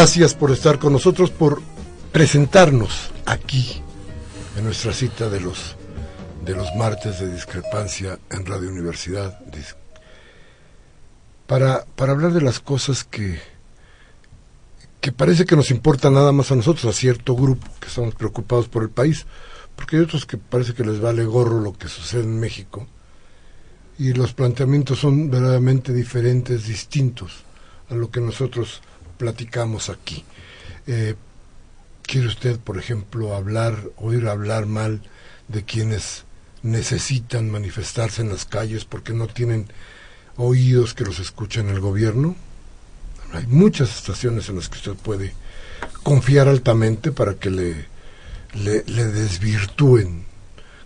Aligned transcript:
Gracias 0.00 0.32
por 0.34 0.50
estar 0.50 0.78
con 0.78 0.94
nosotros, 0.94 1.30
por 1.30 1.60
presentarnos 2.10 3.10
aquí 3.26 3.82
en 4.56 4.64
nuestra 4.64 4.94
cita 4.94 5.28
de 5.28 5.40
los 5.42 5.76
de 6.42 6.54
los 6.54 6.74
martes 6.74 7.20
de 7.20 7.30
discrepancia 7.30 8.18
en 8.30 8.46
Radio 8.46 8.70
Universidad. 8.70 9.38
Para, 11.46 11.84
para 11.96 12.12
hablar 12.12 12.32
de 12.32 12.40
las 12.40 12.60
cosas 12.60 13.04
que 13.04 13.42
que 15.02 15.12
parece 15.12 15.44
que 15.44 15.54
nos 15.54 15.70
importa 15.70 16.10
nada 16.10 16.32
más 16.32 16.50
a 16.50 16.56
nosotros, 16.56 16.86
a 16.86 16.98
cierto 16.98 17.36
grupo 17.36 17.68
que 17.78 17.88
estamos 17.88 18.14
preocupados 18.14 18.68
por 18.68 18.82
el 18.82 18.88
país, 18.88 19.26
porque 19.76 19.96
hay 19.96 20.02
otros 20.04 20.24
que 20.24 20.38
parece 20.38 20.72
que 20.72 20.82
les 20.82 20.98
vale 20.98 21.26
gorro 21.26 21.60
lo 21.60 21.74
que 21.74 21.88
sucede 21.88 22.22
en 22.22 22.40
México 22.40 22.86
y 23.98 24.14
los 24.14 24.32
planteamientos 24.32 24.98
son 24.98 25.30
verdaderamente 25.30 25.92
diferentes, 25.92 26.66
distintos 26.66 27.44
a 27.90 27.94
lo 27.94 28.10
que 28.10 28.22
nosotros 28.22 28.80
platicamos 29.20 29.90
aquí. 29.90 30.24
Eh, 30.86 31.14
¿Quiere 32.02 32.26
usted, 32.26 32.58
por 32.58 32.78
ejemplo, 32.78 33.34
hablar, 33.34 33.76
oír 33.98 34.26
hablar 34.26 34.64
mal 34.64 35.02
de 35.48 35.62
quienes 35.62 36.24
necesitan 36.62 37.50
manifestarse 37.50 38.22
en 38.22 38.30
las 38.30 38.46
calles 38.46 38.86
porque 38.86 39.12
no 39.12 39.26
tienen 39.26 39.70
oídos 40.38 40.94
que 40.94 41.04
los 41.04 41.18
escuchen 41.18 41.68
el 41.68 41.80
gobierno? 41.80 42.34
Hay 43.34 43.46
muchas 43.46 43.94
estaciones 43.94 44.48
en 44.48 44.56
las 44.56 44.70
que 44.70 44.78
usted 44.78 44.94
puede 44.94 45.34
confiar 46.02 46.48
altamente 46.48 47.12
para 47.12 47.34
que 47.34 47.50
le, 47.50 47.84
desvirtúen 48.54 50.24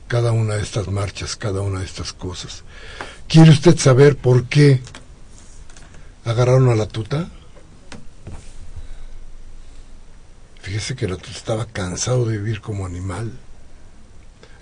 cada 0.09 0.33
una 0.33 0.57
de 0.57 0.63
estas 0.63 0.89
marchas, 0.89 1.37
cada 1.37 1.61
una 1.61 1.79
de 1.79 1.87
estas 1.87 2.13
cosas. 2.13 2.65
¿Quiere 3.29 3.53
usted 3.53 3.79
saber 3.79 4.17
por 4.17 4.47
qué 4.49 4.81
agarraron 6.25 6.69
a 6.71 6.75
la 6.75 6.89
tuta? 6.89 7.31
Fíjese 10.65 10.97
que 10.97 11.05
el 11.05 11.13
otro 11.13 11.31
estaba 11.31 11.67
cansado 11.67 12.25
de 12.25 12.39
vivir 12.39 12.63
como 12.63 12.87
animal. 12.87 13.31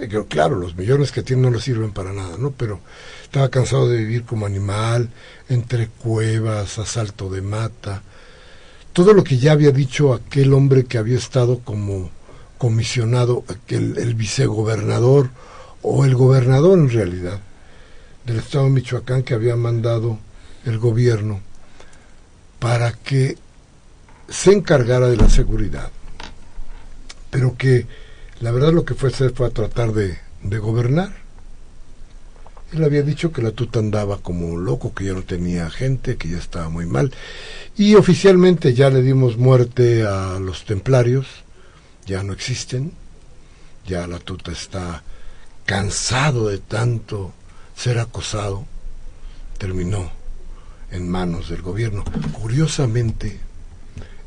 Eh, 0.01 0.09
claro, 0.29 0.57
los 0.57 0.75
millones 0.75 1.13
que 1.13 1.23
tiene 1.23 1.43
no 1.43 1.51
le 1.53 1.61
sirven 1.61 1.93
para 1.93 2.13
nada, 2.13 2.37
¿no? 2.39 2.51
Pero 2.51 2.81
estaba 3.23 3.49
cansado 3.51 3.89
de 3.89 3.99
vivir 3.99 4.25
como 4.25 4.45
animal, 4.45 5.11
entre 5.49 5.87
cuevas, 5.87 6.81
asalto 6.81 7.31
de 7.31 7.41
mata. 7.41 8.03
Todo 8.93 9.15
lo 9.15 9.23
que 9.23 9.39
ya 9.39 9.53
había 9.53 9.71
dicho 9.71 10.13
aquel 10.13 10.55
hombre 10.55 10.87
que 10.87 10.99
había 10.99 11.17
estado 11.17 11.61
como 11.61 12.11
comisionado, 12.59 13.45
aquel, 13.47 13.97
el 13.97 14.17
vicegobernador, 14.17 15.31
o 15.83 16.05
el 16.05 16.17
gobernador 16.17 16.81
en 16.81 16.91
realidad, 16.91 17.39
del 18.27 18.39
estado 18.41 18.65
de 18.65 18.71
Michoacán 18.71 19.23
que 19.23 19.35
había 19.35 19.55
mandado 19.55 20.19
el 20.65 20.81
gobierno 20.81 21.41
para 22.59 22.91
que 22.91 23.39
se 24.33 24.51
encargara 24.51 25.09
de 25.09 25.19
la 25.19 25.29
seguridad, 25.29 25.91
pero 27.31 27.55
que 27.57 27.87
la 28.41 28.51
verdad 28.51 28.73
lo 28.73 28.87
que 28.87 28.95
fue 28.95 29.11
hacer 29.11 29.33
fue 29.33 29.51
tratar 29.51 29.93
de, 29.93 30.19
gobernar. 30.59 31.13
Él 32.73 32.83
había 32.83 33.03
dicho 33.03 33.31
que 33.31 33.43
la 33.43 33.51
tuta 33.51 33.79
andaba 33.79 34.17
como 34.19 34.57
loco, 34.57 34.95
que 34.95 35.05
ya 35.05 35.13
no 35.13 35.23
tenía 35.23 35.69
gente, 35.69 36.17
que 36.17 36.31
ya 36.31 36.39
estaba 36.39 36.71
muy 36.71 36.87
mal. 36.87 37.13
Y 37.77 37.95
oficialmente 37.95 38.73
ya 38.73 38.89
le 38.89 39.03
dimos 39.03 39.37
muerte 39.37 40.07
a 40.07 40.39
los 40.41 40.65
templarios, 40.65 41.27
ya 42.07 42.23
no 42.23 42.33
existen, 42.33 42.93
ya 43.87 44.07
la 44.07 44.19
tuta 44.19 44.51
está 44.51 45.03
cansado 45.67 46.49
de 46.49 46.59
tanto 46.59 47.35
ser 47.77 47.99
acosado, 47.99 48.65
terminó 49.59 50.11
en 50.91 51.07
manos 51.07 51.51
del 51.51 51.61
gobierno. 51.61 52.03
Curiosamente, 52.33 53.52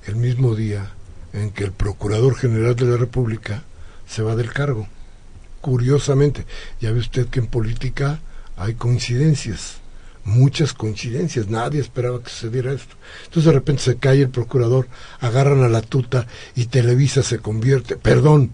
el 0.07 0.15
mismo 0.15 0.55
día 0.55 0.91
en 1.33 1.51
que 1.51 1.63
el 1.63 1.71
Procurador 1.71 2.35
General 2.35 2.75
de 2.75 2.85
la 2.85 2.97
República 2.97 3.63
se 4.07 4.21
va 4.21 4.35
del 4.35 4.51
cargo. 4.51 4.87
Curiosamente, 5.61 6.45
ya 6.79 6.91
ve 6.91 6.99
usted 6.99 7.27
que 7.27 7.39
en 7.39 7.47
política 7.47 8.19
hay 8.55 8.75
coincidencias, 8.75 9.77
muchas 10.23 10.73
coincidencias, 10.73 11.47
nadie 11.47 11.81
esperaba 11.81 12.21
que 12.21 12.29
sucediera 12.29 12.71
esto. 12.71 12.95
Entonces 13.25 13.45
de 13.45 13.51
repente 13.51 13.81
se 13.81 13.97
cae 13.97 14.21
el 14.21 14.29
procurador, 14.29 14.87
agarran 15.19 15.63
a 15.63 15.69
la 15.69 15.81
tuta 15.81 16.27
y 16.55 16.65
Televisa 16.65 17.23
se 17.23 17.39
convierte, 17.39 17.95
perdón, 17.95 18.51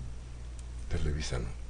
Televisa 0.89 1.39
no. 1.39 1.61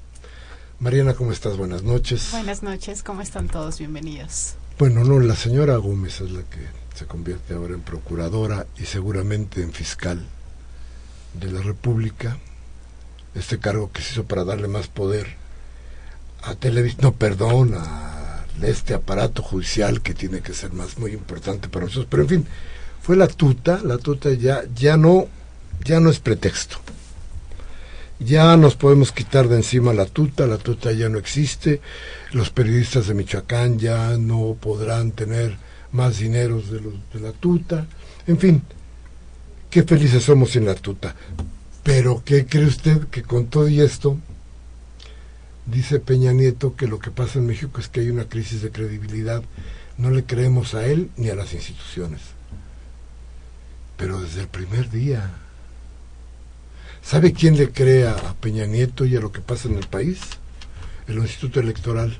Mariana, 0.80 1.14
¿cómo 1.14 1.32
estás? 1.32 1.58
Buenas 1.58 1.84
noches. 1.84 2.30
Buenas 2.32 2.64
noches, 2.64 3.04
¿cómo 3.04 3.22
están 3.22 3.48
todos? 3.48 3.78
Bienvenidos. 3.78 4.56
Bueno, 4.80 5.04
no, 5.04 5.20
la 5.20 5.36
señora 5.36 5.78
Gómez 5.78 6.22
es 6.22 6.32
la 6.32 6.42
que 6.42 6.81
se 6.94 7.06
convierte 7.06 7.54
ahora 7.54 7.74
en 7.74 7.82
procuradora 7.82 8.68
y 8.78 8.86
seguramente 8.86 9.62
en 9.62 9.74
fiscal 9.74 10.26
de 11.34 11.52
la 11.52 11.62
República, 11.62 12.38
este 13.36 13.60
cargo 13.60 13.92
que 13.92 14.02
se 14.02 14.14
hizo 14.14 14.26
para 14.26 14.44
darle 14.44 14.68
más 14.68 14.88
poder 14.88 15.28
a 16.44 16.56
Televisión, 16.56 17.02
no, 17.04 17.12
perdón, 17.14 17.74
a 17.76 18.12
este 18.62 18.94
aparato 18.94 19.42
judicial 19.42 20.02
que 20.02 20.14
tiene 20.14 20.42
que 20.42 20.54
ser 20.54 20.74
más 20.74 20.98
muy 20.98 21.14
importante 21.14 21.70
para 21.70 21.86
nosotros, 21.86 22.08
pero 22.10 22.24
en 22.24 22.30
fin, 22.30 22.48
fue 23.02 23.16
la 23.16 23.28
tuta, 23.28 23.80
la 23.84 23.98
tuta 23.98 24.32
ya, 24.32 24.64
ya 24.76 24.98
no, 24.98 25.28
ya 25.84 26.00
no 26.00 26.10
es 26.10 26.20
pretexto. 26.20 26.78
Ya 28.20 28.56
nos 28.56 28.76
podemos 28.76 29.12
quitar 29.12 29.48
de 29.48 29.56
encima 29.56 29.94
la 29.94 30.06
tuta, 30.06 30.46
la 30.46 30.60
tuta 30.60 30.92
ya 30.92 31.10
no 31.10 31.18
existe, 31.18 31.82
los 32.32 32.52
periodistas 32.52 33.08
de 33.08 33.16
Michoacán 33.16 33.80
ya 33.80 34.16
no 34.18 34.56
podrán 34.60 35.12
tener 35.12 35.58
más 35.92 36.20
dineros 36.20 36.72
de, 36.72 36.82
los, 36.82 36.94
de 37.14 37.20
la 37.20 37.32
tuta, 37.32 37.88
en 38.28 38.38
fin, 38.38 38.62
qué 39.70 39.84
felices 39.84 40.24
somos 40.24 40.56
en 40.56 40.66
la 40.66 40.76
tuta. 40.76 41.16
Pero 41.84 42.22
¿qué 42.24 42.46
cree 42.46 42.66
usted 42.66 43.08
que 43.08 43.24
con 43.24 43.48
todo 43.48 43.68
y 43.68 43.82
esto, 43.82 44.18
dice 45.66 46.00
Peña 46.00 46.32
Nieto 46.32 46.76
que 46.76 46.88
lo 46.88 47.00
que 47.00 47.12
pasa 47.12 47.40
en 47.40 47.48
México 47.48 47.80
es 47.80 47.88
que 47.88 48.02
hay 48.02 48.10
una 48.10 48.26
crisis 48.26 48.62
de 48.62 48.72
credibilidad, 48.72 49.44
no 49.98 50.12
le 50.12 50.24
creemos 50.24 50.74
a 50.74 50.86
él 50.86 51.10
ni 51.18 51.30
a 51.30 51.36
las 51.36 51.54
instituciones. 51.54 52.22
Pero 53.98 54.20
desde 54.22 54.42
el 54.42 54.48
primer 54.48 54.90
día, 54.90 55.32
¿sabe 57.04 57.34
quién 57.34 57.58
le 57.58 57.72
cree 57.72 58.08
a 58.08 58.16
Peña 58.42 58.66
Nieto 58.66 59.06
y 59.06 59.16
a 59.16 59.20
lo 59.20 59.32
que 59.32 59.42
pasa 59.42 59.68
en 59.68 59.78
el 59.78 59.88
país? 59.88 60.20
El 61.08 61.18
Instituto 61.18 61.60
Electoral, 61.60 62.18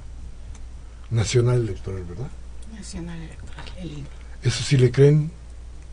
Nacional 1.10 1.62
Electoral, 1.62 2.04
¿verdad? 2.04 2.30
Nacional 2.74 3.18
Electoral. 3.18 3.41
Eso 4.44 4.64
sí 4.64 4.78
le 4.78 4.92
creen. 4.92 5.32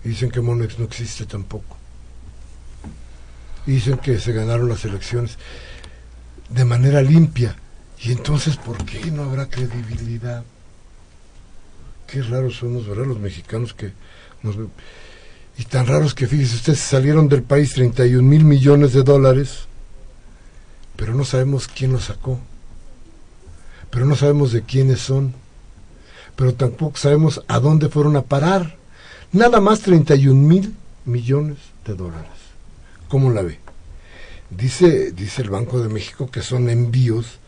Dicen 0.05 0.31
que 0.31 0.41
Monex 0.41 0.79
no 0.79 0.85
existe 0.85 1.27
tampoco. 1.27 1.77
Dicen 3.67 3.99
que 3.99 4.19
se 4.19 4.33
ganaron 4.33 4.69
las 4.69 4.85
elecciones 4.85 5.39
de 6.49 6.65
manera 6.65 7.03
limpia. 7.03 7.57
Y 8.01 8.13
entonces, 8.13 8.57
¿por 8.57 8.85
qué 8.85 9.11
no 9.11 9.25
habrá 9.25 9.47
credibilidad? 9.49 10.45
Qué 12.07 12.23
raros 12.23 12.57
somos, 12.57 12.87
¿verdad? 12.87 13.07
Los 13.07 13.19
mexicanos 13.19 13.75
que 13.75 13.93
nos... 14.43 14.57
Y 15.59 15.65
tan 15.65 15.87
raros 15.87 16.15
que, 16.15 16.29
fíjese, 16.29 16.55
ustedes 16.55 16.79
salieron 16.79 17.29
del 17.29 17.43
país 17.43 17.75
31 17.75 18.23
mil 18.23 18.45
millones 18.45 18.93
de 18.93 19.03
dólares, 19.03 19.67
pero 20.97 21.15
no 21.15 21.25
sabemos 21.25 21.67
quién 21.67 21.93
los 21.93 22.05
sacó. 22.05 22.39
pero 23.91 24.07
no 24.07 24.15
sabemos 24.15 24.53
de 24.53 24.63
quiénes 24.63 25.01
son, 25.01 25.35
pero 26.39 26.55
tampoco 26.55 26.97
sabemos 26.97 27.43
a 27.49 27.59
dónde 27.59 27.89
fueron 27.89 28.15
a 28.15 28.23
parar. 28.23 28.77
Nada 29.33 29.61
más 29.61 29.81
31 29.81 30.41
mil 30.41 30.73
millones 31.05 31.59
de 31.85 31.97
dólares. 31.97 32.31
¿Cómo 33.09 33.33
la 33.33 33.43
ve? 33.43 33.59
Dice, 34.49 35.11
dice 35.11 35.43
el 35.43 35.51
Banco 35.51 35.81
de 35.81 35.89
México 35.89 36.31
que 36.31 36.43
son 36.43 36.71
envíos 36.71 37.41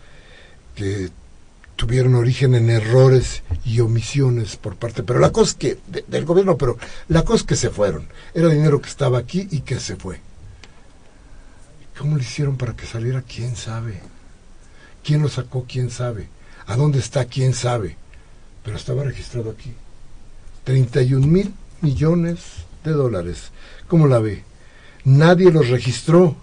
que 0.75 1.09
tuvieron 1.77 2.17
origen 2.17 2.57
en 2.57 2.69
errores 2.69 3.45
y 3.65 3.79
omisiones 3.79 4.57
por 4.57 4.75
parte, 4.75 5.05
pero 5.05 5.21
la 5.21 5.31
cosa 5.31 5.57
que, 5.57 5.79
del 6.09 6.25
gobierno, 6.25 6.59
pero 6.59 6.77
la 7.07 7.23
cosa 7.23 7.47
que 7.47 7.55
se 7.55 7.71
fueron. 7.71 8.09
Era 8.35 8.49
dinero 8.49 8.83
que 8.83 8.89
estaba 8.89 9.19
aquí 9.19 9.47
y 9.53 9.61
que 9.61 9.79
se 9.79 9.95
fue. 9.95 10.21
¿Cómo 11.97 12.17
lo 12.17 12.23
hicieron 12.23 12.57
para 12.57 12.75
que 12.75 12.87
saliera? 12.87 13.23
¿Quién 13.23 13.55
sabe? 13.55 14.01
¿Quién 15.05 15.23
lo 15.23 15.29
sacó? 15.29 15.65
¿Quién 15.69 15.91
sabe? 15.91 16.29
¿A 16.67 16.75
dónde 16.75 16.99
está? 16.99 17.27
¿Quién 17.27 17.55
sabe? 17.55 18.00
Pero 18.71 18.79
estaba 18.79 19.03
registrado 19.03 19.51
aquí. 19.51 19.75
31 20.63 21.27
mil 21.27 21.53
millones 21.81 22.39
de 22.85 22.93
dólares. 22.93 23.51
¿Cómo 23.89 24.07
la 24.07 24.21
ve? 24.21 24.45
Nadie 25.05 25.51
los 25.51 25.71
registró. 25.71 26.37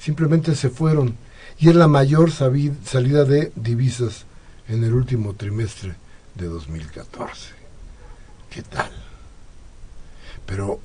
Simplemente 0.00 0.54
se 0.54 0.70
fueron. 0.70 1.14
Y 1.58 1.68
es 1.68 1.74
la 1.74 1.88
mayor 1.88 2.30
salida 2.30 3.24
de 3.26 3.52
divisas 3.54 4.24
en 4.66 4.82
el 4.82 4.94
último 4.94 5.34
trimestre 5.34 5.94
de 6.34 6.46
2014. 6.46 7.50
¿Qué 8.48 8.62
tal? 8.62 8.90
Pero, 10.46 10.80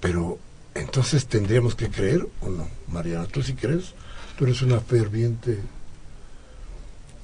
pero, 0.00 0.40
entonces 0.74 1.26
tendríamos 1.26 1.76
que 1.76 1.88
creer 1.88 2.26
o 2.40 2.48
no, 2.48 2.68
Mariana. 2.88 3.26
¿Tú 3.26 3.44
sí 3.44 3.54
crees? 3.54 3.94
Tú 4.36 4.44
eres 4.46 4.60
una 4.62 4.80
ferviente. 4.80 5.60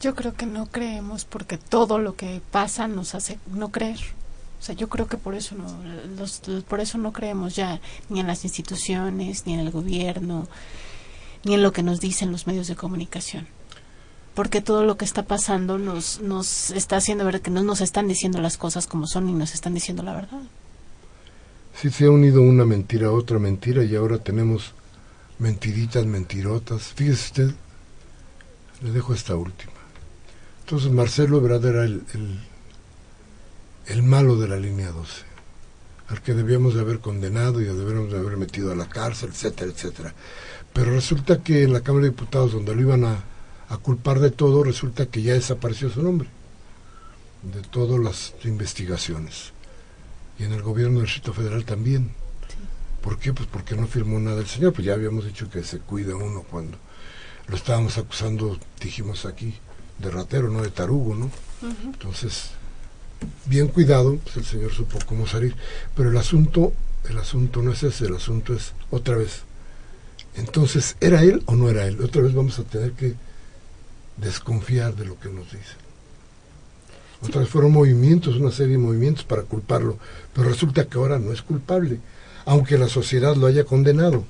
Yo 0.05 0.15
creo 0.15 0.35
que 0.35 0.45
no 0.45 0.67
creemos 0.67 1.25
porque 1.25 1.57
todo 1.57 1.99
lo 1.99 2.15
que 2.15 2.43
pasa 2.51 2.87
nos 2.89 3.15
hace 3.15 3.39
no 3.51 3.71
creer. 3.71 4.01
O 4.61 4.63
sea, 4.63 4.75
yo 4.75 4.91
creo 4.91 5.07
que 5.07 5.17
por 5.17 5.35
eso 5.35 5.55
no, 5.55 5.65
los, 6.19 6.43
por 6.69 6.81
eso 6.81 6.99
no 6.99 7.11
creemos 7.15 7.57
ya 7.57 7.81
ni 8.11 8.21
en 8.21 8.27
las 8.27 8.45
instituciones, 8.45 9.47
ni 9.47 9.55
en 9.55 9.61
el 9.61 9.71
gobierno, 9.71 10.47
ni 11.43 11.55
en 11.55 11.63
lo 11.63 11.73
que 11.73 11.83
nos 11.83 12.01
dicen 12.01 12.33
los 12.33 12.47
medios 12.47 12.67
de 12.67 12.77
comunicación. 12.77 13.47
Porque 14.35 14.61
todo 14.61 14.85
lo 14.85 14.99
que 14.99 15.07
está 15.07 15.23
pasando 15.23 15.79
nos, 15.79 16.21
nos 16.21 16.71
está 16.73 16.99
haciendo 16.99 17.25
ver 17.25 17.41
que 17.41 17.51
no 17.51 17.63
nos 17.63 17.81
están 17.81 18.07
diciendo 18.07 18.43
las 18.43 18.59
cosas 18.59 18.87
como 18.87 19.07
son 19.07 19.31
y 19.31 19.33
nos 19.33 19.55
están 19.55 19.73
diciendo 19.73 20.03
la 20.03 20.13
verdad. 20.13 20.43
Sí, 21.81 21.89
se 21.89 22.05
ha 22.05 22.11
unido 22.11 22.43
una 22.43 22.67
mentira 22.67 23.07
a 23.07 23.13
otra 23.13 23.39
mentira 23.39 23.83
y 23.83 23.97
ahora 23.97 24.19
tenemos 24.19 24.75
mentiritas, 25.39 26.05
mentirotas. 26.05 26.93
Fíjese 26.93 27.25
usted, 27.25 27.55
le 28.83 28.91
dejo 28.91 29.15
esta 29.15 29.35
última. 29.35 29.74
Entonces 30.65 30.91
Marcelo 30.91 31.39
Ebrard 31.39 31.65
era 31.67 31.85
el 31.85 32.03
el 33.87 34.03
malo 34.03 34.37
de 34.37 34.49
la 34.49 34.57
línea 34.57 34.91
12, 34.91 35.23
al 36.09 36.23
que 36.23 36.35
debíamos 36.35 36.75
de 36.75 36.81
haber 36.81 37.01
condenado 37.01 37.61
y 37.61 37.65
debíamos 37.65 38.11
de 38.11 38.19
haber 38.19 38.37
metido 38.37 38.73
a 38.73 38.77
la 38.77 38.89
cárcel, 38.89 39.31
etcétera, 39.31 39.71
etcétera. 39.71 40.15
Pero 40.73 40.93
resulta 40.93 41.43
que 41.43 41.63
en 41.63 41.73
la 41.73 41.83
Cámara 41.83 42.05
de 42.05 42.11
Diputados, 42.11 42.53
donde 42.53 42.75
lo 42.75 42.81
iban 42.81 43.05
a, 43.05 43.25
culpar 43.83 44.21
de 44.21 44.31
todo, 44.31 44.63
resulta 44.63 45.07
que 45.07 45.23
ya 45.23 45.33
desapareció 45.33 45.91
su 45.91 46.01
nombre, 46.01 46.29
de 47.43 47.61
todas 47.63 47.99
las 47.99 48.35
investigaciones. 48.45 49.53
Y 50.39 50.45
en 50.45 50.53
el 50.53 50.63
gobierno 50.63 50.99
del 50.99 51.07
Distrito 51.07 51.33
Federal 51.33 51.65
también. 51.65 52.13
¿Por 53.03 53.19
qué? 53.19 53.33
Pues 53.33 53.49
porque 53.49 53.75
no 53.75 53.89
firmó 53.89 54.21
nada 54.21 54.41
el 54.41 54.47
señor, 54.47 54.73
pues 54.73 54.87
ya 54.87 54.95
habíamos 54.95 55.27
dicho 55.27 55.51
que 55.51 55.65
se 55.65 55.81
cuida 55.81 56.15
uno 56.15 56.45
cuando 56.49 56.79
lo 57.49 57.57
estábamos 57.57 57.99
acusando, 57.99 58.59
dijimos 58.81 59.27
aquí, 59.27 59.55
de 59.99 60.11
ratero, 60.11 60.49
no 60.49 60.63
de 60.63 60.71
tarugo, 60.71 61.15
¿no? 61.15 61.31
Entonces, 61.85 62.51
bien 63.47 63.69
cuidado, 63.69 64.19
pues 64.23 64.37
el 64.37 64.45
Señor 64.45 64.73
supo 64.73 64.99
cómo 65.07 65.27
salir. 65.27 65.55
Pero 65.97 66.11
el 66.11 66.17
asunto, 66.17 66.73
el 67.09 67.19
asunto 67.19 67.63
no 67.63 67.73
es 67.73 67.83
ese, 67.83 68.07
el 68.07 68.17
asunto 68.17 68.55
es 68.55 68.73
otra 68.91 69.17
vez. 69.17 69.43
Entonces, 70.37 70.97
¿era 71.01 71.23
él 71.23 71.43
o 71.47 71.55
no 71.55 71.71
era 71.71 71.87
él? 71.87 72.01
Otra 72.03 72.23
vez 72.23 72.35
vamos 72.35 72.59
a 72.59 72.65
tener 72.65 72.93
que 72.93 73.15
desconfiar 74.17 74.95
de 74.95 75.05
lo 75.05 75.19
que 75.19 75.29
nos 75.29 75.47
dicen. 75.47 75.85
Otra 77.23 77.41
vez 77.41 77.49
fueron 77.49 77.73
movimientos, 77.73 78.37
una 78.37 78.51
serie 78.51 78.73
de 78.73 78.79
movimientos 78.79 79.25
para 79.25 79.43
culparlo, 79.43 79.99
pero 80.35 80.49
resulta 80.49 80.85
que 80.85 80.99
ahora 80.99 81.19
no 81.19 81.33
es 81.33 81.41
culpable, 81.41 81.99
aunque 82.45 82.77
la 82.77 82.89
sociedad 82.89 83.35
lo 83.35 83.47
haya 83.47 83.65
condenado, 83.65 84.25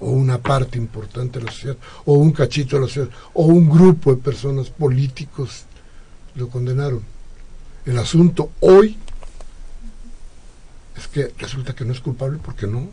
o 0.00 0.10
una 0.10 0.38
parte 0.38 0.78
importante 0.78 1.38
de 1.38 1.46
la 1.46 1.52
sociedad, 1.52 1.76
o 2.04 2.14
un 2.14 2.32
cachito 2.32 2.76
de 2.76 2.82
la 2.82 2.88
sociedad, 2.88 3.10
o 3.34 3.44
un 3.44 3.68
grupo 3.68 4.14
de 4.14 4.22
personas 4.22 4.70
políticos 4.70 5.64
lo 6.34 6.48
condenaron 6.48 7.02
el 7.88 7.98
asunto 7.98 8.52
hoy 8.60 8.98
es 10.94 11.08
que 11.08 11.32
resulta 11.38 11.74
que 11.74 11.86
no 11.86 11.92
es 11.94 12.00
culpable 12.00 12.38
porque 12.44 12.66
no. 12.66 12.90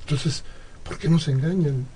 Entonces, 0.00 0.42
¿por 0.82 0.98
qué 0.98 1.08
nos 1.08 1.28
engañan? 1.28 1.86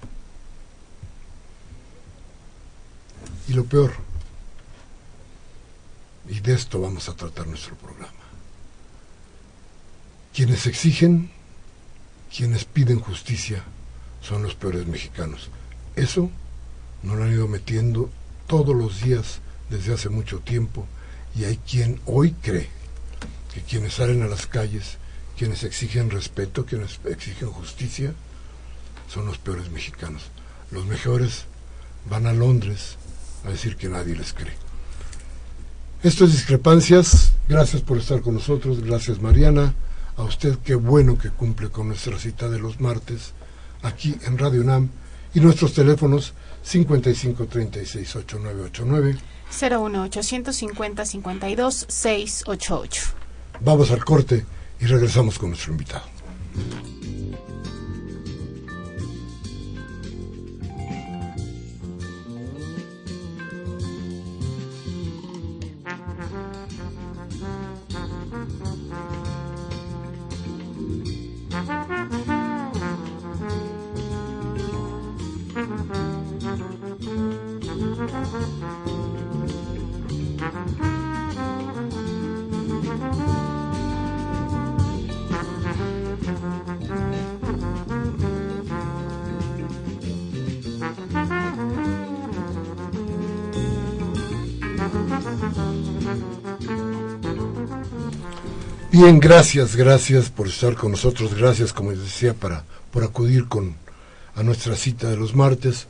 Y 3.48 3.54
lo 3.54 3.64
peor, 3.64 3.92
y 6.28 6.38
de 6.38 6.54
esto 6.54 6.80
vamos 6.80 7.08
a 7.08 7.16
tratar 7.16 7.48
nuestro 7.48 7.74
programa, 7.74 8.12
quienes 10.32 10.68
exigen, 10.68 11.32
quienes 12.32 12.64
piden 12.64 13.00
justicia, 13.00 13.64
son 14.22 14.42
los 14.42 14.54
peores 14.54 14.86
mexicanos. 14.86 15.50
Eso 15.96 16.30
nos 17.02 17.16
lo 17.16 17.24
han 17.24 17.32
ido 17.32 17.48
metiendo 17.48 18.10
todos 18.46 18.74
los 18.74 19.02
días 19.02 19.40
desde 19.70 19.94
hace 19.94 20.08
mucho 20.08 20.40
tiempo 20.40 20.86
y 21.36 21.44
hay 21.44 21.56
quien 21.58 22.00
hoy 22.06 22.32
cree 22.32 22.68
que 23.54 23.62
quienes 23.62 23.94
salen 23.94 24.22
a 24.22 24.28
las 24.28 24.46
calles, 24.46 24.98
quienes 25.36 25.64
exigen 25.64 26.10
respeto, 26.10 26.66
quienes 26.66 27.00
exigen 27.04 27.50
justicia, 27.50 28.12
son 29.12 29.26
los 29.26 29.38
peores 29.38 29.70
mexicanos. 29.70 30.30
Los 30.70 30.86
mejores 30.86 31.44
van 32.08 32.26
a 32.26 32.32
Londres 32.32 32.96
a 33.44 33.50
decir 33.50 33.76
que 33.76 33.88
nadie 33.88 34.14
les 34.14 34.32
cree. 34.32 34.54
Esto 36.02 36.24
es 36.24 36.32
Discrepancias. 36.32 37.32
Gracias 37.48 37.82
por 37.82 37.98
estar 37.98 38.20
con 38.20 38.34
nosotros. 38.34 38.82
Gracias 38.82 39.20
Mariana. 39.20 39.74
A 40.16 40.22
usted 40.22 40.58
qué 40.64 40.74
bueno 40.74 41.18
que 41.18 41.30
cumple 41.30 41.70
con 41.70 41.88
nuestra 41.88 42.18
cita 42.18 42.48
de 42.48 42.58
los 42.58 42.80
martes 42.80 43.32
aquí 43.82 44.16
en 44.26 44.38
Radio 44.38 44.60
UNAM 44.60 44.88
y 45.34 45.40
nuestros 45.40 45.74
teléfonos 45.74 46.34
55 46.62 47.46
36 47.46 48.16
8989 48.16 49.16
01850 49.50 51.04
52 51.04 51.86
688. 51.88 53.02
Vamos 53.60 53.90
al 53.90 54.04
corte 54.04 54.44
y 54.80 54.86
regresamos 54.86 55.38
con 55.38 55.50
nuestro 55.50 55.72
invitado. 55.72 56.04
Bien, 99.02 99.18
gracias, 99.18 99.76
gracias 99.76 100.28
por 100.28 100.46
estar 100.46 100.74
con 100.74 100.90
nosotros, 100.90 101.34
gracias, 101.34 101.72
como 101.72 101.90
les 101.90 102.00
decía, 102.00 102.34
para, 102.34 102.64
por 102.90 103.02
acudir 103.02 103.48
con, 103.48 103.74
a 104.34 104.42
nuestra 104.42 104.76
cita 104.76 105.08
de 105.08 105.16
los 105.16 105.34
martes, 105.34 105.86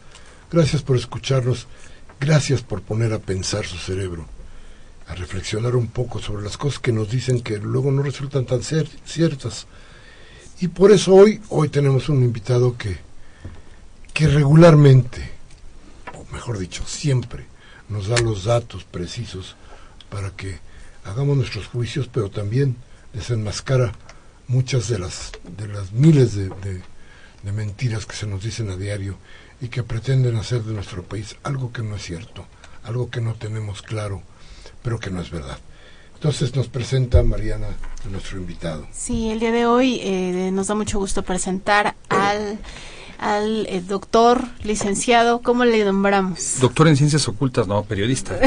gracias 0.49 0.83
por 0.83 0.97
escucharnos, 0.97 1.67
gracias 2.21 2.62
por 2.62 2.83
poner 2.83 3.12
a 3.12 3.19
pensar 3.19 3.67
su 3.67 3.79
cerebro, 3.79 4.26
a 5.09 5.17
reflexionar 5.17 5.75
un 5.75 5.88
poco 5.88 6.21
sobre 6.21 6.45
las 6.45 6.57
cosas 6.57 6.79
que 6.79 6.93
nos 6.93 7.11
dicen 7.11 7.40
que 7.40 7.59
luego 7.59 7.90
no 7.90 8.05
resultan 8.05 8.47
tan 8.47 8.62
ciertas. 8.62 9.67
Y 10.61 10.69
por 10.69 10.93
eso 10.93 11.12
hoy, 11.12 11.40
hoy 11.49 11.69
tenemos 11.69 12.09
un 12.09 12.23
invitado 12.23 12.79
que, 12.79 12.97
que 14.14 14.29
regularmente, 14.29 15.33
o 16.14 16.33
mejor 16.33 16.59
dicho, 16.59 16.85
siempre 16.87 17.47
nos 17.88 18.07
da 18.07 18.21
los 18.21 18.45
datos 18.45 18.85
precisos 18.85 19.57
para 20.09 20.31
que 20.31 20.61
hagamos 21.05 21.37
nuestros 21.37 21.67
juicios, 21.67 22.09
pero 22.12 22.31
también 22.31 22.76
desenmascara 23.12 23.93
muchas 24.49 24.88
de 24.88 24.99
las, 24.99 25.33
de 25.57 25.69
las 25.69 25.93
miles 25.93 26.35
de, 26.35 26.49
de, 26.49 27.52
mentiras 27.52 28.07
que 28.07 28.17
se 28.17 28.26
nos 28.26 28.43
dicen 28.43 28.71
a 28.71 28.76
diario 28.76 29.17
y 29.61 29.69
que 29.69 29.83
pretenden 29.83 30.37
hacer 30.37 30.62
de 30.62 30.73
nuestro 30.75 31.02
país 31.02 31.37
algo 31.43 31.73
que 31.73 31.83
no 31.83 31.97
es 31.97 32.02
cierto, 32.02 32.45
algo 32.83 33.11
que 33.11 33.21
no 33.21 33.35
tenemos 33.35 33.83
claro, 33.83 34.23
pero 34.83 34.99
que 34.99 35.11
no 35.11 35.21
es 35.21 35.31
verdad. 35.31 35.59
Entonces 36.14 36.55
nos 36.55 36.69
presenta 36.69 37.23
Mariana, 37.23 37.69
nuestro 38.11 38.38
invitado. 38.38 38.87
Sí, 38.93 39.31
el 39.31 39.40
día 39.40 39.52
de 39.52 39.67
hoy 39.67 40.00
eh, 40.02 40.50
nos 40.52 40.67
da 40.67 40.75
mucho 40.75 40.99
gusto 40.99 41.23
presentar 41.23 41.97
al 42.09 42.59
al 43.21 43.67
eh, 43.67 43.83
doctor 43.87 44.43
licenciado, 44.65 45.43
¿cómo 45.43 45.67
le 45.67 45.85
nombramos? 45.85 46.57
Doctor 46.59 46.89
en 46.89 46.97
ciencias 46.97 47.29
ocultas, 47.29 47.69
no, 47.69 47.85
periodista. 47.89 48.39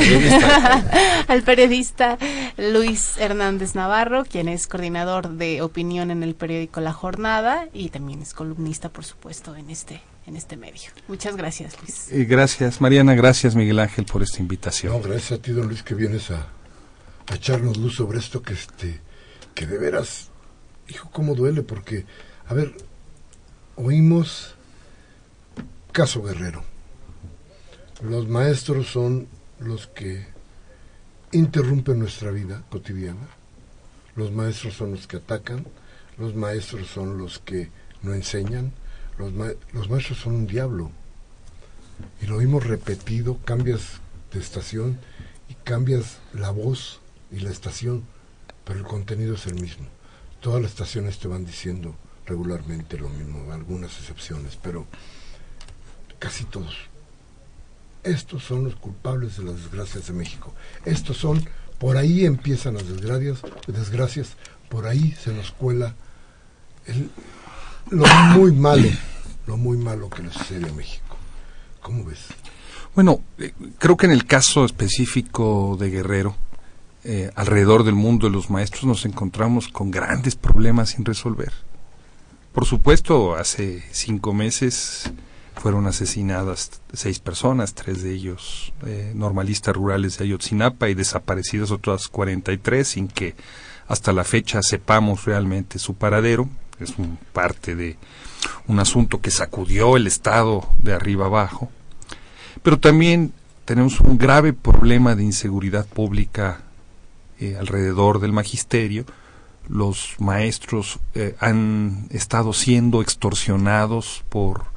al 1.28 1.44
periodista 1.44 2.18
Luis 2.58 3.18
Hernández 3.18 3.76
Navarro, 3.76 4.26
quien 4.26 4.50
es 4.50 4.68
coordinador 4.68 5.30
de 5.30 5.62
opinión 5.62 6.10
en 6.10 6.24
el 6.24 6.34
periódico 6.34 6.82
La 6.82 6.92
Jornada 6.92 7.68
y 7.72 7.90
también 7.90 8.24
es 8.24 8.34
columnista, 8.34 8.90
por 8.90 9.06
supuesto, 9.06 9.56
en 9.56 9.70
este 9.70 10.02
en 10.26 10.38
este 10.38 10.56
medio. 10.56 10.90
Muchas 11.10 11.36
gracias, 11.36 11.76
Luis. 11.82 12.08
Eh, 12.10 12.24
gracias, 12.24 12.80
Mariana, 12.80 13.14
gracias, 13.14 13.56
Miguel 13.56 13.78
Ángel, 13.80 14.06
por 14.06 14.24
esta 14.24 14.40
invitación. 14.40 14.94
No, 14.94 15.02
gracias 15.02 15.34
a 15.34 15.42
ti, 15.42 15.52
don 15.52 15.68
Luis, 15.68 15.84
que 15.84 15.96
vienes 15.96 16.32
a, 16.32 16.48
a 17.28 17.36
echarnos 17.36 17.78
luz 17.78 17.96
sobre 17.96 18.20
esto 18.20 18.42
que 18.42 18.54
este 18.54 19.02
que 19.54 19.68
de 19.68 19.78
veras, 19.78 20.30
hijo, 20.88 21.10
cómo 21.12 21.36
duele, 21.36 21.62
porque, 21.62 22.06
a 22.48 22.54
ver, 22.54 22.74
oímos 23.76 24.56
Caso 25.94 26.24
Guerrero. 26.24 26.64
Los 28.02 28.28
maestros 28.28 28.88
son 28.88 29.28
los 29.60 29.86
que 29.86 30.26
interrumpen 31.32 32.00
nuestra 32.00 32.32
vida 32.32 32.64
cotidiana. 32.72 33.28
Los 34.16 34.32
maestros 34.32 34.74
son 34.74 34.90
los 34.90 35.06
que 35.06 35.18
atacan. 35.18 35.68
Los 36.18 36.34
maestros 36.34 36.88
son 36.88 37.20
los 37.20 37.38
que 37.38 37.70
no 38.02 38.16
enseñan. 38.16 38.74
Los, 39.20 39.34
maestros 39.88 40.18
son 40.18 40.34
un 40.34 40.48
diablo. 40.48 40.90
Y 42.24 42.26
lo 42.26 42.42
hemos 42.42 42.66
repetido, 42.66 43.38
cambias 43.46 44.00
de 44.34 44.40
estación 44.40 44.98
y 45.48 45.54
cambias 45.54 46.18
la 46.34 46.50
voz 46.50 47.02
y 47.30 47.42
la 47.42 47.52
estación, 47.52 48.04
pero 48.66 48.80
el 48.80 48.86
contenido 48.86 49.36
es 49.36 49.46
el 49.46 49.62
mismo. 49.62 49.86
Todas 50.42 50.60
las 50.60 50.72
estaciones 50.72 51.20
te 51.20 51.28
van 51.28 51.46
diciendo 51.46 51.96
regularmente 52.26 52.98
lo 52.98 53.10
mismo, 53.10 53.54
algunas 53.54 53.96
excepciones, 54.00 54.58
pero 54.60 54.88
casi 56.24 56.46
todos. 56.46 56.74
Estos 58.02 58.46
son 58.46 58.64
los 58.64 58.76
culpables 58.76 59.36
de 59.36 59.44
las 59.44 59.58
desgracias 59.58 60.08
de 60.08 60.14
México. 60.14 60.54
Estos 60.86 61.18
son, 61.18 61.46
por 61.80 61.98
ahí 61.98 62.26
empiezan 62.26 62.76
las 62.76 62.88
desgracias, 62.88 63.42
desgracias 63.68 64.38
por 64.70 64.88
ahí 64.88 65.14
se 65.22 65.34
nos 65.34 65.52
cuela 65.52 65.94
lo 67.90 68.06
muy 68.38 68.54
malo, 68.54 68.88
lo 69.48 69.58
muy 69.58 69.78
malo 69.78 70.10
que 70.10 70.24
le 70.24 70.32
sucede 70.32 70.70
a 70.70 70.72
México. 70.72 71.18
¿Cómo 71.82 72.06
ves? 72.06 72.28
Bueno, 72.96 73.20
eh, 73.38 73.54
creo 73.78 73.98
que 73.98 74.06
en 74.06 74.14
el 74.14 74.26
caso 74.26 74.64
específico 74.64 75.76
de 75.78 75.90
Guerrero, 75.90 76.38
eh, 77.04 77.32
alrededor 77.36 77.84
del 77.84 77.96
mundo 77.96 78.28
de 78.28 78.34
los 78.34 78.50
maestros 78.50 78.86
nos 78.86 79.06
encontramos 79.06 79.68
con 79.68 79.92
grandes 79.92 80.38
problemas 80.38 80.92
sin 80.92 81.04
resolver. 81.04 81.52
Por 82.54 82.66
supuesto, 82.66 83.36
hace 83.36 83.84
cinco 83.92 84.34
meses 84.34 85.12
fueron 85.56 85.88
asesinadas 85.88 86.82
seis 86.94 87.20
personas, 87.20 87.74
tres 87.74 88.04
de 88.04 88.14
ellos 88.14 88.74
eh, 88.86 89.14
normalistas 89.16 89.76
rurales 89.76 90.18
de 90.18 90.26
Ayotzinapa 90.26 90.90
y 90.90 90.94
desaparecidas 90.94 91.72
otras 91.72 92.08
43 92.08 92.88
sin 92.88 93.08
que 93.08 93.36
hasta 93.88 94.14
la 94.14 94.24
fecha 94.24 94.62
sepamos 94.62 95.26
realmente 95.26 95.80
su 95.80 95.96
paradero. 95.96 96.50
Es 96.80 96.98
un 96.98 97.18
parte 97.34 97.76
de 97.76 97.98
un 98.68 98.80
asunto 98.80 99.22
que 99.22 99.32
sacudió 99.32 99.96
el 99.96 100.08
Estado 100.08 100.68
de 100.80 100.94
arriba 100.94 101.28
abajo. 101.28 101.70
Pero 102.62 102.80
también 102.80 103.34
tenemos 103.66 104.00
un 104.00 104.18
grave 104.18 104.54
problema 104.54 105.16
de 105.16 105.24
inseguridad 105.24 105.86
pública 105.86 106.62
eh, 107.40 107.56
alrededor 107.60 108.20
del 108.20 108.34
magisterio. 108.34 109.06
Los 109.70 110.16
maestros 110.20 111.00
eh, 111.16 111.36
han 111.40 112.08
estado 112.10 112.52
siendo 112.52 113.02
extorsionados 113.02 114.24
por 114.30 114.73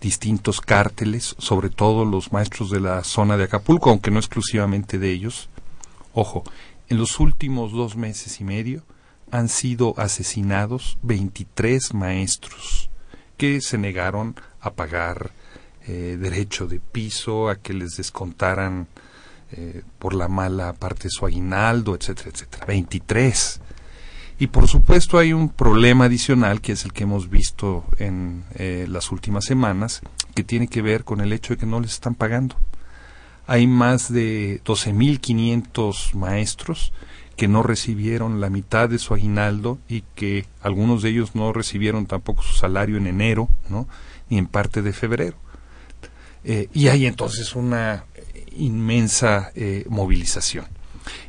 distintos 0.00 0.60
cárteles, 0.60 1.34
sobre 1.38 1.70
todo 1.70 2.04
los 2.04 2.32
maestros 2.32 2.70
de 2.70 2.80
la 2.80 3.02
zona 3.04 3.36
de 3.36 3.44
Acapulco, 3.44 3.90
aunque 3.90 4.10
no 4.10 4.18
exclusivamente 4.18 4.98
de 4.98 5.10
ellos. 5.10 5.48
Ojo, 6.12 6.44
en 6.88 6.98
los 6.98 7.18
últimos 7.20 7.72
dos 7.72 7.96
meses 7.96 8.40
y 8.40 8.44
medio 8.44 8.82
han 9.30 9.48
sido 9.48 9.94
asesinados 9.96 10.98
23 11.02 11.94
maestros 11.94 12.90
que 13.36 13.60
se 13.60 13.78
negaron 13.78 14.36
a 14.60 14.72
pagar 14.72 15.30
eh, 15.86 16.16
derecho 16.18 16.66
de 16.66 16.80
piso, 16.80 17.48
a 17.48 17.56
que 17.56 17.74
les 17.74 17.96
descontaran 17.96 18.88
eh, 19.52 19.82
por 19.98 20.14
la 20.14 20.28
mala 20.28 20.72
parte 20.72 21.08
su 21.10 21.26
aguinaldo, 21.26 21.94
etcétera, 21.94 22.30
etcétera. 22.32 22.66
23. 22.66 23.60
Y 24.38 24.48
por 24.48 24.68
supuesto 24.68 25.18
hay 25.18 25.32
un 25.32 25.48
problema 25.48 26.04
adicional 26.04 26.60
que 26.60 26.72
es 26.72 26.84
el 26.84 26.92
que 26.92 27.04
hemos 27.04 27.30
visto 27.30 27.84
en 27.98 28.44
eh, 28.54 28.86
las 28.88 29.10
últimas 29.10 29.46
semanas, 29.46 30.02
que 30.34 30.44
tiene 30.44 30.68
que 30.68 30.82
ver 30.82 31.04
con 31.04 31.20
el 31.20 31.32
hecho 31.32 31.54
de 31.54 31.58
que 31.58 31.66
no 31.66 31.80
les 31.80 31.92
están 31.92 32.14
pagando. 32.14 32.56
Hay 33.46 33.66
más 33.66 34.12
de 34.12 34.60
12.500 34.64 36.14
maestros 36.14 36.92
que 37.36 37.48
no 37.48 37.62
recibieron 37.62 38.40
la 38.40 38.50
mitad 38.50 38.88
de 38.88 38.98
su 38.98 39.14
aguinaldo 39.14 39.78
y 39.88 40.02
que 40.14 40.46
algunos 40.60 41.02
de 41.02 41.10
ellos 41.10 41.34
no 41.34 41.52
recibieron 41.52 42.06
tampoco 42.06 42.42
su 42.42 42.56
salario 42.56 42.96
en 42.96 43.06
enero, 43.06 43.48
¿no? 43.68 43.88
ni 44.28 44.38
en 44.38 44.46
parte 44.46 44.82
de 44.82 44.92
febrero. 44.92 45.36
Eh, 46.44 46.68
y 46.72 46.88
hay 46.88 47.06
entonces 47.06 47.54
una 47.54 48.04
inmensa 48.56 49.50
eh, 49.54 49.84
movilización. 49.88 50.66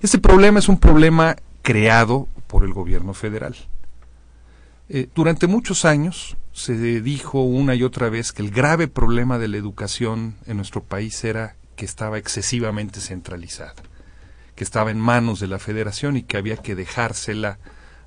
Este 0.01 0.17
problema 0.17 0.59
es 0.59 0.69
un 0.69 0.77
problema 0.77 1.35
creado 1.61 2.27
por 2.47 2.63
el 2.63 2.73
gobierno 2.73 3.13
federal. 3.13 3.55
Eh, 4.89 5.09
durante 5.13 5.47
muchos 5.47 5.83
años 5.83 6.37
se 6.53 7.01
dijo 7.01 7.41
una 7.41 7.75
y 7.75 7.83
otra 7.83 8.09
vez 8.09 8.31
que 8.31 8.41
el 8.41 8.51
grave 8.51 8.87
problema 8.87 9.37
de 9.37 9.49
la 9.49 9.57
educación 9.57 10.35
en 10.45 10.57
nuestro 10.57 10.81
país 10.81 11.23
era 11.23 11.55
que 11.75 11.85
estaba 11.85 12.17
excesivamente 12.17 13.01
centralizada, 13.01 13.75
que 14.55 14.63
estaba 14.63 14.89
en 14.89 14.99
manos 14.99 15.39
de 15.39 15.47
la 15.47 15.59
federación 15.59 16.17
y 16.17 16.23
que 16.23 16.37
había 16.37 16.57
que 16.57 16.75
dejársela 16.75 17.59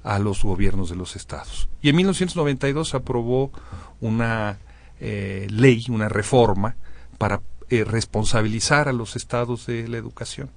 a 0.02 0.18
los 0.18 0.42
gobiernos 0.42 0.88
de 0.88 0.96
los 0.96 1.16
estados. 1.16 1.68
Y 1.82 1.90
en 1.90 1.96
1992 1.96 2.88
se 2.88 2.96
aprobó 2.96 3.52
una 4.00 4.58
eh, 4.98 5.46
ley, 5.50 5.84
una 5.90 6.08
reforma 6.08 6.76
para 7.18 7.42
eh, 7.68 7.84
responsabilizar 7.84 8.88
a 8.88 8.92
los 8.92 9.14
estados 9.16 9.66
de 9.66 9.86
la 9.86 9.98
educación. 9.98 10.50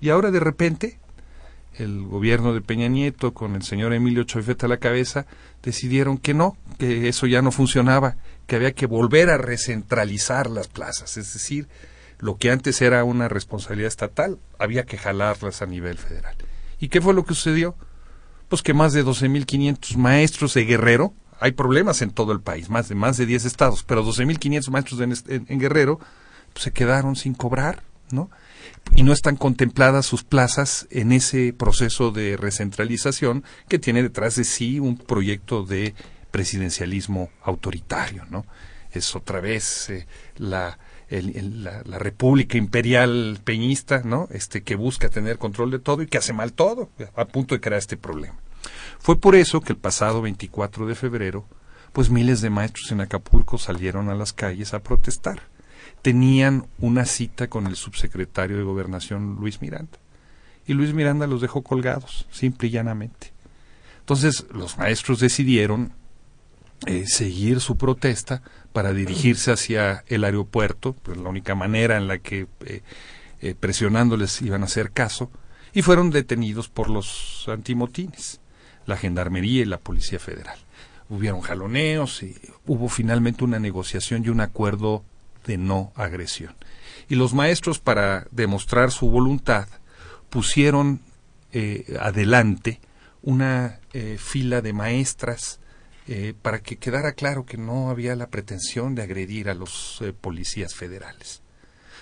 Y 0.00 0.10
ahora 0.10 0.30
de 0.30 0.40
repente 0.40 0.98
el 1.78 2.02
gobierno 2.02 2.52
de 2.54 2.60
Peña 2.60 2.88
Nieto 2.88 3.32
con 3.34 3.54
el 3.54 3.62
señor 3.62 3.92
Emilio 3.92 4.24
Choifeta 4.24 4.66
a 4.66 4.68
la 4.68 4.76
cabeza 4.78 5.26
decidieron 5.62 6.18
que 6.18 6.34
no, 6.34 6.56
que 6.78 7.08
eso 7.08 7.26
ya 7.26 7.42
no 7.42 7.52
funcionaba, 7.52 8.16
que 8.46 8.56
había 8.56 8.72
que 8.72 8.86
volver 8.86 9.30
a 9.30 9.38
recentralizar 9.38 10.50
las 10.50 10.68
plazas, 10.68 11.16
es 11.16 11.32
decir, 11.32 11.68
lo 12.18 12.36
que 12.36 12.50
antes 12.50 12.80
era 12.82 13.04
una 13.04 13.28
responsabilidad 13.28 13.88
estatal, 13.88 14.38
había 14.58 14.84
que 14.84 14.98
jalarlas 14.98 15.62
a 15.62 15.66
nivel 15.66 15.98
federal. 15.98 16.36
¿Y 16.78 16.88
qué 16.88 17.00
fue 17.00 17.14
lo 17.14 17.24
que 17.24 17.34
sucedió? 17.34 17.74
Pues 18.48 18.62
que 18.62 18.74
más 18.74 18.92
de 18.92 19.04
12.500 19.04 19.96
maestros 19.96 20.54
de 20.54 20.64
Guerrero, 20.64 21.14
hay 21.40 21.52
problemas 21.52 22.02
en 22.02 22.10
todo 22.10 22.32
el 22.32 22.40
país, 22.40 22.70
más 22.70 22.88
de 22.88 22.94
más 22.94 23.16
de 23.16 23.26
10 23.26 23.44
estados, 23.44 23.82
pero 23.82 24.04
12.500 24.04 24.70
maestros 24.70 25.00
en, 25.00 25.44
en, 25.48 25.58
Guerrero 25.58 25.98
pues, 26.52 26.62
se 26.62 26.72
quedaron 26.72 27.16
sin 27.16 27.34
cobrar, 27.34 27.82
¿no? 28.12 28.30
Y 28.94 29.02
no 29.02 29.12
están 29.12 29.36
contempladas 29.36 30.06
sus 30.06 30.24
plazas 30.24 30.86
en 30.90 31.12
ese 31.12 31.52
proceso 31.52 32.10
de 32.10 32.36
recentralización 32.36 33.44
que 33.68 33.78
tiene 33.78 34.02
detrás 34.02 34.36
de 34.36 34.44
sí 34.44 34.80
un 34.80 34.96
proyecto 34.96 35.64
de 35.64 35.94
presidencialismo 36.30 37.30
autoritario, 37.42 38.24
¿no? 38.30 38.44
Es 38.92 39.16
otra 39.16 39.40
vez 39.40 39.88
eh, 39.88 40.06
la, 40.36 40.78
la, 41.08 41.98
República 41.98 42.58
Imperial 42.58 43.38
Peñista, 43.42 44.02
¿no? 44.04 44.28
Este 44.30 44.62
que 44.62 44.76
busca 44.76 45.08
tener 45.08 45.38
control 45.38 45.70
de 45.70 45.78
todo 45.78 46.02
y 46.02 46.06
que 46.06 46.18
hace 46.18 46.32
mal 46.32 46.52
todo, 46.52 46.90
a 47.16 47.24
punto 47.26 47.54
de 47.54 47.60
crear 47.60 47.78
este 47.78 47.96
problema. 47.96 48.34
Fue 48.98 49.18
por 49.18 49.34
eso 49.34 49.60
que 49.60 49.72
el 49.72 49.78
pasado 49.78 50.20
24 50.22 50.86
de 50.86 50.94
febrero, 50.94 51.46
pues 51.92 52.10
miles 52.10 52.40
de 52.40 52.50
maestros 52.50 52.92
en 52.92 53.00
Acapulco 53.00 53.58
salieron 53.58 54.10
a 54.10 54.14
las 54.14 54.32
calles 54.32 54.74
a 54.74 54.82
protestar 54.82 55.51
tenían 56.02 56.66
una 56.78 57.06
cita 57.06 57.48
con 57.48 57.66
el 57.66 57.76
subsecretario 57.76 58.56
de 58.56 58.64
Gobernación 58.64 59.36
Luis 59.36 59.62
Miranda. 59.62 59.98
Y 60.66 60.74
Luis 60.74 60.92
Miranda 60.92 61.26
los 61.26 61.40
dejó 61.40 61.62
colgados, 61.62 62.26
simple 62.30 62.68
y 62.68 62.72
llanamente. 62.72 63.32
Entonces 64.00 64.46
los 64.52 64.78
maestros 64.78 65.20
decidieron 65.20 65.92
eh, 66.86 67.04
seguir 67.06 67.60
su 67.60 67.76
protesta 67.76 68.42
para 68.72 68.92
dirigirse 68.92 69.52
hacia 69.52 70.02
el 70.08 70.24
aeropuerto, 70.24 70.94
pues 71.02 71.16
la 71.16 71.28
única 71.28 71.54
manera 71.54 71.96
en 71.96 72.08
la 72.08 72.18
que 72.18 72.48
eh, 72.66 72.82
eh, 73.40 73.54
presionándoles 73.58 74.42
iban 74.42 74.62
a 74.62 74.66
hacer 74.66 74.90
caso, 74.90 75.30
y 75.72 75.82
fueron 75.82 76.10
detenidos 76.10 76.68
por 76.68 76.90
los 76.90 77.44
antimotines, 77.48 78.40
la 78.86 78.96
Gendarmería 78.96 79.62
y 79.62 79.66
la 79.66 79.78
Policía 79.78 80.18
Federal. 80.18 80.58
Hubieron 81.08 81.40
jaloneos 81.40 82.22
y 82.22 82.34
hubo 82.66 82.88
finalmente 82.88 83.44
una 83.44 83.60
negociación 83.60 84.24
y 84.24 84.30
un 84.30 84.40
acuerdo 84.40 85.04
de 85.46 85.58
no 85.58 85.92
agresión. 85.94 86.54
Y 87.08 87.14
los 87.14 87.34
maestros, 87.34 87.78
para 87.78 88.26
demostrar 88.30 88.90
su 88.90 89.10
voluntad, 89.10 89.68
pusieron 90.30 91.00
eh, 91.52 91.96
adelante 92.00 92.80
una 93.22 93.80
eh, 93.92 94.16
fila 94.18 94.62
de 94.62 94.72
maestras 94.72 95.60
eh, 96.08 96.34
para 96.40 96.60
que 96.60 96.76
quedara 96.76 97.12
claro 97.12 97.44
que 97.44 97.58
no 97.58 97.90
había 97.90 98.16
la 98.16 98.28
pretensión 98.28 98.94
de 98.94 99.02
agredir 99.02 99.48
a 99.48 99.54
los 99.54 100.02
policías 100.20 100.74
federales. 100.74 101.42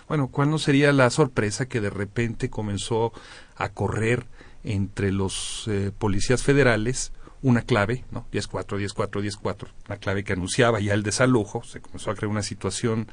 Bueno, 0.08 0.28
¿cuál 0.28 0.50
no 0.50 0.58
sería 0.58 0.92
la 0.92 1.10
sorpresa 1.10 1.66
que 1.66 1.80
de 1.80 1.90
repente 1.90 2.50
comenzó 2.50 3.12
a 3.56 3.70
correr 3.70 4.26
entre 4.64 5.12
los 5.12 5.68
policías 5.98 6.42
federales 6.42 7.12
una 7.42 7.62
clave, 7.62 8.04
¿no? 8.10 8.26
10-4, 8.32 8.78
10-4, 8.78 9.40
10-4, 9.40 9.68
una 9.86 9.96
clave 9.96 10.24
que 10.24 10.32
anunciaba 10.32 10.80
ya 10.80 10.94
el 10.94 11.02
desalojo, 11.02 11.62
se 11.64 11.80
comenzó 11.80 12.10
a 12.10 12.14
crear 12.14 12.30
una 12.30 12.42
situación 12.42 13.08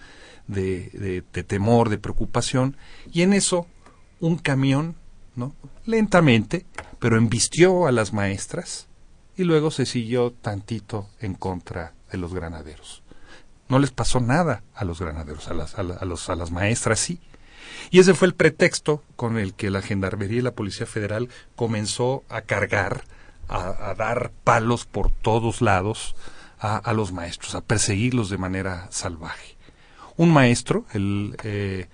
de, 0.47 1.21
de, 1.31 1.43
temor, 1.43 1.89
de 1.89 1.97
preocupación, 1.97 2.75
y 3.11 3.21
en 3.21 3.33
eso 3.33 3.67
un 4.19 4.37
camión, 4.37 4.95
¿no? 5.35 5.55
Lentamente, 5.85 6.65
pero 6.99 7.17
embistió 7.17 7.87
a 7.87 7.91
las 7.91 8.11
maestras 8.13 8.87
y 9.37 9.43
luego 9.43 9.71
se 9.71 9.85
siguió 9.85 10.31
tantito 10.31 11.09
en 11.19 11.35
contra 11.35 11.93
de 12.11 12.17
los 12.17 12.33
granaderos. 12.33 13.03
No 13.69 13.79
les 13.79 13.91
pasó 13.91 14.19
nada 14.19 14.63
a 14.73 14.83
los 14.85 14.99
granaderos, 14.99 15.47
a 15.47 15.53
las, 15.53 15.77
a, 15.77 15.83
los, 15.83 16.29
a 16.29 16.35
las 16.35 16.51
maestras 16.51 16.99
sí. 16.99 17.19
Y 17.91 17.99
ese 17.99 18.13
fue 18.13 18.27
el 18.27 18.33
pretexto 18.33 19.03
con 19.15 19.37
el 19.37 19.53
que 19.53 19.69
la 19.69 19.81
Gendarmería 19.81 20.39
y 20.39 20.41
la 20.41 20.55
Policía 20.55 20.85
Federal 20.85 21.29
comenzó 21.55 22.23
a 22.29 22.41
cargar 22.41 23.03
a, 23.47 23.93
dar 23.95 24.31
palos 24.43 24.85
por 24.85 25.11
todos 25.11 25.61
lados 25.61 26.15
a, 26.59 26.91
los 26.93 27.11
maestros, 27.11 27.55
a 27.55 27.61
perseguirlos 27.61 28.29
de 28.29 28.37
manera 28.37 28.87
salvaje. 28.89 29.55
Un 30.15 30.31
maestro, 30.31 30.85
el, 30.93 31.35
eh, 31.43 31.87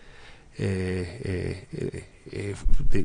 eh, 0.57 2.07
eh, 2.31 2.55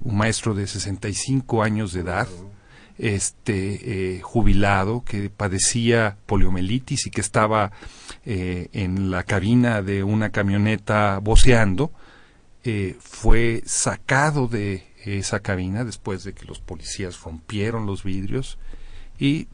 un 0.02 0.16
maestro 0.16 0.54
de 0.54 0.66
65 0.66 1.62
años 1.62 1.92
de 1.92 2.00
edad, 2.00 2.28
este 2.98 4.20
jubilado 4.22 5.04
que 5.04 5.30
padecía 5.30 6.16
poliomielitis 6.26 7.06
y 7.06 7.10
que 7.10 7.20
estaba 7.20 7.70
en 8.24 9.10
la 9.10 9.22
cabina 9.22 9.82
de 9.82 10.02
una 10.02 10.30
camioneta 10.30 11.18
voceando, 11.18 11.92
fue 13.00 13.62
sacado 13.66 14.48
de 14.48 14.87
esa 15.16 15.40
cabina 15.40 15.84
después 15.84 16.24
de 16.24 16.34
que 16.34 16.44
los 16.44 16.60
policías 16.60 17.22
rompieron 17.22 17.86
los 17.86 18.04
vidrios 18.04 18.58
y 19.18 19.48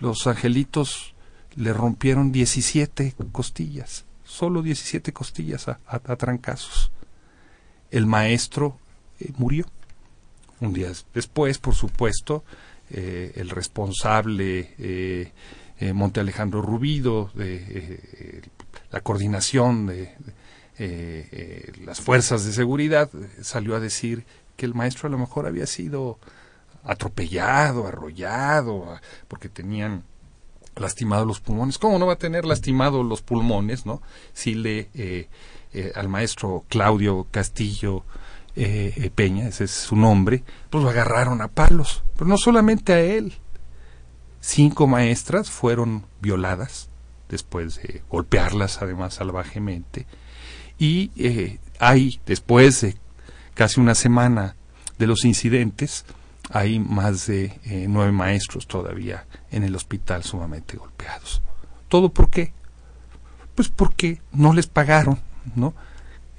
los 0.00 0.26
angelitos 0.26 1.14
le 1.56 1.72
rompieron 1.72 2.32
17 2.32 3.14
costillas, 3.32 4.04
solo 4.24 4.62
17 4.62 5.12
costillas 5.12 5.68
a, 5.68 6.16
trancazos. 6.16 6.92
El 7.90 8.06
maestro 8.06 8.78
eh, 9.18 9.32
murió. 9.36 9.66
Un 10.60 10.72
día 10.74 10.92
después, 11.14 11.58
por 11.58 11.74
supuesto, 11.74 12.44
eh, 12.90 13.32
el 13.36 13.50
responsable 13.50 14.74
eh, 14.78 15.32
Monte 15.94 16.20
Alejandro 16.20 16.60
Rubido 16.60 17.30
de 17.34 18.42
la 18.90 19.00
coordinación 19.00 19.86
de 19.86 20.14
las 21.84 22.00
fuerzas 22.00 22.44
de 22.44 22.52
seguridad 22.52 23.10
salió 23.40 23.74
a 23.74 23.80
decir 23.80 24.26
que 24.60 24.66
el 24.66 24.74
maestro 24.74 25.06
a 25.06 25.10
lo 25.10 25.16
mejor 25.16 25.46
había 25.46 25.66
sido 25.66 26.18
atropellado, 26.84 27.86
arrollado, 27.86 29.00
porque 29.26 29.48
tenían 29.48 30.04
lastimados 30.76 31.26
los 31.26 31.40
pulmones. 31.40 31.78
¿Cómo 31.78 31.98
no 31.98 32.06
va 32.06 32.12
a 32.12 32.18
tener 32.18 32.44
lastimados 32.44 33.06
los 33.06 33.22
pulmones, 33.22 33.86
no? 33.86 34.02
Si 34.34 34.54
le 34.54 34.90
eh, 34.92 35.30
eh, 35.72 35.92
al 35.94 36.10
maestro 36.10 36.66
Claudio 36.68 37.26
Castillo 37.30 38.04
eh, 38.54 39.10
Peña, 39.14 39.48
ese 39.48 39.64
es 39.64 39.70
su 39.70 39.96
nombre, 39.96 40.44
pues 40.68 40.84
lo 40.84 40.90
agarraron 40.90 41.40
a 41.40 41.48
palos. 41.48 42.02
Pero 42.16 42.26
no 42.26 42.36
solamente 42.36 42.92
a 42.92 43.00
él. 43.00 43.32
Cinco 44.42 44.86
maestras 44.86 45.50
fueron 45.50 46.04
violadas 46.20 46.90
después 47.30 47.76
de 47.76 48.02
golpearlas, 48.10 48.82
además 48.82 49.14
salvajemente. 49.14 50.06
Y 50.78 51.58
hay, 51.78 52.20
después 52.26 52.82
de 52.82 52.98
casi 53.60 53.78
una 53.78 53.94
semana 53.94 54.56
de 54.98 55.06
los 55.06 55.26
incidentes, 55.26 56.06
hay 56.48 56.78
más 56.80 57.26
de 57.26 57.60
eh, 57.66 57.84
nueve 57.90 58.10
maestros 58.10 58.66
todavía 58.66 59.26
en 59.50 59.64
el 59.64 59.76
hospital 59.76 60.24
sumamente 60.24 60.78
golpeados. 60.78 61.42
¿Todo 61.88 62.08
por 62.08 62.30
qué? 62.30 62.54
Pues 63.54 63.68
porque 63.68 64.22
no 64.32 64.54
les 64.54 64.66
pagaron, 64.66 65.18
¿no? 65.56 65.74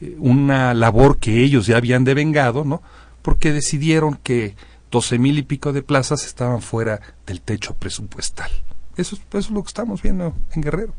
Eh, 0.02 0.16
una 0.18 0.74
labor 0.74 1.20
que 1.20 1.44
ellos 1.44 1.68
ya 1.68 1.78
habían 1.78 2.06
devengado, 2.06 2.66
¿no? 2.66 2.82
Porque 3.22 3.54
decidieron 3.54 4.16
que 4.16 4.56
doce 4.90 5.20
mil 5.20 5.38
y 5.38 5.44
pico 5.44 5.74
de 5.74 5.84
plazas 5.84 6.26
estaban 6.26 6.64
fuera 6.64 7.02
del 7.28 7.42
techo 7.42 7.76
presupuestal. 7.76 8.50
Eso, 8.98 9.16
eso 9.16 9.38
es 9.38 9.52
lo 9.52 9.62
que 9.62 9.68
estamos 9.68 10.02
viendo 10.02 10.34
en 10.56 10.62
Guerrero. 10.64 10.96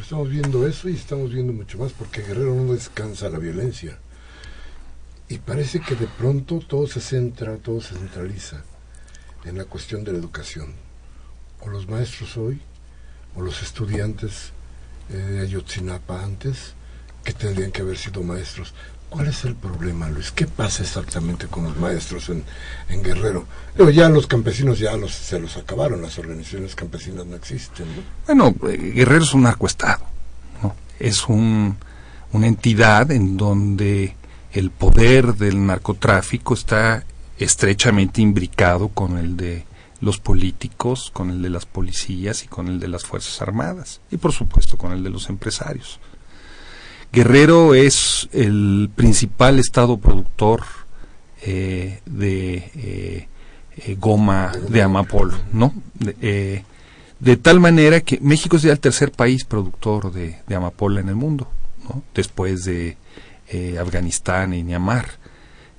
Estamos 0.00 0.30
viendo 0.30 0.68
eso 0.68 0.88
y 0.88 0.94
estamos 0.94 1.32
viendo 1.32 1.52
mucho 1.52 1.78
más 1.78 1.92
porque 1.92 2.22
Guerrero 2.22 2.54
no 2.54 2.74
descansa 2.74 3.28
la 3.28 3.40
violencia. 3.40 3.98
Y 5.28 5.38
parece 5.38 5.80
que 5.80 5.94
de 5.94 6.06
pronto 6.06 6.58
todo 6.58 6.86
se 6.86 7.00
centra, 7.00 7.56
todo 7.56 7.80
se 7.80 7.94
centraliza 7.94 8.62
en 9.44 9.58
la 9.58 9.64
cuestión 9.64 10.04
de 10.04 10.12
la 10.12 10.18
educación. 10.18 10.74
O 11.60 11.68
los 11.68 11.88
maestros 11.88 12.36
hoy, 12.36 12.60
o 13.34 13.42
los 13.42 13.62
estudiantes 13.62 14.52
eh, 15.10 15.16
de 15.16 15.40
Ayotzinapa 15.40 16.22
antes, 16.22 16.74
que 17.24 17.32
tendrían 17.32 17.72
que 17.72 17.82
haber 17.82 17.96
sido 17.96 18.22
maestros. 18.22 18.74
¿Cuál 19.08 19.28
es 19.28 19.44
el 19.44 19.54
problema, 19.54 20.08
Luis? 20.08 20.32
¿Qué 20.32 20.46
pasa 20.46 20.82
exactamente 20.82 21.46
con 21.46 21.64
los 21.64 21.76
maestros 21.76 22.30
en, 22.30 22.44
Guerrero? 23.02 23.46
Pero 23.76 23.90
ya 23.90 24.08
los 24.08 24.26
campesinos 24.26 24.78
ya 24.78 24.96
los, 24.96 25.12
se 25.12 25.38
los 25.38 25.56
acabaron, 25.56 26.02
las 26.02 26.18
organizaciones 26.18 26.74
campesinas 26.74 27.24
no 27.24 27.36
existen. 27.36 27.86
¿no? 27.86 28.02
Bueno, 28.26 28.54
eh, 28.68 28.92
Guerrero 28.92 29.22
es 29.22 29.32
un 29.32 29.42
narcoestado, 29.42 30.04
¿no? 30.62 30.74
es 30.98 31.28
un, 31.28 31.76
una 32.32 32.46
entidad 32.46 33.10
en 33.12 33.36
donde 33.36 34.16
el 34.54 34.70
poder 34.70 35.34
del 35.34 35.66
narcotráfico 35.66 36.54
está 36.54 37.04
estrechamente 37.38 38.22
imbricado 38.22 38.88
con 38.88 39.18
el 39.18 39.36
de 39.36 39.64
los 40.00 40.18
políticos, 40.18 41.10
con 41.12 41.30
el 41.30 41.42
de 41.42 41.50
las 41.50 41.66
policías 41.66 42.44
y 42.44 42.46
con 42.46 42.68
el 42.68 42.78
de 42.78 42.86
las 42.86 43.04
Fuerzas 43.04 43.42
Armadas 43.42 44.00
y 44.12 44.16
por 44.16 44.32
supuesto 44.32 44.78
con 44.78 44.92
el 44.92 45.02
de 45.02 45.10
los 45.10 45.28
empresarios. 45.28 45.98
Guerrero 47.12 47.74
es 47.74 48.28
el 48.32 48.90
principal 48.94 49.58
estado 49.58 49.98
productor 49.98 50.62
eh, 51.42 52.00
de 52.06 52.70
eh, 52.76 53.28
eh, 53.76 53.96
goma 53.98 54.52
de 54.68 54.82
amapola, 54.82 55.36
¿no? 55.52 55.74
De, 55.98 57.36
tal 57.38 57.58
manera 57.58 58.00
que 58.00 58.20
México 58.20 58.56
es 58.56 58.62
ya 58.62 58.72
el 58.72 58.80
tercer 58.80 59.10
país 59.10 59.44
productor 59.44 60.12
de, 60.12 60.38
de 60.46 60.54
amapola 60.54 61.00
en 61.00 61.08
el 61.08 61.14
mundo, 61.14 61.48
¿no? 61.88 62.02
Después 62.14 62.64
de 62.64 62.96
eh, 63.48 63.78
Afganistán 63.78 64.54
y 64.54 64.64
Myanmar. 64.64 65.06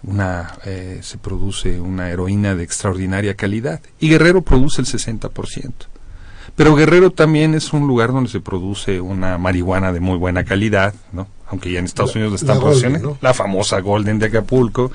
Una, 0.03 0.59
eh, 0.65 0.99
se 1.01 1.17
produce 1.17 1.79
una 1.79 2.11
heroína 2.11 2.53
de 2.53 2.63
extraordinaria 2.63 3.33
calidad 3.33 3.81
y 3.99 4.09
Guerrero 4.09 4.43
produce 4.43 4.81
el 4.81 4.87
60%. 4.87 5.71
Pero 6.55 6.75
Guerrero 6.75 7.09
también 7.11 7.55
es 7.55 7.73
un 7.73 7.87
lugar 7.87 8.13
donde 8.13 8.29
se 8.29 8.39
produce 8.39 9.01
una 9.01 9.37
marihuana 9.39 9.91
de 9.91 9.99
muy 9.99 10.17
buena 10.17 10.43
calidad, 10.45 10.93
¿no? 11.11 11.27
aunque 11.47 11.71
ya 11.71 11.79
en 11.79 11.85
Estados 11.85 12.15
Unidos 12.15 12.33
la 12.33 12.35
están 12.37 12.59
produciendo, 12.59 13.17
la 13.21 13.33
famosa 13.33 13.79
Golden 13.79 14.19
de 14.19 14.27
Acapulco, 14.27 14.91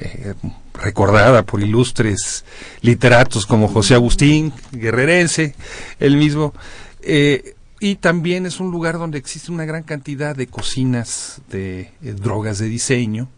eh, 0.00 0.34
recordada 0.74 1.44
por 1.44 1.62
ilustres 1.62 2.44
literatos 2.80 3.46
como 3.46 3.68
José 3.68 3.94
Agustín, 3.94 4.52
guerrerense, 4.72 5.54
el 6.00 6.16
mismo. 6.16 6.54
Eh, 7.02 7.54
y 7.82 7.96
también 7.96 8.46
es 8.46 8.60
un 8.60 8.70
lugar 8.70 8.96
donde 8.96 9.18
existe 9.18 9.50
una 9.50 9.64
gran 9.64 9.82
cantidad 9.82 10.36
de 10.36 10.46
cocinas 10.46 11.42
de 11.48 11.90
eh, 12.00 12.12
drogas 12.12 12.60
de 12.60 12.66
diseño. 12.68 13.28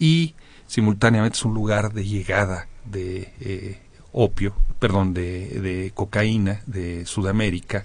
Y 0.00 0.34
simultáneamente 0.66 1.36
es 1.36 1.44
un 1.44 1.54
lugar 1.54 1.92
de 1.92 2.04
llegada 2.04 2.66
de 2.84 3.32
eh, 3.38 3.78
opio, 4.10 4.56
perdón, 4.80 5.14
de, 5.14 5.60
de, 5.60 5.92
cocaína 5.94 6.62
de 6.66 7.06
Sudamérica 7.06 7.84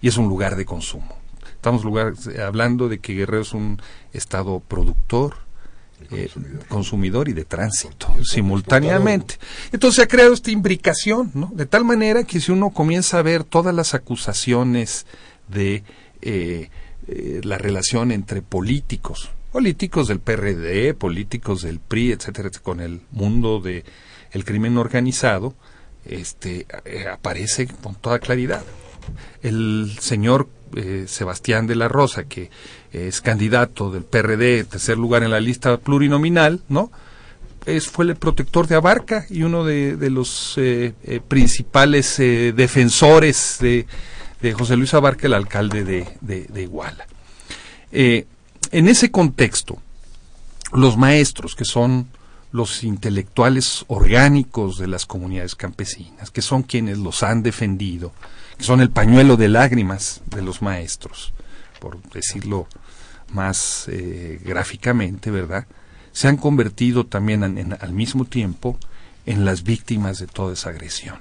y 0.00 0.08
es 0.08 0.16
un 0.16 0.26
lugar 0.26 0.56
de 0.56 0.64
consumo. 0.64 1.16
Estamos 1.54 1.84
lugar, 1.84 2.14
hablando 2.44 2.88
de 2.88 2.98
que 2.98 3.14
Guerrero 3.14 3.42
es 3.42 3.52
un 3.52 3.80
estado 4.12 4.58
productor, 4.58 5.36
eh, 6.10 6.28
consumidor. 6.68 7.28
y 7.28 7.32
de 7.32 7.44
tránsito 7.44 8.08
simultáneamente. 8.24 9.36
Entonces 9.72 9.96
se 9.96 10.02
ha 10.02 10.08
creado 10.08 10.32
esta 10.32 10.50
imbricación, 10.50 11.30
¿no? 11.34 11.50
De 11.54 11.66
tal 11.66 11.84
manera 11.84 12.24
que 12.24 12.40
si 12.40 12.52
uno 12.52 12.70
comienza 12.70 13.18
a 13.18 13.22
ver 13.22 13.44
todas 13.44 13.74
las 13.74 13.94
acusaciones 13.94 15.06
de 15.48 15.84
eh, 16.20 16.70
eh, 17.08 17.40
la 17.44 17.58
relación 17.58 18.12
entre 18.12 18.42
políticos, 18.42 19.30
políticos 19.52 20.08
del 20.08 20.20
PRD, 20.20 20.94
políticos 20.94 21.62
del 21.62 21.80
PRI, 21.80 22.12
etcétera, 22.12 22.50
con 22.62 22.80
el 22.80 23.02
mundo 23.10 23.60
de 23.60 23.84
el 24.32 24.44
crimen 24.44 24.78
organizado, 24.78 25.54
este 26.04 26.66
aparece 27.12 27.66
con 27.66 27.94
toda 27.94 28.18
claridad. 28.18 28.64
El 29.42 29.96
señor 30.00 30.48
eh, 30.76 31.04
Sebastián 31.08 31.66
de 31.66 31.76
la 31.76 31.88
Rosa, 31.88 32.24
que 32.24 32.50
es 32.92 33.20
candidato 33.20 33.90
del 33.90 34.04
PRD, 34.04 34.64
tercer 34.64 34.98
lugar 34.98 35.22
en 35.22 35.30
la 35.30 35.40
lista 35.40 35.76
plurinominal, 35.78 36.62
¿no? 36.68 36.90
Es, 37.66 37.86
fue 37.86 38.06
el 38.06 38.16
protector 38.16 38.66
de 38.66 38.74
Abarca 38.74 39.24
y 39.30 39.44
uno 39.44 39.64
de, 39.64 39.96
los 40.10 40.54
eh, 40.56 40.94
eh, 41.04 41.20
principales 41.26 42.16
defensores 42.16 43.58
de, 43.60 43.86
José 44.52 44.76
Luis 44.76 44.92
Abarca, 44.94 45.28
el 45.28 45.34
alcalde 45.34 45.84
de, 45.84 46.06
de 46.20 46.62
Iguala. 46.62 47.06
en 47.92 48.88
ese 48.88 49.12
contexto, 49.12 49.78
los 50.72 50.96
maestros, 50.96 51.54
que 51.54 51.64
son 51.64 52.08
los 52.52 52.84
intelectuales 52.84 53.84
orgánicos 53.88 54.78
de 54.78 54.86
las 54.86 55.06
comunidades 55.06 55.54
campesinas, 55.54 56.30
que 56.30 56.42
son 56.42 56.62
quienes 56.62 56.98
los 56.98 57.22
han 57.22 57.42
defendido, 57.42 58.12
que 58.56 58.64
son 58.64 58.80
el 58.80 58.90
pañuelo 58.90 59.36
de 59.36 59.48
lágrimas 59.48 60.20
de 60.26 60.42
los 60.42 60.62
maestros, 60.62 61.32
por 61.80 62.00
decirlo 62.10 62.66
más 63.32 63.86
eh, 63.88 64.40
gráficamente, 64.44 65.30
¿verdad? 65.30 65.66
Se 66.12 66.28
han 66.28 66.36
convertido 66.36 67.06
también 67.06 67.42
al 67.80 67.92
mismo 67.92 68.24
tiempo 68.24 68.78
en 69.26 69.44
las 69.44 69.62
víctimas 69.62 70.18
de 70.18 70.26
toda 70.26 70.52
esa 70.52 70.70
agresión. 70.70 71.16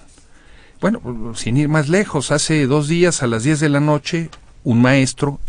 Bueno, 0.81 1.33
sin 1.35 1.57
ir 1.57 1.69
más 1.69 1.89
lejos, 1.89 2.31
hace 2.31 2.65
dos 2.65 2.87
días 2.87 3.21
a 3.21 3.27
las 3.27 3.43
10 3.43 3.59
de 3.59 3.69
la 3.69 3.79
noche, 3.79 4.29
un 4.63 4.81
maestro 4.81 5.39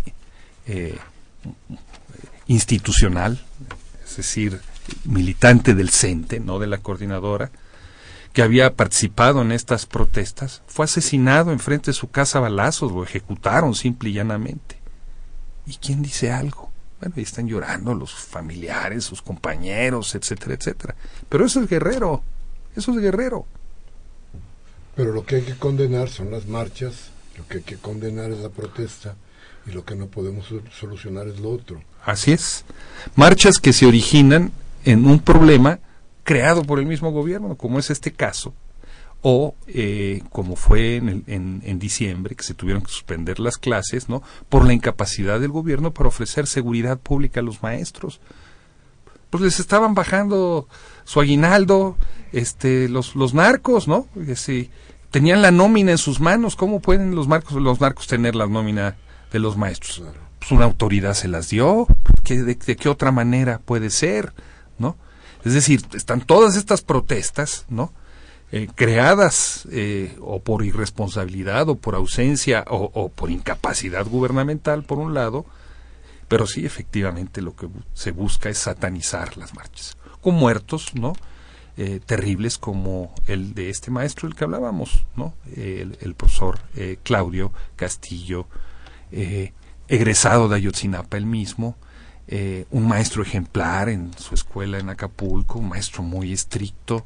eh, 0.66 0.98
institucional, 2.46 3.42
es 4.04 4.16
decir, 4.16 4.60
militante 5.04 5.74
del 5.74 5.90
CENTE, 5.90 6.38
no 6.40 6.58
de 6.58 6.66
la 6.66 6.78
coordinadora, 6.78 7.50
que 8.32 8.42
había 8.42 8.74
participado 8.74 9.42
en 9.42 9.52
estas 9.52 9.86
protestas, 9.86 10.62
fue 10.66 10.86
asesinado 10.86 11.52
enfrente 11.52 11.90
de 11.90 11.94
su 11.94 12.10
casa 12.10 12.38
a 12.38 12.42
balazos, 12.42 12.92
lo 12.92 13.04
ejecutaron 13.04 13.74
simple 13.74 14.10
y 14.10 14.14
llanamente. 14.14 14.78
¿Y 15.66 15.76
quién 15.76 16.02
dice 16.02 16.32
algo? 16.32 16.70
Bueno, 17.00 17.14
ahí 17.16 17.22
están 17.22 17.46
llorando 17.46 17.94
los 17.94 18.14
familiares, 18.14 19.04
sus 19.04 19.22
compañeros, 19.22 20.14
etcétera, 20.14 20.54
etcétera. 20.54 20.94
Pero 21.28 21.44
eso 21.44 21.60
es 21.60 21.68
guerrero, 21.68 22.22
eso 22.74 22.92
es 22.92 22.98
guerrero. 22.98 23.46
Pero 24.94 25.12
lo 25.12 25.24
que 25.24 25.36
hay 25.36 25.42
que 25.42 25.56
condenar 25.56 26.08
son 26.08 26.30
las 26.30 26.46
marchas, 26.46 27.10
lo 27.36 27.46
que 27.46 27.58
hay 27.58 27.64
que 27.64 27.76
condenar 27.76 28.30
es 28.30 28.38
la 28.38 28.50
protesta 28.50 29.16
y 29.66 29.70
lo 29.72 29.84
que 29.84 29.94
no 29.94 30.06
podemos 30.06 30.46
solucionar 30.78 31.28
es 31.28 31.40
lo 31.40 31.50
otro. 31.50 31.82
Así 32.04 32.32
es. 32.32 32.64
Marchas 33.14 33.58
que 33.58 33.72
se 33.72 33.86
originan 33.86 34.52
en 34.84 35.06
un 35.06 35.20
problema 35.20 35.78
creado 36.24 36.62
por 36.62 36.78
el 36.78 36.86
mismo 36.86 37.10
gobierno, 37.10 37.56
como 37.56 37.78
es 37.78 37.90
este 37.90 38.12
caso, 38.12 38.54
o 39.22 39.54
eh, 39.68 40.22
como 40.30 40.56
fue 40.56 40.96
en, 40.96 41.24
en, 41.26 41.78
diciembre, 41.78 42.34
que 42.34 42.42
se 42.42 42.54
tuvieron 42.54 42.82
que 42.82 42.90
suspender 42.90 43.38
las 43.38 43.56
clases, 43.56 44.08
¿no? 44.08 44.22
Por 44.48 44.66
la 44.66 44.72
incapacidad 44.72 45.38
del 45.38 45.52
gobierno 45.52 45.92
para 45.92 46.08
ofrecer 46.08 46.46
seguridad 46.46 46.98
pública 46.98 47.40
a 47.40 47.44
los 47.44 47.62
maestros. 47.62 48.20
Pues 49.30 49.42
les 49.42 49.60
estaban 49.60 49.94
bajando 49.94 50.68
su 51.04 51.20
aguinaldo, 51.20 51.96
este, 52.32 52.88
los, 52.88 53.14
los 53.14 53.32
narcos, 53.32 53.86
¿no? 53.86 54.08
Si 54.34 54.70
tenían 55.10 55.40
la 55.40 55.52
nómina 55.52 55.92
en 55.92 55.98
sus 55.98 56.20
manos, 56.20 56.56
¿cómo 56.56 56.80
pueden 56.80 57.14
los, 57.14 57.28
marcos, 57.28 57.62
los 57.62 57.80
narcos 57.80 58.08
tener 58.08 58.34
la 58.34 58.46
nómina 58.46 58.96
de 59.30 59.38
los 59.38 59.56
maestros? 59.56 60.02
Pues 60.40 60.50
una 60.50 60.64
autoridad 60.64 61.14
se 61.14 61.28
las 61.28 61.48
dio, 61.48 61.86
de 62.24 62.56
qué 62.56 62.88
otra 62.88 63.12
manera 63.12 63.60
puede 63.64 63.90
ser? 63.90 64.32
¿no? 64.78 64.96
Es 65.44 65.54
decir, 65.54 65.82
están 65.94 66.20
todas 66.20 66.56
estas 66.56 66.82
protestas, 66.82 67.66
¿no? 67.68 67.92
Eh, 68.54 68.68
creadas 68.74 69.66
eh, 69.72 70.14
o 70.20 70.40
por 70.40 70.62
irresponsabilidad 70.62 71.70
o 71.70 71.76
por 71.76 71.94
ausencia 71.94 72.66
o, 72.68 73.08
por 73.08 73.30
incapacidad 73.30 74.06
gubernamental, 74.06 74.82
por 74.82 74.98
un 74.98 75.14
lado, 75.14 75.46
pero 76.28 76.46
sí, 76.46 76.66
efectivamente, 76.66 77.40
lo 77.40 77.56
que 77.56 77.68
se 77.94 78.10
busca 78.10 78.50
es 78.50 78.58
satanizar 78.58 79.38
las 79.38 79.54
marchas, 79.54 79.96
con 80.20 80.34
muertos, 80.34 80.94
¿no? 80.94 81.14
Eh, 81.78 82.00
terribles 82.04 82.58
como 82.58 83.14
el 83.26 83.54
de 83.54 83.70
este 83.70 83.90
maestro 83.90 84.28
del 84.28 84.36
que 84.36 84.44
hablábamos, 84.44 85.06
¿no? 85.16 85.32
el, 85.56 86.14
profesor 86.14 86.58
Claudio 87.02 87.54
Castillo, 87.76 88.46
egresado 89.88 90.50
de 90.50 90.56
Ayotzinapa 90.56 91.16
el 91.16 91.24
mismo, 91.24 91.76
eh, 92.28 92.66
un 92.70 92.86
maestro 92.86 93.22
ejemplar 93.22 93.88
en 93.88 94.12
su 94.16 94.34
escuela 94.34 94.78
en 94.78 94.88
Acapulco, 94.88 95.58
un 95.58 95.68
maestro 95.68 96.02
muy 96.02 96.32
estricto, 96.32 97.04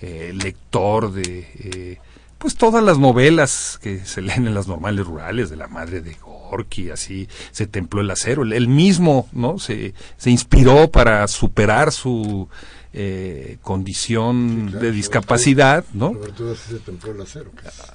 eh, 0.00 0.32
lector 0.34 1.12
de 1.12 1.48
eh, 1.58 1.98
pues 2.38 2.56
todas 2.56 2.82
las 2.82 2.98
novelas 2.98 3.78
que 3.80 4.04
se 4.04 4.20
leen 4.20 4.48
en 4.48 4.54
las 4.54 4.66
normales 4.66 5.06
rurales 5.06 5.48
de 5.48 5.56
la 5.56 5.68
madre 5.68 6.00
de 6.00 6.14
Gorky, 6.14 6.90
así 6.90 7.28
se 7.52 7.66
templó 7.66 8.00
el 8.00 8.10
acero, 8.10 8.42
él 8.42 8.68
mismo 8.68 9.28
no 9.32 9.58
se, 9.58 9.94
se 10.16 10.30
inspiró 10.30 10.90
para 10.90 11.26
superar 11.28 11.92
su 11.92 12.48
eh, 12.94 13.58
condición 13.62 14.70
de 14.70 14.92
discapacidad, 14.92 15.84
¿no? 15.94 16.12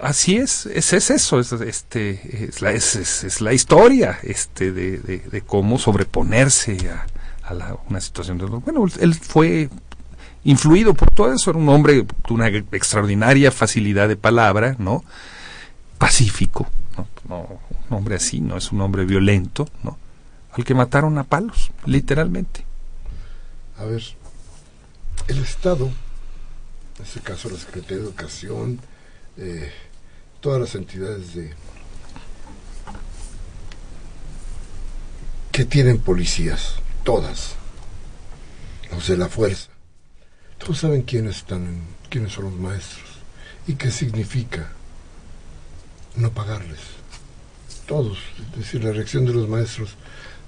Así 0.02 0.38
es, 0.38 0.66
es, 0.66 0.94
es 0.94 1.12
eso, 1.12 1.40
es, 1.40 1.52
este, 1.52 2.46
es 2.48 2.62
la, 2.62 2.72
es, 2.72 3.42
la 3.42 3.54
historia 3.54 4.18
este, 4.24 4.72
de, 4.72 4.98
de, 4.98 5.42
cómo 5.42 5.78
sobreponerse 5.78 6.78
a, 6.90 7.06
a 7.48 7.78
una 7.90 8.02
situación 8.02 8.40
de... 8.40 8.46
Bueno, 8.46 8.86
él 9.00 9.14
fue 9.14 9.70
influido 10.44 10.94
por 10.94 11.12
todo 11.12 11.34
eso, 11.34 11.52
era 11.52 11.60
un 11.60 11.70
hombre 11.70 11.94
de 11.94 12.08
una 12.30 12.48
extraordinaria 12.48 13.52
facilidad 13.52 14.08
de 14.08 14.16
palabra, 14.16 14.76
¿no? 14.80 15.04
Pacífico, 15.98 16.68
¿no? 16.98 17.08
no 17.30 17.60
un 17.90 17.98
hombre 17.98 18.16
así, 18.16 18.42
no 18.42 18.58
es 18.58 18.72
un 18.72 18.82
hombre 18.82 19.06
violento, 19.06 19.68
¿no? 19.84 19.98
Al 20.54 20.64
que 20.64 20.74
mataron 20.74 21.18
a 21.18 21.24
palos, 21.24 21.72
literalmente. 21.86 22.66
A 23.78 23.86
ver, 23.86 24.04
el 25.28 25.40
Estado, 25.40 25.92
en 26.98 27.06
este 27.06 27.20
caso 27.20 27.50
la 27.50 27.58
Secretaría 27.58 27.98
de 27.98 28.04
Educación, 28.04 28.80
eh, 29.38 29.72
todas 30.40 30.62
las 30.62 30.76
entidades 30.76 31.36
de 31.36 31.54
que 35.52 35.66
tienen 35.66 36.00
policías, 36.00 36.76
todas, 37.04 37.56
los 38.92 39.08
de 39.08 39.18
la 39.18 39.28
fuerza, 39.28 39.70
todos 40.60 40.80
saben 40.80 41.02
quiénes 41.02 41.38
están, 41.38 41.82
quiénes 42.10 42.34
son 42.34 42.46
los 42.46 42.54
maestros 42.54 43.08
y 43.68 43.74
qué 43.74 43.92
significa 43.92 44.72
no 46.16 46.32
pagarles. 46.32 46.80
Todos, 47.88 48.20
es 48.54 48.60
decir, 48.60 48.84
la 48.84 48.92
reacción 48.92 49.26
de 49.26 49.34
los 49.34 49.48
maestros, 49.48 49.96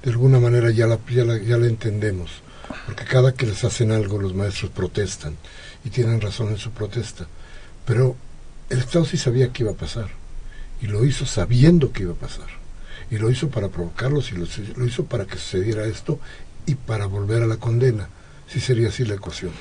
de 0.04 0.12
alguna 0.12 0.40
manera 0.40 0.72
ya 0.72 0.88
la, 0.88 1.00
ya 1.10 1.26
ya 1.38 1.58
la 1.58 1.68
entendemos 1.68 2.44
porque 2.86 3.06
cada 3.06 3.34
que 3.34 3.46
les 3.46 3.64
hacen 3.64 3.92
algo 3.92 4.20
los 4.20 4.34
maestros 4.34 4.72
protestan 4.72 5.36
y 5.84 5.90
tienen 5.90 6.22
razón 6.22 6.50
en 6.50 6.58
su 6.58 6.72
protesta. 6.72 7.28
Pero 7.86 8.16
el 8.70 8.80
Estado 8.80 9.06
sí 9.06 9.18
sabía 9.18 9.52
que 9.52 9.64
iba 9.64 9.72
a 9.72 9.76
pasar 9.76 10.10
y 10.82 10.88
lo 10.88 11.06
hizo 11.06 11.26
sabiendo 11.26 11.92
que 11.92 12.04
iba 12.04 12.14
a 12.14 12.16
pasar 12.16 12.48
y 13.12 13.18
lo 13.18 13.32
hizo 13.32 13.50
para 13.50 13.70
provocarlos 13.70 14.32
y 14.32 14.36
lo, 14.36 14.86
hizo 14.86 15.06
para 15.06 15.26
que 15.26 15.38
sucediera 15.38 15.86
esto 15.86 16.20
y 16.66 16.76
para 16.76 17.08
volver 17.08 17.44
a 17.44 17.48
la 17.48 17.58
condena. 17.58 18.10
Si 18.48 18.60
sería 18.60 18.90
así 18.90 19.06
la 19.06 19.16
ecuación. 19.16 19.52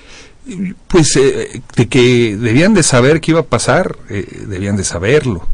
Pues 0.87 1.15
eh, 1.17 1.61
de 1.77 1.89
que 1.89 2.37
debían 2.37 2.73
de 2.73 2.83
saber 2.83 3.21
qué 3.21 3.33
iba 3.33 3.41
a 3.41 3.47
pasar, 3.47 3.99
eh, 4.09 4.45
debían 4.47 4.77
de 4.77 4.85
saberlo. 4.85 5.47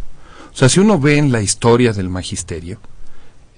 O 0.53 0.57
sea, 0.57 0.69
si 0.69 0.79
uno 0.79 1.01
ve 1.01 1.17
en 1.17 1.33
la 1.33 1.43
historia 1.43 1.93
del 1.93 2.09
magisterio, 2.09 2.79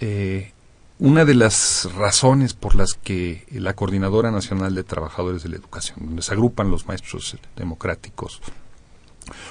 eh, 0.00 0.52
una 0.98 1.24
de 1.24 1.34
las 1.34 1.88
razones 1.94 2.54
por 2.54 2.74
las 2.74 2.94
que 2.94 3.46
la 3.50 3.74
Coordinadora 3.74 4.30
Nacional 4.30 4.74
de 4.74 4.84
Trabajadores 4.84 5.42
de 5.42 5.50
la 5.50 5.56
Educación, 5.56 5.98
donde 6.00 6.22
se 6.22 6.32
agrupan 6.32 6.70
los 6.70 6.86
maestros 6.86 7.36
democráticos, 7.54 8.40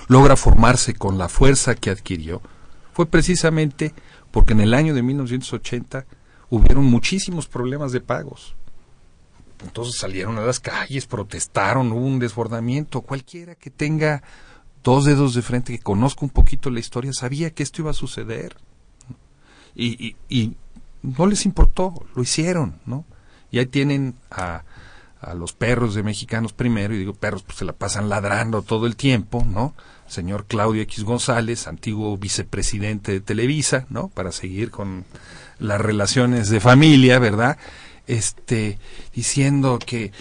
logra 0.08 0.36
formarse 0.36 0.96
con 0.96 1.18
la 1.18 1.30
fuerza 1.30 1.76
que 1.76 1.92
adquirió, 1.92 2.42
fue 2.94 3.06
precisamente 3.06 3.94
porque 4.32 4.54
en 4.54 4.62
el 4.62 4.74
año 4.74 4.96
de 4.96 5.04
1980 5.04 6.06
hubieron 6.50 6.86
muchísimos 6.86 7.48
problemas 7.48 7.92
de 7.92 8.02
pagos. 8.02 8.56
Entonces 9.64 9.98
salieron 9.98 10.38
a 10.38 10.46
las 10.46 10.60
calles, 10.60 11.06
protestaron, 11.06 11.92
hubo 11.92 12.06
un 12.06 12.20
desbordamiento. 12.20 13.02
Cualquiera 13.02 13.56
que 13.56 13.70
tenga 13.70 14.24
dos 14.84 15.06
dedos 15.06 15.34
de 15.34 15.42
frente, 15.42 15.74
que 15.74 15.84
conozca 15.84 16.26
un 16.26 16.30
poquito 16.30 16.70
la 16.70 16.80
historia, 16.80 17.14
sabía 17.14 17.52
que 17.52 17.64
esto 17.64 17.82
iba 17.82 17.92
a 17.92 17.96
suceder. 17.96 18.58
Y, 19.76 20.16
y 20.30 20.56
no 21.18 21.26
les 21.28 21.46
importó, 21.46 21.94
lo 22.16 22.22
hicieron, 22.22 22.80
¿no? 22.86 23.06
Y 23.52 23.60
ahí 23.60 23.66
tienen 23.68 24.16
a, 24.32 24.64
a 25.22 25.34
los 25.34 25.54
perros 25.54 25.96
de 25.96 26.04
mexicanos 26.04 26.54
primero, 26.54 26.94
y 26.94 27.00
digo 27.00 27.14
perros, 27.14 27.44
pues 27.44 27.58
se 27.58 27.66
la 27.66 27.74
pasan 27.74 28.10
ladrando 28.10 28.62
todo 28.62 28.86
el 28.86 28.96
tiempo, 28.96 29.46
¿no? 29.48 29.74
Señor 30.08 30.46
Claudio 30.46 30.82
X 30.84 31.04
González, 31.04 31.68
antiguo 31.68 32.18
vicepresidente 32.18 33.12
de 33.12 33.22
Televisa, 33.22 33.86
¿no? 33.90 34.10
Para 34.10 34.32
seguir 34.32 34.70
con 34.70 35.06
las 35.60 35.82
relaciones 35.82 36.50
de 36.50 36.60
familia, 36.60 37.20
¿verdad? 37.20 37.58
Este, 38.08 38.78
diciendo 39.16 39.80
que 39.84 40.12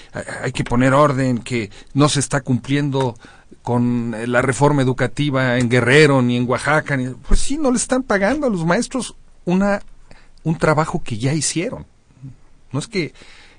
hay 0.43 0.53
que 0.53 0.65
poner 0.65 0.95
orden, 0.95 1.39
que 1.39 1.71
no 1.93 2.09
se 2.09 2.21
está 2.21 2.41
cumpliendo 2.41 3.15
con 3.63 4.15
la 4.27 4.43
reforma 4.43 4.83
educativa 4.83 5.59
en 5.59 5.69
Guerrero 5.69 6.23
ni 6.23 6.37
en 6.37 6.49
Oaxaca, 6.49 6.97
ni, 6.97 7.09
pues 7.09 7.41
sí, 7.41 7.59
no 7.59 7.71
le 7.71 7.77
están 7.77 8.03
pagando 8.03 8.47
a 8.47 8.51
los 8.51 8.65
maestros 8.65 9.17
una, 9.45 9.83
un 10.45 10.59
trabajo 10.59 11.03
que 11.03 11.19
ya 11.19 11.35
hicieron. 11.35 11.87
No 12.71 12.79
es 12.79 12.87
que 12.87 13.13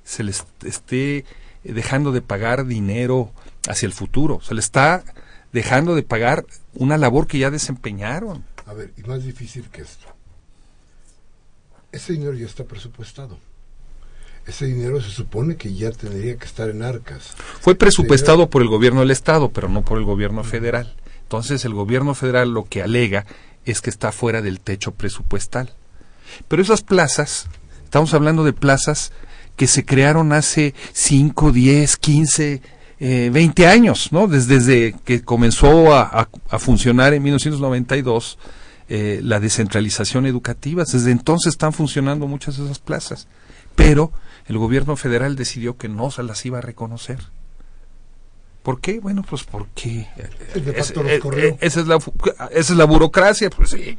se 0.04 0.24
les 0.24 0.46
esté 0.64 1.26
dejando 1.64 2.12
de 2.12 2.22
pagar 2.22 2.66
dinero 2.66 3.32
hacia 3.68 3.88
el 3.88 3.94
futuro, 3.94 4.40
se 4.42 4.54
les 4.54 4.66
está 4.66 5.04
dejando 5.52 5.96
de 5.96 6.04
pagar 6.04 6.46
una 6.76 6.98
labor 6.98 7.28
que 7.28 7.40
ya 7.40 7.50
desempeñaron. 7.50 8.46
A 8.66 8.74
ver, 8.74 8.94
y 8.98 9.02
más 9.04 9.24
difícil 9.24 9.70
que 9.70 9.82
esto. 9.82 10.06
Ese 11.92 12.14
dinero 12.14 12.34
ya 12.34 12.46
está 12.46 12.66
presupuestado. 12.66 13.38
Ese 14.46 14.66
dinero 14.66 15.02
se 15.02 15.10
supone 15.10 15.56
que 15.56 15.74
ya 15.74 15.92
tendría 15.92 16.38
que 16.38 16.46
estar 16.46 16.70
en 16.70 16.84
arcas. 16.84 17.34
Fue 17.62 17.74
presupuestado 17.74 18.50
por 18.50 18.62
el 18.62 18.68
gobierno 18.68 19.00
del 19.00 19.12
Estado, 19.12 19.50
pero 19.50 19.70
no 19.70 19.82
por 19.82 19.98
el 19.98 20.04
gobierno 20.04 20.44
federal. 20.44 20.94
Entonces 21.24 21.66
el 21.66 21.74
gobierno 21.74 22.14
federal 22.14 22.52
lo 22.52 22.66
que 22.66 22.84
alega 22.84 23.26
es 23.66 23.82
que 23.82 23.90
está 23.90 24.12
fuera 24.12 24.44
del 24.44 24.60
techo 24.60 24.92
presupuestal. 24.92 25.74
Pero 26.48 26.62
esas 26.62 26.82
plazas, 26.82 27.48
estamos 27.84 28.14
hablando 28.14 28.44
de 28.44 28.54
plazas 28.54 29.12
que 29.56 29.68
se 29.68 29.86
crearon 29.86 30.34
hace 30.34 30.74
5, 30.94 31.52
10, 31.52 31.98
15, 31.98 32.62
eh, 33.00 33.30
20 33.32 33.68
años, 33.68 34.12
¿no? 34.12 34.28
Desde, 34.28 34.94
que 35.04 35.22
comenzó 35.22 35.96
a, 35.96 36.28
funcionar 36.60 37.14
en 37.14 37.24
1992 37.24 38.38
eh, 38.88 39.20
la 39.24 39.40
descentralización 39.40 40.26
educativa. 40.26 40.84
Desde 40.84 41.12
entonces 41.12 41.54
están 41.54 41.74
funcionando 41.74 42.28
muchas 42.28 42.58
de 42.58 42.66
esas 42.66 42.80
plazas. 42.80 43.28
Pero 43.76 44.12
el 44.48 44.58
gobierno 44.58 44.96
federal 44.96 45.36
decidió 45.36 45.78
que 45.78 45.90
no 45.90 46.12
se 46.12 46.24
las 46.24 46.46
iba 46.46 46.60
a 46.60 46.62
reconocer. 46.62 47.20
¿Por 48.66 48.82
qué? 48.82 49.00
Bueno, 49.00 49.24
pues 49.28 49.44
porque 49.44 50.08
es, 50.18 50.92
eh, 50.92 51.22
eh, 51.36 51.58
esa, 51.62 51.82
es 51.82 51.88
la, 51.88 51.98
esa 51.98 52.74
es 52.74 52.78
la 52.78 52.86
burocracia, 52.86 53.52
pues 53.52 53.70
sí, 53.70 53.96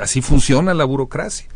así 0.00 0.22
funciona 0.22 0.74
la 0.74 0.84
burocracia. 0.84 1.46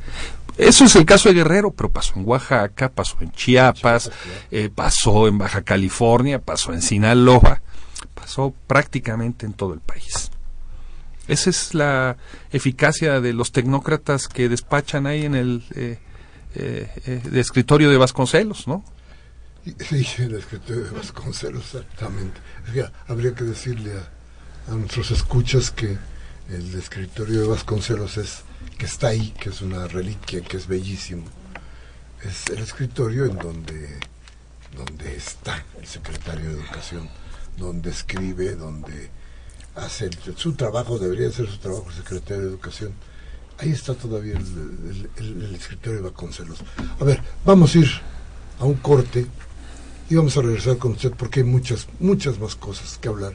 Eso 0.57 0.85
es 0.85 0.97
el 0.97 1.07
caso 1.07 1.29
de 1.29 1.37
Guerrero, 1.37 1.71
pero 1.73 1.90
pasó 1.90 2.14
en 2.16 2.29
Oaxaca, 2.29 2.90
pasó 2.90 3.16
en 3.21 3.33
Chiapas, 3.33 4.11
eh, 4.51 4.69
pasó 4.75 5.27
en 5.27 5.38
Baja 5.38 5.62
California, 5.62 6.40
pasó 6.40 6.73
en 6.73 6.83
Sinaloa, 6.83 7.62
pasó 8.14 8.53
prácticamente 8.66 9.47
en 9.47 9.55
todo 9.55 9.73
el 9.73 9.81
país. 9.81 10.31
Esa 11.29 11.51
es 11.51 11.75
la 11.75 12.16
eficacia 12.51 13.21
de 13.21 13.33
los 13.33 13.53
tecnócratas 13.53 14.29
que 14.29 14.49
despachan 14.49 15.07
ahí 15.07 15.25
en 15.25 15.35
el 15.35 15.64
de 16.55 17.40
escritorio 17.40 17.88
de 17.88 17.97
Vasconcelos, 17.97 18.66
¿no? 18.66 18.85
Sí, 19.64 20.07
el 20.19 20.35
escritorio 20.37 20.85
de 20.85 20.90
Vasconcelos, 20.90 21.75
exactamente. 21.75 22.40
habría 23.09 23.35
que 23.35 23.45
decirle 23.45 23.93
a, 24.69 24.75
nuestros 24.75 25.11
escuchas 25.11 25.71
que 25.71 25.99
el 26.52 26.74
escritorio 26.74 27.42
de 27.42 27.48
Vasconcelos 27.48 28.16
es 28.16 28.42
que 28.76 28.86
está 28.86 29.08
ahí, 29.08 29.32
que 29.40 29.50
es 29.50 29.62
una 29.62 29.86
reliquia, 29.86 30.40
que 30.40 30.56
es 30.56 30.66
bellísimo. 30.66 31.24
Es 32.22 32.48
el 32.48 32.58
escritorio 32.58 33.26
en 33.26 33.36
donde, 33.38 34.00
donde 34.76 35.16
está 35.16 35.64
el 35.80 35.86
secretario 35.86 36.48
de 36.48 36.60
Educación, 36.60 37.08
donde 37.56 37.90
escribe, 37.90 38.56
donde 38.56 39.10
hace 39.76 40.10
su 40.36 40.54
trabajo, 40.54 40.98
debería 40.98 41.30
ser 41.30 41.48
su 41.48 41.58
trabajo 41.58 41.86
el 41.88 41.96
secretario 41.96 42.42
de 42.42 42.48
Educación. 42.50 42.92
Ahí 43.58 43.70
está 43.70 43.94
todavía 43.94 44.36
el, 44.36 45.10
el 45.16 45.54
escritorio 45.54 45.98
de 46.02 46.10
Vasconcelos. 46.10 46.58
A 46.98 47.04
ver, 47.04 47.22
vamos 47.44 47.74
a 47.74 47.78
ir 47.78 47.90
a 48.58 48.64
un 48.64 48.74
corte 48.74 49.26
y 50.08 50.16
vamos 50.16 50.36
a 50.36 50.42
regresar 50.42 50.78
con 50.78 50.92
usted 50.92 51.12
porque 51.12 51.40
hay 51.40 51.46
muchas, 51.46 51.86
muchas 52.00 52.38
más 52.40 52.56
cosas 52.56 52.98
que 52.98 53.08
hablar. 53.08 53.34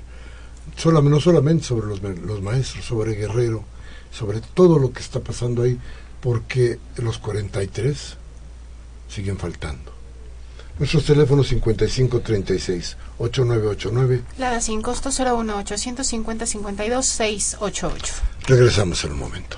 No 0.86 1.20
solamente 1.20 1.64
sobre 1.64 1.88
los, 1.88 2.02
los 2.02 2.42
maestros, 2.42 2.86
sobre 2.86 3.14
Guerrero, 3.14 3.64
sobre 4.12 4.42
todo 4.42 4.80
lo 4.80 4.92
que 4.92 5.02
está 5.02 5.20
pasando 5.20 5.64
ahí, 5.64 5.80
porque 6.22 6.80
los 6.98 7.18
43 7.18 8.18
siguen 9.08 9.38
faltando. 9.38 9.96
Nuestros 10.78 11.06
teléfonos 11.06 11.54
5536-8989. 11.54 14.24
La 14.38 14.60
sin 14.60 14.82
costo 14.82 15.10
01 15.10 15.58
850 15.58 16.46
52 16.46 17.06
688. 17.06 18.14
Regresamos 18.48 19.02
en 19.06 19.14
un 19.14 19.20
momento. 19.20 19.58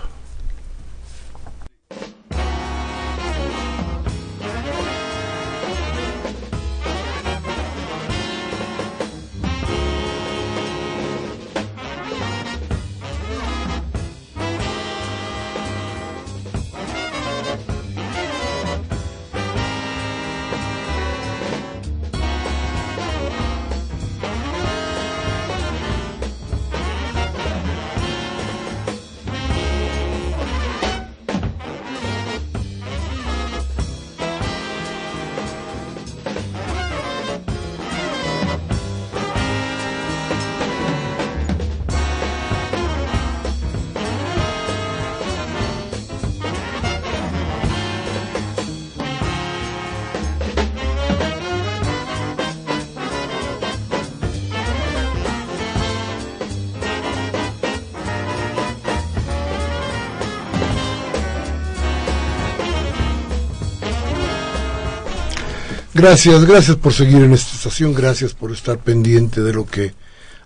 Gracias, 65.98 66.46
gracias 66.46 66.78
por 66.78 66.94
seguir 66.94 67.24
en 67.24 67.34
esta 67.34 67.56
estación, 67.56 67.92
gracias 67.92 68.36
por 68.36 68.52
estar 68.52 68.78
pendiente 68.78 69.42
de 69.42 69.52
lo 69.52 69.66
que 69.66 69.96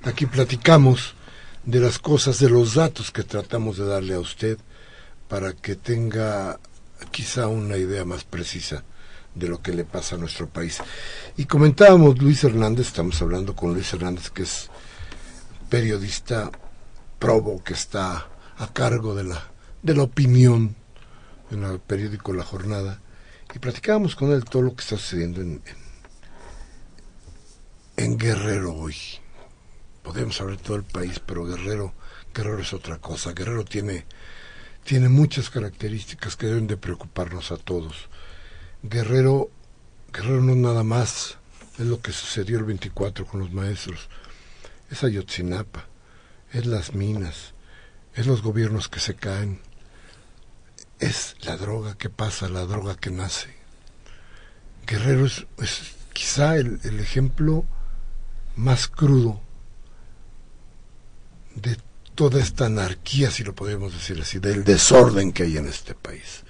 aquí 0.02 0.26
platicamos, 0.26 1.14
de 1.66 1.82
las 1.82 2.00
cosas, 2.00 2.40
de 2.40 2.50
los 2.50 2.76
datos 2.76 3.12
que 3.12 3.24
tratamos 3.24 3.78
de 3.78 3.86
darle 3.86 4.14
a 4.14 4.22
usted 4.22 4.58
para 5.28 5.52
que 5.52 5.76
tenga 5.76 6.58
quizá 7.12 7.48
una 7.48 7.76
idea 7.76 8.06
más 8.06 8.24
precisa 8.24 8.86
de 9.36 9.50
lo 9.50 9.62
que 9.62 9.74
le 9.74 9.84
pasa 9.84 10.16
a 10.16 10.20
nuestro 10.20 10.48
país. 10.48 10.78
Y 11.36 11.44
comentábamos 11.44 12.18
Luis 12.22 12.46
Hernández, 12.46 12.88
estamos 12.88 13.22
hablando 13.22 13.54
con 13.54 13.74
Luis 13.74 13.92
Hernández, 13.92 14.30
que 14.30 14.44
es 14.44 14.70
periodista 15.68 16.50
probo, 17.20 17.62
que 17.62 17.74
está 17.74 18.30
a 18.58 18.68
cargo 18.72 19.16
de 19.16 19.26
la, 19.26 19.52
de 19.84 19.96
la 19.96 20.04
opinión 20.04 20.78
en 21.52 21.66
el 21.66 21.80
periódico 21.80 22.32
La 22.32 22.46
Jornada 22.46 23.02
y 23.54 23.60
platicábamos 23.60 24.16
con 24.16 24.32
él 24.32 24.46
todo 24.46 24.62
lo 24.62 24.76
que 24.76 24.82
está 24.82 24.98
sucediendo 24.98 25.42
en, 25.42 25.62
en, 27.98 28.18
Guerrero 28.18 28.74
hoy. 28.74 28.96
Podemos 30.04 30.40
hablar 30.40 30.58
de 30.58 30.64
todo 30.64 30.78
el 30.78 30.84
país, 30.84 31.20
pero 31.20 31.46
Guerrero, 31.46 31.94
Guerrero 32.34 32.60
es 32.60 32.74
otra 32.74 32.98
cosa. 33.00 33.34
Guerrero 33.34 33.66
tiene, 33.66 34.06
tiene 34.84 35.10
muchas 35.10 35.50
características 35.50 36.36
que 36.36 36.48
deben 36.48 36.68
de 36.68 36.78
preocuparnos 36.78 37.52
a 37.52 37.58
todos. 37.58 38.10
Guerrero, 38.84 39.50
Guerrero 40.14 40.42
no 40.42 40.54
es 40.54 40.58
nada 40.58 40.84
más, 40.84 41.38
es 41.78 41.86
lo 41.86 42.02
que 42.02 42.12
sucedió 42.12 42.58
el 42.58 42.66
24 42.66 43.26
con 43.26 43.42
los 43.42 43.52
maestros. 43.52 44.10
Es 44.90 45.04
Ayotzinapa, 45.04 45.88
es 46.52 46.66
las 46.66 46.94
minas, 46.94 47.54
es 48.16 48.28
los 48.28 48.42
gobiernos 48.42 48.88
que 48.90 49.00
se 49.00 49.16
caen, 49.16 49.62
es 51.02 51.36
la 51.42 51.58
droga 51.58 51.98
que 51.98 52.10
pasa, 52.10 52.48
la 52.48 52.66
droga 52.66 52.96
que 52.96 53.10
nace. 53.10 53.50
Guerrero 54.86 55.26
es, 55.26 55.46
quizá 56.14 56.56
el, 56.56 56.80
ejemplo 57.00 57.66
más 58.56 58.88
crudo 58.88 59.42
de 61.56 61.78
toda 62.16 62.40
esta 62.40 62.68
anarquía, 62.68 63.32
si 63.32 63.44
lo 63.44 63.56
podemos 63.56 63.94
decir 63.94 64.22
así, 64.22 64.40
del 64.40 64.64
desorden 64.64 65.34
que 65.34 65.44
hay 65.44 65.58
en 65.58 65.68
este 65.68 65.96
país. 65.96 66.44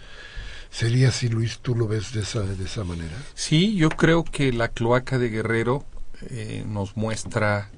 ¿Sería 0.70 1.10
así, 1.10 1.30
Luis? 1.30 1.60
¿Tú 1.60 1.76
lo 1.76 1.88
ves 1.88 2.14
de 2.14 2.22
esa, 2.22 2.42
de 2.42 2.64
esa 2.64 2.84
manera? 2.84 3.16
Sí, 3.34 3.76
yo 3.76 3.90
creo 3.90 4.24
que 4.24 4.52
la 4.54 4.70
cloaca 4.70 5.18
de 5.18 5.30
Guerrero 5.30 5.86
eh, 6.30 6.64
nos 6.68 6.98
muestra 6.98 7.70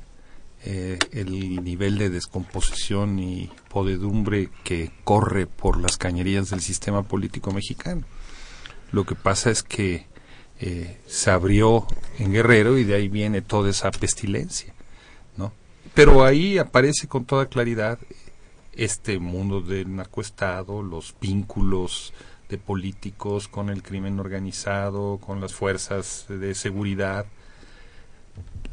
eh, 0.66 0.98
el 1.12 1.64
nivel 1.64 1.98
de 1.98 2.10
descomposición 2.10 3.20
y 3.20 3.52
podedumbre 3.70 4.50
que 4.64 4.92
corre 5.04 5.46
por 5.46 5.78
las 5.78 5.98
cañerías 5.98 6.50
del 6.50 6.62
sistema 6.62 7.04
político 7.04 7.52
mexicano. 7.52 8.04
Lo 8.92 9.06
que 9.06 9.16
pasa 9.16 9.52
es 9.52 9.62
que 9.62 10.06
eh, 10.60 11.02
se 11.06 11.32
abrió 11.32 11.86
en 12.18 12.32
Guerrero 12.32 12.78
y 12.78 12.86
de 12.86 12.96
ahí 12.96 13.10
viene 13.10 13.42
toda 13.42 13.70
esa 13.72 13.92
pestilencia, 13.92 14.74
¿no? 15.36 15.52
Pero 15.94 16.24
ahí 16.24 16.58
aparece 16.58 17.08
con 17.08 17.26
toda 17.26 17.48
claridad 17.48 18.00
este 18.72 19.20
mundo 19.20 19.60
del 19.60 19.94
narcoestado, 19.96 20.82
los 20.82 21.16
vínculos 21.20 22.14
de 22.48 22.58
políticos 22.58 23.48
con 23.48 23.70
el 23.70 23.84
crimen 23.84 24.20
organizado, 24.20 25.18
con 25.18 25.42
las 25.42 25.54
fuerzas 25.54 26.26
de 26.30 26.56
seguridad, 26.56 27.26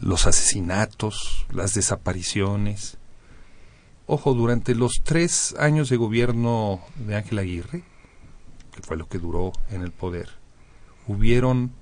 los 0.00 0.26
asesinatos, 0.26 1.46
las 1.52 1.74
desapariciones. 1.74 2.98
Ojo, 4.06 4.34
durante 4.34 4.74
los 4.74 5.02
tres 5.04 5.54
años 5.58 5.88
de 5.88 5.96
gobierno 5.96 6.80
de 6.96 7.16
Ángel 7.16 7.38
Aguirre, 7.38 7.84
que 8.72 8.82
fue 8.82 8.96
lo 8.96 9.08
que 9.08 9.18
duró 9.18 9.52
en 9.70 9.82
el 9.82 9.92
poder, 9.92 10.30
hubieron 11.06 11.72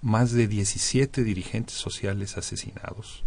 más 0.00 0.32
de 0.32 0.48
17 0.48 1.24
dirigentes 1.24 1.76
sociales 1.76 2.36
asesinados 2.36 3.24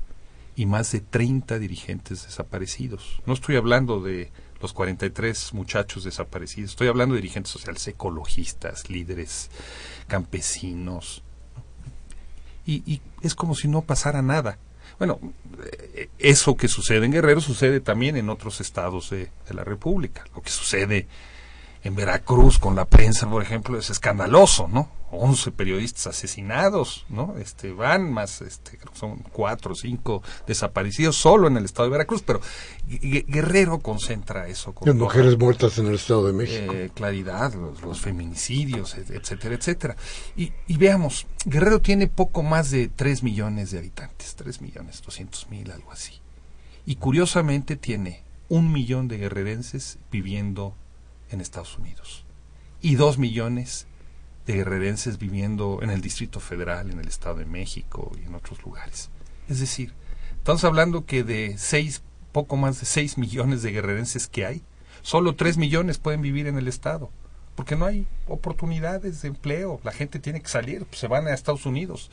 y 0.56 0.66
más 0.66 0.92
de 0.92 1.02
30 1.02 1.60
dirigentes 1.60 2.24
desaparecidos. 2.24 3.22
No 3.26 3.34
estoy 3.34 3.56
hablando 3.56 4.02
de 4.02 4.32
los 4.62 4.74
43 4.74 5.54
muchachos 5.54 6.04
desaparecidos, 6.04 6.72
estoy 6.72 6.88
hablando 6.88 7.16
de 7.16 7.22
dirigentes 7.22 7.52
sociales, 7.52 7.88
ecologistas, 7.88 8.90
líderes 8.90 9.50
campesinos. 10.08 11.24
Y, 12.66 12.84
y 12.92 13.02
es 13.22 13.36
como 13.36 13.56
si 13.56 13.68
no 13.68 13.82
pasara 13.82 14.22
nada. 14.22 14.58
Bueno, 15.00 15.20
eso 16.20 16.56
que 16.56 16.68
sucede 16.68 17.06
en 17.06 17.12
Guerrero 17.12 17.42
sucede 17.42 17.80
también 17.80 18.18
en 18.18 18.30
otros 18.30 18.62
estados 18.62 19.10
de, 19.10 19.32
de 19.48 19.54
la 19.54 19.64
República. 19.64 20.24
Lo 20.36 20.42
que 20.42 20.52
sucede 20.52 21.08
en 21.84 21.96
Veracruz 21.96 22.60
con 22.60 22.76
la 22.76 22.86
prensa, 22.86 23.30
por 23.30 23.42
ejemplo, 23.42 23.80
es 23.80 23.90
escandaloso, 23.90 24.68
¿no? 24.68 24.90
11 25.12 25.52
periodistas 25.52 26.08
asesinados, 26.08 27.06
¿no? 27.10 27.36
Este, 27.38 27.72
van 27.72 28.12
más, 28.12 28.42
este, 28.42 28.78
creo 28.78 28.92
que 28.94 29.00
son 29.00 29.18
cuatro 29.32 29.74
o 29.74 29.76
cinco 29.76 30.24
desaparecidos 30.48 31.18
solo 31.18 31.48
en 31.48 31.58
el 31.58 31.66
estado 31.66 31.90
de 31.90 31.92
Veracruz, 31.92 32.24
pero 32.26 32.42
Guerrero 32.88 33.80
concentra 33.80 34.48
eso. 34.48 34.74
Con 34.74 34.98
mujeres 34.98 35.38
muertas 35.38 35.78
en 35.78 35.88
el 35.88 35.96
estado 35.96 36.28
de 36.28 36.34
México. 36.34 36.74
Eh, 36.74 36.92
claridad, 36.94 37.54
los, 37.54 38.00
feminicidios, 38.00 38.96
etcétera, 38.96 39.56
etcétera. 39.56 39.96
Y, 40.36 40.52
y, 40.68 40.78
veamos, 40.78 41.28
Guerrero 41.46 41.80
tiene 41.80 42.08
poco 42.08 42.42
más 42.44 42.72
de 42.72 42.88
3 42.88 43.24
millones 43.24 43.72
de 43.72 43.80
habitantes, 43.80 44.36
3 44.36 44.62
millones 44.62 45.02
200 45.02 45.50
mil, 45.50 45.72
algo 45.72 45.92
así. 45.92 46.20
Y 46.86 46.96
curiosamente 46.96 47.76
tiene 47.76 48.24
un 48.50 48.72
millón 48.72 49.08
de 49.08 49.18
guerrerenses 49.18 49.98
viviendo 50.12 50.76
en 51.30 51.42
Estados 51.42 51.78
Unidos 51.78 52.26
y 52.82 52.96
dos 52.96 53.18
millones 53.18 53.88
de 54.52 54.58
guerrerenses 54.58 55.18
viviendo 55.18 55.80
en 55.82 55.90
el 55.90 56.02
Distrito 56.02 56.40
Federal, 56.40 56.92
en 56.92 57.00
el 57.00 57.08
Estado 57.08 57.36
de 57.36 57.46
México 57.46 58.12
y 58.22 58.28
en 58.28 58.36
otros 58.36 58.62
lugares. 58.64 59.10
Es 59.48 59.60
decir, 59.60 59.94
estamos 60.38 60.64
hablando 60.64 61.06
que 61.06 61.24
de 61.24 61.56
seis, 61.58 62.04
poco 62.32 62.58
más 62.58 62.80
de 62.80 62.86
seis 62.86 63.18
millones 63.18 63.62
de 63.62 63.72
guerrerenses 63.72 64.28
que 64.28 64.46
hay, 64.46 64.62
solo 65.02 65.36
tres 65.36 65.58
millones 65.58 65.98
pueden 65.98 66.22
vivir 66.22 66.48
en 66.48 66.58
el 66.58 66.68
Estado, 66.68 67.10
porque 67.56 67.76
no 67.76 67.86
hay 67.86 68.08
oportunidades 68.28 69.22
de 69.22 69.30
empleo, 69.30 69.80
la 69.84 69.92
gente 69.92 70.20
tiene 70.20 70.42
que 70.42 70.50
salir, 70.50 70.86
pues 70.86 71.00
se 71.00 71.08
van 71.08 71.28
a 71.28 71.34
Estados 71.34 71.66
Unidos. 71.66 72.12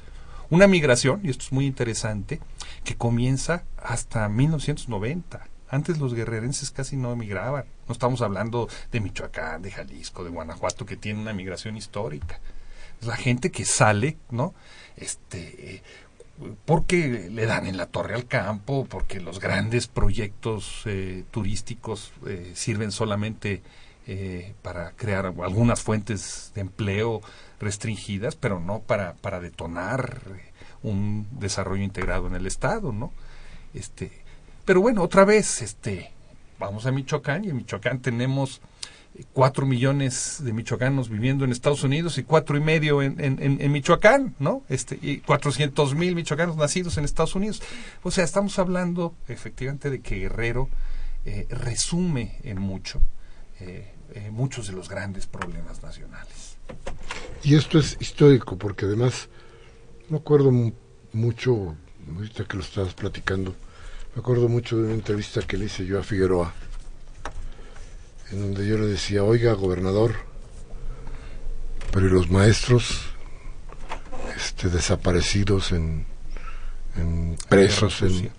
Una 0.50 0.66
migración, 0.66 1.20
y 1.24 1.30
esto 1.30 1.44
es 1.44 1.52
muy 1.52 1.66
interesante, 1.66 2.40
que 2.84 2.96
comienza 2.96 3.64
hasta 3.76 4.28
1990 4.28 5.46
antes 5.68 5.98
los 5.98 6.14
guerrerenses 6.14 6.70
casi 6.70 6.96
no 6.96 7.12
emigraban. 7.12 7.64
No 7.86 7.92
estamos 7.92 8.22
hablando 8.22 8.68
de 8.90 9.00
Michoacán, 9.00 9.62
de 9.62 9.70
Jalisco, 9.70 10.24
de 10.24 10.30
Guanajuato, 10.30 10.86
que 10.86 10.96
tiene 10.96 11.20
una 11.20 11.32
migración 11.32 11.76
histórica. 11.76 12.40
Es 13.00 13.06
la 13.06 13.16
gente 13.16 13.50
que 13.50 13.64
sale, 13.64 14.16
¿no? 14.30 14.54
Este, 14.96 15.82
porque 16.64 17.28
le 17.30 17.46
dan 17.46 17.66
en 17.66 17.76
la 17.76 17.86
torre 17.86 18.14
al 18.14 18.26
campo, 18.26 18.86
porque 18.88 19.20
los 19.20 19.40
grandes 19.40 19.86
proyectos 19.88 20.82
eh, 20.86 21.24
turísticos 21.30 22.12
eh, 22.26 22.52
sirven 22.54 22.92
solamente 22.92 23.62
eh, 24.06 24.54
para 24.62 24.92
crear 24.92 25.26
algunas 25.26 25.82
fuentes 25.82 26.52
de 26.54 26.62
empleo 26.62 27.20
restringidas, 27.60 28.36
pero 28.36 28.60
no 28.60 28.80
para, 28.80 29.14
para 29.14 29.40
detonar 29.40 30.20
un 30.82 31.26
desarrollo 31.32 31.82
integrado 31.82 32.26
en 32.28 32.34
el 32.34 32.46
Estado, 32.46 32.92
¿no? 32.92 33.12
Este, 33.74 34.12
pero 34.68 34.82
bueno, 34.82 35.02
otra 35.02 35.24
vez, 35.24 35.62
este, 35.62 36.10
vamos 36.58 36.84
a 36.84 36.92
Michoacán 36.92 37.42
y 37.42 37.48
en 37.48 37.56
Michoacán 37.56 38.02
tenemos 38.02 38.60
cuatro 39.32 39.64
millones 39.64 40.42
de 40.44 40.52
michoacanos 40.52 41.08
viviendo 41.08 41.46
en 41.46 41.52
Estados 41.52 41.84
Unidos 41.84 42.18
y 42.18 42.22
cuatro 42.22 42.54
y 42.54 42.60
medio 42.60 43.00
en, 43.00 43.16
en, 43.18 43.72
Michoacán, 43.72 44.34
¿no? 44.38 44.64
Este, 44.68 44.98
y 45.00 45.20
cuatrocientos 45.20 45.94
mil 45.94 46.14
michoacanos 46.14 46.58
nacidos 46.58 46.98
en 46.98 47.06
Estados 47.06 47.34
Unidos. 47.34 47.62
O 48.02 48.10
sea, 48.10 48.24
estamos 48.24 48.58
hablando 48.58 49.14
efectivamente 49.26 49.88
de 49.88 50.02
que 50.02 50.16
Guerrero 50.16 50.68
eh, 51.24 51.46
resume 51.48 52.36
en 52.42 52.60
mucho 52.60 53.00
eh, 53.60 53.94
eh, 54.12 54.30
muchos 54.30 54.66
de 54.66 54.74
los 54.74 54.90
grandes 54.90 55.26
problemas 55.26 55.82
nacionales. 55.82 56.58
Y 57.42 57.54
esto 57.54 57.78
es 57.78 57.96
histórico 58.00 58.58
porque 58.58 58.84
además, 58.84 59.30
no 60.10 60.18
acuerdo 60.18 60.52
mucho, 61.14 61.74
ahorita 62.14 62.44
que 62.44 62.58
lo 62.58 62.62
estabas 62.62 62.92
platicando, 62.92 63.54
me 64.14 64.20
acuerdo 64.20 64.48
mucho 64.48 64.76
de 64.76 64.84
una 64.84 64.94
entrevista 64.94 65.42
que 65.42 65.56
le 65.56 65.66
hice 65.66 65.84
yo 65.86 65.98
a 65.98 66.02
Figueroa, 66.02 66.52
en 68.30 68.40
donde 68.40 68.66
yo 68.66 68.78
le 68.78 68.86
decía, 68.86 69.24
oiga, 69.24 69.52
gobernador, 69.54 70.14
pero 71.92 72.06
los 72.06 72.30
maestros 72.30 73.00
este, 74.36 74.68
desaparecidos 74.68 75.72
en, 75.72 76.06
presos 77.48 78.02
en, 78.02 78.30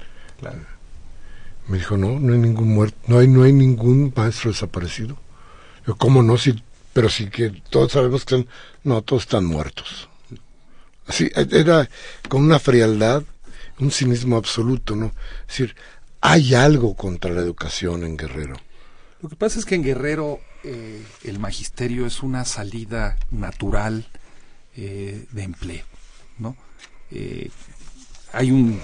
me 1.68 1.78
dijo 1.78 1.98
no 1.98 2.20
no 2.20 2.34
hay 2.34 2.40
ningún 2.40 2.70
muerto 2.70 2.98
no 3.08 3.20
hay 3.20 3.28
no 3.28 3.44
hay 3.44 3.54
ningún 3.54 4.12
maestro 4.16 4.52
desaparecido 4.52 5.18
yo 5.86 5.96
cómo 5.96 6.24
no 6.24 6.38
si 6.38 6.62
pero 6.94 7.10
sí 7.10 7.30
que 7.30 7.50
todos 7.70 7.92
sabemos 7.94 8.26
que 8.26 8.36
están 8.36 8.54
no 8.84 9.02
todos 9.02 9.24
están 9.24 9.46
muertos 9.46 10.10
así 11.08 11.30
era 11.34 11.90
con 12.28 12.44
una 12.44 12.60
frialdad 12.60 13.24
un 13.80 13.92
cinismo 13.92 14.38
absoluto, 14.38 14.96
¿no? 14.96 15.08
Es 15.42 15.48
decir, 15.48 15.76
hay 16.22 16.54
algo 16.54 16.96
contra 16.96 17.32
la 17.32 17.42
educación 17.42 18.04
en 18.04 18.18
Guerrero. 18.18 18.58
Lo 19.22 19.30
que 19.30 19.36
pasa 19.36 19.60
es 19.60 19.66
que 19.66 19.76
en 19.76 19.84
Guerrero 19.84 20.40
eh, 20.64 21.04
el 21.24 21.40
magisterio 21.40 22.06
es 22.06 22.24
una 22.24 22.46
salida 22.46 23.18
natural 23.32 24.08
eh, 24.76 25.26
de 25.32 25.44
empleo, 25.44 25.86
¿no? 26.38 26.56
Eh, 27.12 27.50
hay 28.32 28.52
un 28.52 28.80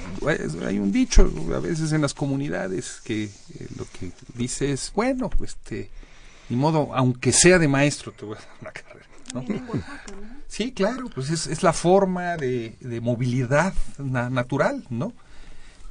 hay 0.65 0.79
un 0.79 0.91
dicho 0.91 1.31
a 1.53 1.59
veces 1.59 1.91
en 1.91 2.01
las 2.01 2.15
comunidades 2.15 2.99
que 3.03 3.29
lo 3.77 3.85
que 3.85 4.11
dice 4.33 4.71
es 4.71 4.91
bueno 4.95 5.29
este 5.43 5.91
ni 6.49 6.55
modo 6.55 6.89
aunque 6.95 7.31
sea 7.31 7.59
de 7.59 7.67
maestro 7.67 8.11
te 8.11 8.25
voy 8.25 8.37
a 8.37 8.39
dar 8.39 8.49
una 8.61 8.71
carrera 8.71 9.05
¿no? 9.35 9.45
Sí, 10.55 10.71
claro, 10.71 11.09
pues 11.13 11.31
es, 11.31 11.63
la 11.63 11.73
forma 11.73 12.37
de, 12.37 12.77
movilidad 13.01 13.73
natural, 13.97 14.85
¿no? 14.89 15.11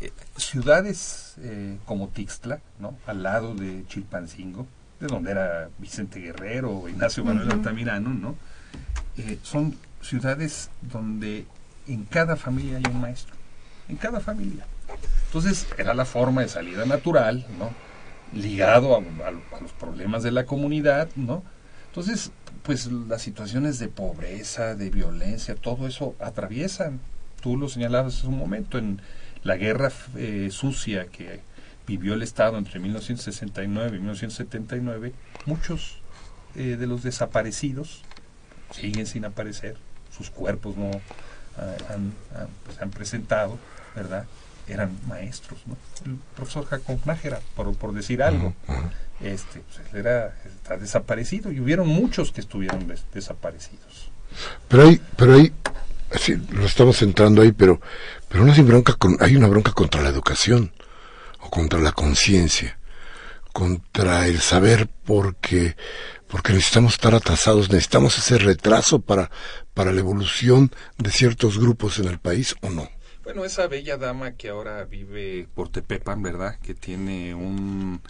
Eh, 0.00 0.11
ciudades 0.38 1.35
eh, 1.42 1.77
como 1.85 2.09
Tixtla, 2.09 2.61
¿no? 2.79 2.96
Al 3.07 3.22
lado 3.22 3.55
de 3.55 3.85
Chilpancingo, 3.88 4.66
de 5.00 5.09
donde 5.09 5.33
era 5.33 5.68
Vicente 5.77 6.18
Guerrero 6.18 6.79
o 6.79 6.88
Ignacio 6.88 7.22
Manuel 7.22 7.53
Altamirano, 7.53 8.14
¿no? 8.14 8.37
Eh, 9.18 9.38
son 9.42 9.77
ciudades 10.00 10.70
donde 10.81 11.44
en 11.87 12.05
cada 12.05 12.35
familia 12.35 12.79
hay 12.79 12.90
un 12.90 13.03
maestro, 13.03 13.35
en 13.90 13.96
cada 13.96 14.20
familia. 14.20 14.64
Entonces 15.27 15.66
era 15.77 15.92
la 15.92 16.07
forma 16.07 16.40
de 16.40 16.48
salida 16.48 16.87
natural, 16.87 17.46
¿no? 17.59 17.68
Ligado 18.33 18.96
a, 18.96 19.29
a 19.29 19.61
los 19.61 19.72
problemas 19.79 20.22
de 20.22 20.31
la 20.31 20.46
comunidad, 20.46 21.11
¿no? 21.16 21.42
Entonces 21.94 22.33
pues 22.64 22.87
las 22.87 23.22
situaciones 23.22 23.78
de 23.78 23.88
pobreza, 23.88 24.74
de 24.74 24.90
violencia, 24.90 25.54
todo 25.54 25.87
eso 25.87 26.16
atraviesan. 26.19 26.98
Tú 27.42 27.58
lo 27.58 27.69
señalabas 27.69 28.19
hace 28.19 28.27
un 28.27 28.38
momento 28.38 28.79
en 28.79 29.00
la 29.44 29.56
guerra 29.56 29.92
eh, 30.16 30.48
sucia 30.50 31.06
que 31.06 31.40
vivió 31.87 32.14
el 32.14 32.23
Estado 32.23 32.56
entre 32.56 32.81
1969 32.81 33.88
y 33.98 34.00
1979, 34.00 35.12
muchos 35.44 35.98
eh, 36.56 36.77
de 36.79 36.87
los 36.87 37.02
desaparecidos 37.02 38.02
siguen 38.71 39.06
sin 39.06 39.27
aparecer, 39.27 39.77
sus 40.10 40.31
cuerpos 40.31 40.79
no 40.79 40.90
ah, 41.58 41.77
han, 41.92 42.14
pues, 42.64 42.81
han 42.81 42.90
presentado, 42.90 43.58
¿verdad? 43.94 44.25
Eran 44.66 44.98
maestros, 45.06 45.60
¿no? 45.66 45.77
El 46.06 46.16
profesor 46.35 46.64
Jacob 46.64 46.98
Nájera, 47.04 47.40
por, 47.54 47.77
por 47.77 47.92
decir 47.92 48.23
algo 48.23 48.54
este 49.21 49.60
pues, 49.60 49.94
era 49.94 50.35
está 50.44 50.77
desaparecido 50.77 51.52
y 51.52 51.60
hubieron 51.60 51.88
muchos 51.88 52.33
que 52.33 52.40
estuvieron 52.40 52.92
desaparecidos. 53.12 54.10
Pero 54.69 54.85
hay 54.85 55.00
pero 55.17 55.35
hay 55.35 55.52
sí, 56.19 56.37
lo 56.50 56.67
estamos 56.67 57.00
entrando 57.02 57.42
ahí 57.42 57.52
pero 57.52 57.81
pero 58.29 58.44
no 58.44 58.52
hay 58.52 58.62
bronca 58.62 58.94
con, 58.94 59.17
hay 59.21 59.37
una 59.37 59.48
bronca 59.48 59.73
contra 59.73 60.02
la 60.02 60.08
educación 60.08 60.73
o 61.40 61.50
contra 61.50 61.81
la 61.81 61.92
conciencia 61.92 62.79
contra 63.52 64.27
el 64.27 64.40
saber 64.40 64.88
porque 65.04 65.77
porque 66.27 66.52
necesitamos 66.52 66.94
estar 66.94 67.15
atrasados 67.15 67.71
necesitamos 67.71 68.19
ese 68.19 68.38
retraso 68.38 69.00
para 69.00 69.31
para 69.75 69.92
la 69.92 70.00
evolución 70.00 70.73
de 70.98 71.10
ciertos 71.10 71.58
grupos 71.58 71.98
en 71.98 72.06
el 72.06 72.19
país 72.19 72.56
o 72.62 72.71
no 72.71 72.88
bueno 73.23 73.44
esa 73.44 73.67
bella 73.69 73.96
dama 73.96 74.33
que 74.33 74.48
ahora 74.48 74.85
vive 74.85 75.48
por 75.54 75.69
Tepepan 75.69 76.23
verdad 76.23 76.58
que 76.60 76.75
tiene 76.75 77.35
un 77.35 78.00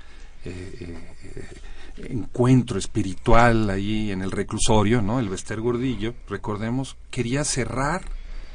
encuentro 1.97 2.79
espiritual 2.79 3.71
ahí 3.71 4.11
en 4.11 4.23
el 4.23 4.31
reclusorio, 4.31 5.03
¿no? 5.03 5.21
El 5.21 5.29
Bester 5.29 5.61
Gordillo, 5.61 6.15
recordemos, 6.29 6.97
quería 7.11 7.45
cerrar 7.45 8.03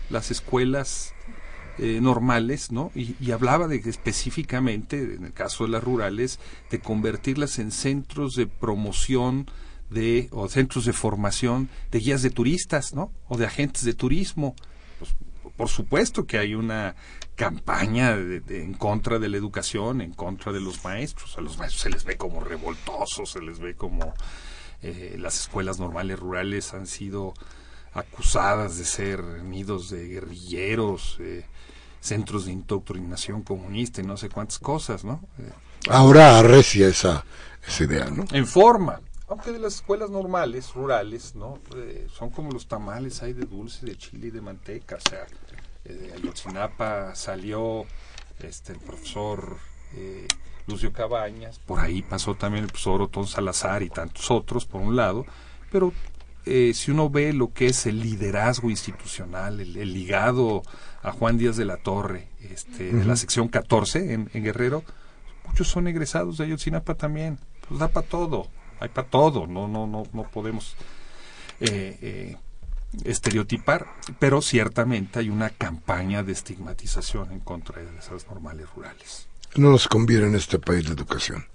las 0.09 0.31
escuelas 0.31 1.13
eh, 1.77 1.99
normales, 2.01 2.71
¿no? 2.71 2.91
Y, 2.93 3.31
hablaba 3.31 3.67
de 3.67 3.77
específicamente, 3.77 4.97
en 5.01 5.25
el 5.25 5.33
caso 5.33 5.63
de 5.63 5.71
las 5.71 5.83
rurales, 5.83 6.39
de 6.69 6.79
convertirlas 6.79 7.57
en 7.59 7.71
centros 7.71 8.35
de 8.35 8.47
promoción 8.47 9.49
de 9.89 10.27
o 10.31 10.49
centros 10.49 10.85
de 10.85 10.93
formación 10.93 11.69
de 11.91 11.99
guías 11.99 12.21
de 12.21 12.31
turistas, 12.31 12.93
¿no? 12.93 13.11
O 13.29 13.37
de 13.37 13.45
agentes 13.45 13.85
de 13.85 13.93
turismo. 13.93 14.55
Pues, 14.99 15.15
por 15.55 15.69
supuesto 15.69 16.25
que 16.25 16.37
hay 16.37 16.53
una 16.53 16.95
campaña 17.39 18.17
en 18.49 18.73
contra 18.73 19.17
de 19.17 19.29
la 19.29 19.37
educación, 19.37 20.01
en 20.01 20.11
contra 20.11 20.51
de 20.51 20.59
los 20.59 20.83
maestros. 20.83 21.37
A 21.37 21.41
los 21.41 21.57
maestros 21.57 21.83
se 21.83 21.89
les 21.89 22.03
ve 22.03 22.17
como 22.17 22.41
revoltosos, 22.41 23.31
se 23.31 23.41
les 23.41 23.59
ve 23.59 23.75
como 23.75 24.13
eh, 24.81 25.15
las 25.17 25.39
escuelas 25.39 25.79
normales 25.79 26.19
rurales 26.19 26.73
han 26.73 26.85
sido 26.85 27.33
acusadas 27.93 28.77
de 28.77 28.83
ser 28.83 29.23
nidos 29.23 29.89
de 29.89 30.09
guerrilleros, 30.09 31.15
eh, 31.21 31.45
centros 32.01 32.45
de 32.45 32.51
indoctrinación 32.51 33.41
comunista 33.43 34.01
y 34.01 34.03
no 34.03 34.17
sé 34.17 34.27
cuántas 34.27 34.59
cosas, 34.59 35.05
¿no? 35.05 35.21
Eh, 35.37 35.49
Ahora 35.89 36.39
arrecia 36.39 36.89
esa, 36.89 37.23
esa 37.65 37.83
idea, 37.85 38.09
¿no? 38.09 38.25
En 38.33 38.47
forma, 38.47 38.99
aunque 39.29 39.53
de 39.53 39.59
las 39.59 39.75
escuelas 39.75 40.09
normales, 40.09 40.73
rurales, 40.73 41.35
¿no? 41.35 41.59
son 42.11 42.31
como 42.31 42.51
los 42.51 42.67
tamales, 42.67 43.23
hay 43.23 43.31
de 43.31 43.45
dulce, 43.45 43.85
de 43.85 43.97
chile 43.97 44.27
y 44.27 44.31
de 44.31 44.41
manteca, 44.41 44.97
o 44.97 45.09
sea, 45.09 45.25
de 45.83 46.13
Ayotzinapa 46.13 47.15
salió 47.15 47.85
este, 48.39 48.73
el 48.73 48.79
profesor 48.79 49.57
eh, 49.95 50.27
Lucio 50.67 50.93
Cabañas, 50.93 51.59
por 51.59 51.79
ahí 51.79 52.01
pasó 52.01 52.35
también 52.35 52.65
el 52.65 52.69
profesor 52.69 53.01
Otón 53.01 53.27
Salazar 53.27 53.81
y 53.81 53.89
tantos 53.89 54.29
otros, 54.29 54.65
por 54.65 54.81
un 54.81 54.95
lado, 54.95 55.25
pero 55.71 55.91
eh, 56.45 56.73
si 56.73 56.91
uno 56.91 57.09
ve 57.09 57.33
lo 57.33 57.51
que 57.53 57.67
es 57.67 57.85
el 57.85 57.99
liderazgo 57.99 58.69
institucional, 58.69 59.59
el, 59.59 59.93
ligado 59.93 60.61
a 61.01 61.11
Juan 61.11 61.37
Díaz 61.37 61.57
de 61.57 61.65
la 61.65 61.77
Torre, 61.77 62.27
este, 62.41 62.91
de 62.93 63.05
la 63.05 63.15
sección 63.15 63.47
14 63.47 64.13
en, 64.13 64.27
Guerrero, 64.31 64.83
muchos 65.47 65.67
son 65.67 65.87
egresados 65.87 66.37
de 66.37 66.45
Ayotzinapa 66.45 66.95
también, 66.95 67.39
pues 67.67 67.79
da 67.79 67.87
para 67.87 68.07
todo, 68.07 68.47
hay 68.79 68.89
para 68.89 69.07
todo, 69.07 69.47
no, 69.47 69.67
no, 69.67 69.87
no, 69.87 70.03
no 70.13 70.23
podemos 70.23 70.75
eh, 71.59 72.37
estereotipar, 73.03 73.87
pero 74.19 74.41
ciertamente 74.41 75.19
hay 75.19 75.29
una 75.29 75.49
campaña 75.49 76.23
de 76.23 76.31
estigmatización 76.31 77.31
en 77.31 77.39
contra 77.39 77.81
de 77.81 77.97
esas 77.97 78.27
normales 78.27 78.67
rurales. 78.75 79.27
No 79.55 79.71
nos 79.71 79.87
conviene 79.87 80.27
en 80.27 80.35
este 80.35 80.59
país 80.59 80.87
la 80.87 80.93
educación. 80.93 81.45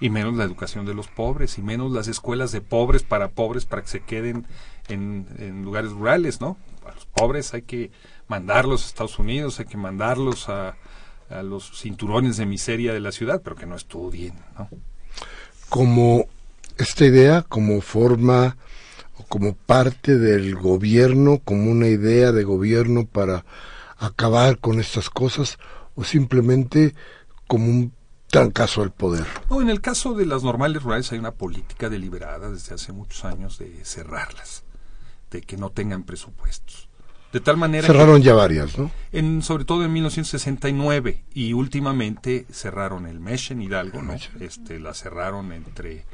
Y 0.00 0.10
menos 0.10 0.36
la 0.36 0.44
educación 0.44 0.86
de 0.86 0.94
los 0.94 1.08
pobres, 1.08 1.58
y 1.58 1.62
menos 1.62 1.90
las 1.90 2.06
escuelas 2.06 2.52
de 2.52 2.60
pobres 2.60 3.02
para 3.02 3.30
pobres 3.30 3.64
para 3.64 3.82
que 3.82 3.88
se 3.88 4.00
queden 4.00 4.46
en, 4.88 5.62
lugares 5.64 5.90
rurales, 5.90 6.40
¿no? 6.40 6.56
A 6.86 6.94
los 6.94 7.04
pobres 7.06 7.52
hay 7.52 7.62
que 7.62 7.90
mandarlos 8.28 8.84
a 8.84 8.86
Estados 8.86 9.18
Unidos, 9.18 9.58
hay 9.58 9.66
que 9.66 9.76
mandarlos 9.76 10.48
a, 10.48 10.76
a 11.28 11.42
los 11.42 11.80
cinturones 11.80 12.36
de 12.36 12.46
miseria 12.46 12.92
de 12.92 13.00
la 13.00 13.10
ciudad, 13.10 13.42
pero 13.42 13.56
que 13.56 13.66
no 13.66 13.74
estudien, 13.74 14.34
¿no? 14.56 14.68
Como 15.68 16.26
esta 16.78 17.04
idea, 17.04 17.42
como 17.42 17.80
forma 17.80 18.56
como 19.28 19.54
parte 19.54 20.18
del 20.18 20.54
gobierno, 20.54 21.40
como 21.44 21.70
una 21.70 21.88
idea 21.88 22.32
de 22.32 22.44
gobierno 22.44 23.06
para 23.06 23.44
acabar 23.96 24.58
con 24.58 24.80
estas 24.80 25.10
cosas, 25.10 25.58
o 25.94 26.04
simplemente 26.04 26.94
como 27.46 27.66
un 27.66 27.92
trancazo 28.28 28.82
al 28.82 28.92
poder? 28.92 29.26
No, 29.50 29.60
en 29.60 29.70
el 29.70 29.80
caso 29.80 30.14
de 30.14 30.26
las 30.26 30.42
normales 30.42 30.82
rurales 30.82 31.10
hay 31.12 31.18
una 31.18 31.32
política 31.32 31.88
deliberada 31.88 32.50
desde 32.50 32.74
hace 32.74 32.92
muchos 32.92 33.24
años 33.24 33.58
de 33.58 33.84
cerrarlas, 33.84 34.64
de 35.30 35.40
que 35.40 35.56
no 35.56 35.70
tengan 35.70 36.04
presupuestos. 36.04 36.88
De 37.32 37.40
tal 37.40 37.58
manera 37.58 37.86
cerraron 37.86 38.22
ya 38.22 38.32
varias, 38.32 38.78
¿no? 38.78 38.90
En, 39.12 39.42
sobre 39.42 39.66
todo 39.66 39.84
en 39.84 39.92
1969 39.92 41.24
y 41.34 41.52
últimamente 41.52 42.46
cerraron 42.50 43.06
el 43.06 43.20
Mesh 43.20 43.52
en 43.52 43.60
Hidalgo, 43.60 44.00
¿no? 44.00 44.14
Este, 44.40 44.80
la 44.80 44.94
cerraron 44.94 45.52
entre 45.52 46.06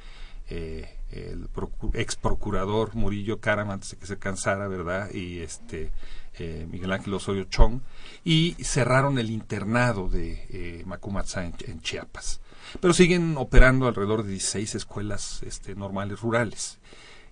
eh, 0.51 0.99
el 1.15 1.49
ex 1.95 2.17
procurador 2.17 2.95
Murillo 2.95 3.41
Caram 3.41 3.71
antes 3.71 3.91
de 3.91 3.97
que 3.97 4.07
se 4.07 4.19
cansara, 4.19 4.69
¿verdad? 4.69 5.11
Y 5.12 5.41
este 5.41 5.91
eh, 6.39 6.67
Miguel 6.71 6.93
Ángel 6.93 7.15
Osorio 7.15 7.45
Chong, 7.45 7.81
y 8.25 8.57
cerraron 8.61 9.19
el 9.19 9.31
internado 9.31 10.09
de 10.09 10.33
eh, 10.51 10.85
en, 10.85 11.81
Chiapas. 11.81 12.41
Pero 12.81 12.93
siguen 12.93 13.37
operando 13.37 13.87
alrededor 13.87 14.25
de 14.25 14.31
16 14.31 14.75
escuelas 14.75 15.43
este, 15.45 15.77
normales 15.77 16.21
rurales. 16.21 16.79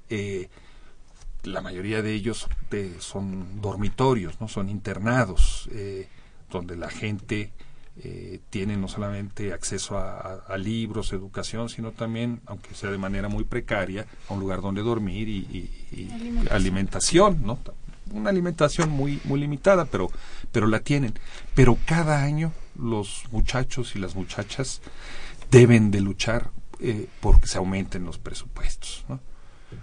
Eh, 0.09 0.49
la 1.43 1.61
mayoría 1.61 2.03
de 2.03 2.12
ellos 2.12 2.49
son 3.01 3.61
dormitorios, 3.61 4.41
no 4.41 4.47
son 4.47 4.68
internados, 4.68 5.68
eh, 5.72 6.09
donde 6.51 6.76
la 6.76 6.89
gente 6.89 7.53
eh, 8.05 8.40
tienen 8.50 8.80
no 8.80 8.88
solamente 8.88 9.53
acceso 9.53 9.96
a, 9.96 10.57
libros, 10.59 11.12
educación, 11.12 11.68
sino 11.68 11.92
también, 11.92 12.40
aunque 12.46 12.74
sea 12.74 12.90
de 12.90 12.98
manera 12.98 13.28
muy 13.28 13.44
precaria, 13.44 14.07
a 14.28 14.34
un 14.34 14.40
lugar 14.40 14.61
donde 14.61 14.82
dormir 14.82 15.28
y, 15.28 15.70
alimentación. 16.50 17.46
¿no? 17.46 17.61
Una 18.11 18.30
alimentación 18.30 18.90
muy, 18.90 19.20
muy 19.22 19.38
limitada, 19.38 19.84
pero, 19.84 20.11
pero 20.50 20.66
la 20.66 20.80
tienen. 20.80 21.14
Pero 21.55 21.78
cada 21.86 22.22
año 22.22 22.53
los 22.76 23.22
muchachos 23.30 23.94
y 23.94 24.00
las 24.00 24.16
muchachas 24.16 24.82
deben 25.53 25.92
de 25.92 26.00
luchar 26.00 26.50
eh, 26.80 27.07
porque 27.20 27.46
se 27.46 27.59
aumenten 27.59 28.05
los 28.05 28.18
presupuestos. 28.18 29.05
¿no? 29.09 29.20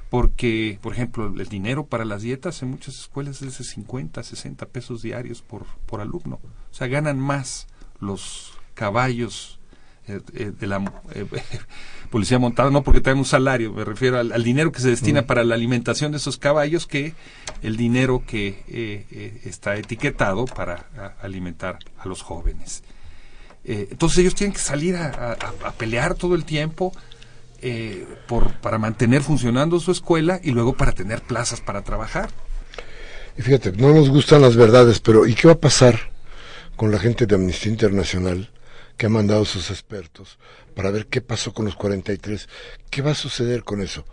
Porque, 0.10 0.78
por 0.82 0.92
ejemplo, 0.92 1.28
el 1.28 1.48
dinero 1.48 1.86
para 1.86 2.04
las 2.04 2.22
dietas 2.22 2.62
en 2.64 2.72
muchas 2.72 3.00
escuelas 3.00 3.42
es 3.42 3.58
de 3.60 3.64
50, 3.64 4.22
60 4.22 4.66
pesos 4.66 5.02
diarios 5.02 5.42
por, 5.42 5.66
por 5.86 6.02
alumno. 6.02 6.42
O 6.70 6.74
sea, 6.74 6.88
ganan 6.88 7.18
más 7.18 7.68
los 8.00 8.54
caballos 8.74 9.60
eh, 10.10 10.22
eh, 10.34 10.52
de 10.60 10.68
la 10.68 10.84
eh, 11.14 11.26
policía 12.10 12.40
montada, 12.40 12.72
no 12.72 12.82
porque 12.82 13.00
tengan 13.00 13.20
un 13.20 13.26
salario, 13.26 13.72
me 13.72 13.86
refiero 13.86 14.18
al, 14.18 14.44
dinero 14.44 14.72
que 14.72 14.80
se 14.80 14.90
destina 14.90 15.28
para 15.28 15.44
la 15.44 15.54
alimentación 15.54 16.12
de 16.12 16.18
esos 16.18 16.38
caballos 16.38 16.88
que 16.88 17.14
el 17.62 17.78
dinero 17.78 18.24
que 18.26 19.38
está 19.46 19.76
etiquetado 19.76 20.46
para 20.46 20.88
alimentar 21.22 21.78
a 22.00 22.08
los 22.08 22.24
jóvenes. 22.24 22.84
entonces 23.64 24.18
ellos 24.20 24.34
tienen 24.34 24.54
que 24.54 24.60
salir 24.60 24.96
a, 24.96 25.38
pelear 25.78 26.16
todo 26.16 26.34
el 26.34 26.46
tiempo 26.46 26.92
por, 28.28 28.54
para 28.54 28.80
mantener 28.80 29.22
funcionando 29.22 29.80
su 29.80 29.92
escuela 29.92 30.40
y 30.42 30.50
luego 30.50 30.74
para 30.74 30.94
tener 30.94 31.22
plazas 31.22 31.62
para 31.62 31.84
trabajar. 31.84 32.32
Y 33.38 33.44
fíjate, 33.44 33.74
no 33.74 33.94
nos 33.94 34.10
gustan 34.10 34.42
las 34.42 34.56
verdades, 34.56 35.00
pero 35.00 35.28
¿y 35.28 35.36
qué 35.36 35.48
va 35.48 35.54
a 35.54 35.60
pasar 35.60 36.10
con 36.80 36.92
la 36.92 37.00
gente 37.00 37.26
de 37.26 37.36
Amnistía 37.36 37.74
Internacional 37.74 38.50
que 38.96 39.08
ha 39.08 39.10
mandado 39.10 39.44
sus 39.44 39.70
expertos 39.70 40.40
para 40.76 40.92
ver 40.92 41.08
qué 41.08 41.20
pasó 41.20 41.54
con 41.54 41.66
los 41.66 41.76
43. 41.76 42.48
¿Qué 42.90 43.02
va 43.02 43.12
a 43.12 43.16
suceder 43.16 43.66
con 43.66 43.82
eso? 43.82 44.06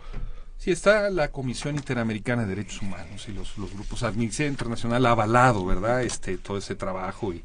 Sí, 0.57 0.71
está 0.71 1.09
la 1.09 1.31
Comisión 1.31 1.75
Interamericana 1.75 2.41
de 2.41 2.49
Derechos 2.49 2.81
Humanos 2.81 3.25
y 3.29 3.31
los, 3.31 3.55
grupos. 3.55 4.03
Amnistía 4.03 4.47
Internacional 4.47 5.05
ha 5.05 5.11
avalado, 5.11 5.65
¿verdad?, 5.65 6.03
este, 6.03 6.37
todo 6.37 6.57
ese 6.57 6.75
trabajo. 6.75 7.31
y 7.31 7.41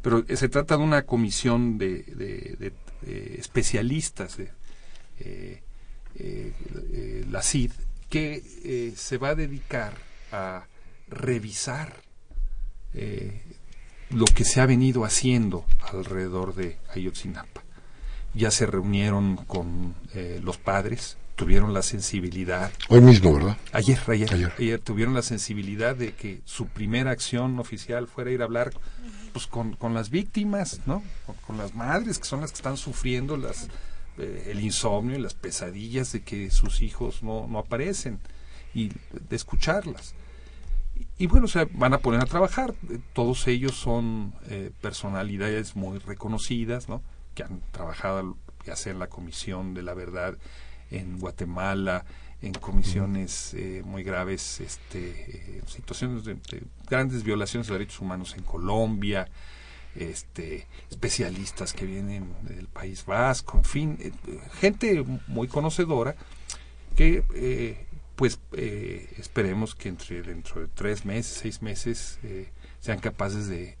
Pero 0.00 0.24
se 0.32 0.48
trata 0.48 0.76
de 0.76 0.84
una 0.84 1.06
comisión 1.06 1.76
de, 1.76 2.04
de, 2.04 2.72
especialistas, 3.40 4.36
de, 4.36 4.52
eh, 5.18 5.60
eh, 6.20 7.26
la 7.28 7.42
CID, 7.42 7.72
que 8.08 8.44
eh, 8.62 8.92
se 8.96 9.18
va 9.18 9.30
a 9.30 9.34
dedicar 9.34 9.94
a 10.30 10.68
revisar 11.08 12.00
lo 14.12 14.24
que 14.26 14.44
se 14.44 14.60
ha 14.60 14.66
venido 14.66 15.04
haciendo 15.04 15.64
alrededor 15.92 16.54
de 16.54 16.78
Ayotzinapa. 16.94 17.62
Ya 18.34 18.50
se 18.50 18.66
reunieron 18.66 19.36
con 19.36 19.94
eh, 20.14 20.40
los 20.42 20.58
padres, 20.58 21.18
tuvieron 21.36 21.74
la 21.74 21.82
sensibilidad. 21.82 22.70
Hoy 22.88 23.00
mismo, 23.00 23.34
¿verdad? 23.34 23.56
Ayer, 23.72 23.98
ayer, 24.08 24.52
ayer, 24.58 24.78
tuvieron 24.80 25.14
la 25.14 25.22
sensibilidad 25.22 25.96
de 25.96 26.14
que 26.14 26.40
su 26.44 26.66
primera 26.66 27.10
acción 27.10 27.58
oficial 27.58 28.06
fuera 28.06 28.30
ir 28.30 28.42
a 28.42 28.44
hablar 28.44 28.72
pues, 29.32 29.46
con, 29.46 29.74
con 29.74 29.94
las 29.94 30.10
víctimas, 30.10 30.80
¿no? 30.86 31.02
Con, 31.46 31.58
las 31.58 31.74
madres 31.74 32.18
que 32.18 32.24
son 32.24 32.40
las 32.40 32.52
que 32.52 32.56
están 32.56 32.76
sufriendo 32.76 33.36
las, 33.36 33.68
eh, 34.18 34.48
el 34.50 34.60
insomnio 34.60 35.16
y 35.16 35.20
las 35.20 35.34
pesadillas 35.34 36.12
de 36.12 36.22
que 36.22 36.50
sus 36.50 36.80
hijos 36.80 37.22
no, 37.22 37.46
no 37.48 37.58
aparecen 37.58 38.18
y 38.74 38.88
de 38.88 39.36
escucharlas 39.36 40.14
y 41.18 41.26
bueno, 41.26 41.46
se 41.46 41.66
van 41.66 41.94
a 41.94 41.98
poner 41.98 42.20
a 42.20 42.26
trabajar. 42.26 42.74
Todos 43.12 43.46
ellos 43.46 43.74
son 43.74 44.34
eh, 44.48 44.70
personalidades 44.80 45.76
muy 45.76 45.98
reconocidas, 45.98 46.88
¿no? 46.88 47.02
Que 47.34 47.44
han 47.44 47.60
trabajado 47.70 48.36
ya 48.64 48.76
sea 48.76 48.92
en 48.92 48.98
la 48.98 49.08
Comisión 49.08 49.74
de 49.74 49.82
la 49.82 49.94
Verdad 49.94 50.36
en 50.90 51.18
Guatemala, 51.18 52.04
en 52.42 52.52
comisiones 52.54 53.54
eh, 53.54 53.82
muy 53.84 54.02
graves, 54.02 54.60
este, 54.60 55.58
eh, 55.58 55.62
situaciones 55.66 56.24
de, 56.24 56.36
grandes 56.88 57.22
violaciones 57.22 57.68
de 57.68 57.74
derechos 57.74 58.00
humanos 58.00 58.34
en 58.36 58.42
Colombia, 58.42 59.28
este, 59.94 60.66
especialistas 60.90 61.72
que 61.72 61.86
vienen 61.86 62.32
del 62.42 62.66
País 62.66 63.04
Vasco, 63.06 63.58
en 63.58 63.64
fin, 63.64 63.98
eh, 64.00 64.12
gente 64.54 65.04
muy 65.26 65.48
conocedora 65.48 66.14
que 66.96 67.24
eh, 67.34 67.86
pues 68.22 68.38
eh, 68.52 69.08
esperemos 69.18 69.74
que 69.74 69.88
entre 69.88 70.22
dentro 70.22 70.60
de 70.60 70.68
tres 70.68 71.04
meses, 71.04 71.38
seis 71.42 71.60
meses 71.60 72.20
sean 72.78 73.00
capaces 73.00 73.48
de 73.48 73.76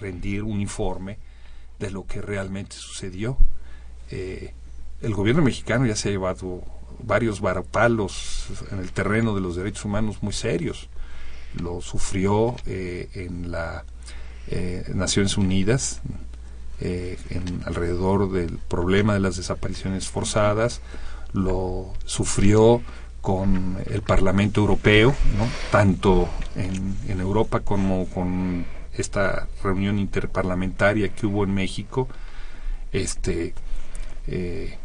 rendir 0.00 0.42
un 0.42 0.60
informe 0.60 1.16
de 1.78 1.92
lo 1.92 2.06
que 2.08 2.20
realmente 2.20 2.74
sucedió. 2.74 3.38
el 4.10 5.14
gobierno 5.14 5.42
mexicano 5.42 5.86
ya 5.86 5.94
se 5.94 6.08
ha 6.08 6.10
llevado 6.10 6.64
varios 7.04 7.40
varapalos 7.40 8.48
en 8.72 8.80
el 8.80 8.90
terreno 8.90 9.32
de 9.36 9.40
los 9.40 9.54
derechos 9.54 9.84
humanos 9.84 10.24
muy 10.24 10.32
serios. 10.32 10.88
Lo 11.54 11.80
sufrió 11.82 12.56
en 12.66 13.52
la 13.52 13.84
eh, 14.48 14.82
Naciones 14.94 15.38
Unidas 15.38 16.00
eh, 16.80 17.16
en, 17.30 17.62
alrededor 17.66 18.32
del 18.32 18.58
problema 18.58 19.14
de 19.14 19.20
las 19.20 19.36
desapariciones 19.36 20.08
forzadas, 20.08 20.80
lo 21.32 21.92
sufrió 22.04 22.82
con 23.20 23.78
el 23.86 24.02
Parlamento 24.02 24.60
Europeo, 24.60 25.14
tanto 25.70 26.28
en, 26.56 27.20
Europa 27.20 27.60
como 27.60 28.06
con 28.06 28.64
esta 28.94 29.46
reunión 29.62 29.98
interparlamentaria 29.98 31.10
que 31.10 31.26
hubo 31.26 31.44
en 31.44 31.54
México. 31.54 32.08
Este, 32.92 33.54
eh, 34.26 34.78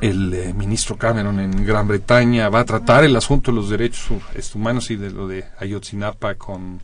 el 0.00 0.54
ministro 0.54 0.96
Cameron 0.96 1.40
en 1.40 1.64
Gran 1.64 1.88
Bretaña 1.88 2.48
va 2.48 2.60
a 2.60 2.64
tratar 2.64 3.04
el 3.04 3.16
asunto 3.16 3.50
de 3.50 3.56
los 3.56 3.70
derechos 3.70 4.22
humanos 4.54 4.90
y 4.90 4.96
de 4.96 5.10
lo 5.10 5.26
de 5.26 5.44
Ayotzinapa 5.58 6.34
con 6.36 6.80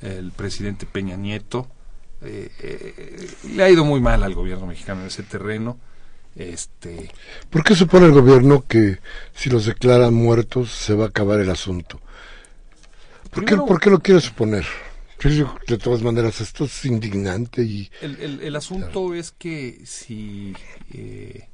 el 0.00 0.32
presidente 0.32 0.86
Peña 0.86 1.16
Nieto. 1.16 1.66
Eh, 2.22 2.50
eh, 2.60 3.30
le 3.54 3.62
ha 3.62 3.70
ido 3.70 3.84
muy 3.84 4.00
mal 4.00 4.22
al 4.22 4.34
gobierno 4.34 4.66
mexicano 4.66 5.00
en 5.02 5.08
ese 5.08 5.22
terreno. 5.22 5.78
Este, 6.36 7.10
¿Por 7.50 7.64
qué 7.64 7.74
supone 7.74 8.06
el 8.06 8.12
gobierno 8.12 8.64
que 8.66 8.98
si 9.34 9.50
los 9.50 9.66
declaran 9.66 10.14
muertos 10.14 10.70
se 10.70 10.94
va 10.94 11.04
a 11.04 11.08
acabar 11.08 11.40
el 11.40 11.50
asunto? 11.50 12.00
¿Por, 13.30 13.44
qué, 13.44 13.56
¿por 13.56 13.80
qué 13.80 13.90
lo 13.90 14.00
quiere 14.00 14.20
suponer? 14.20 14.64
De 15.68 15.76
todas 15.76 16.02
maneras, 16.02 16.40
esto 16.40 16.64
es 16.64 16.84
indignante 16.86 17.62
y... 17.62 17.90
El, 18.00 18.40
el, 18.40 18.56
asunto 18.56 19.14
es 19.14 19.32
que 19.32 19.82
si... 19.84 20.54
Eh, 20.92 21.46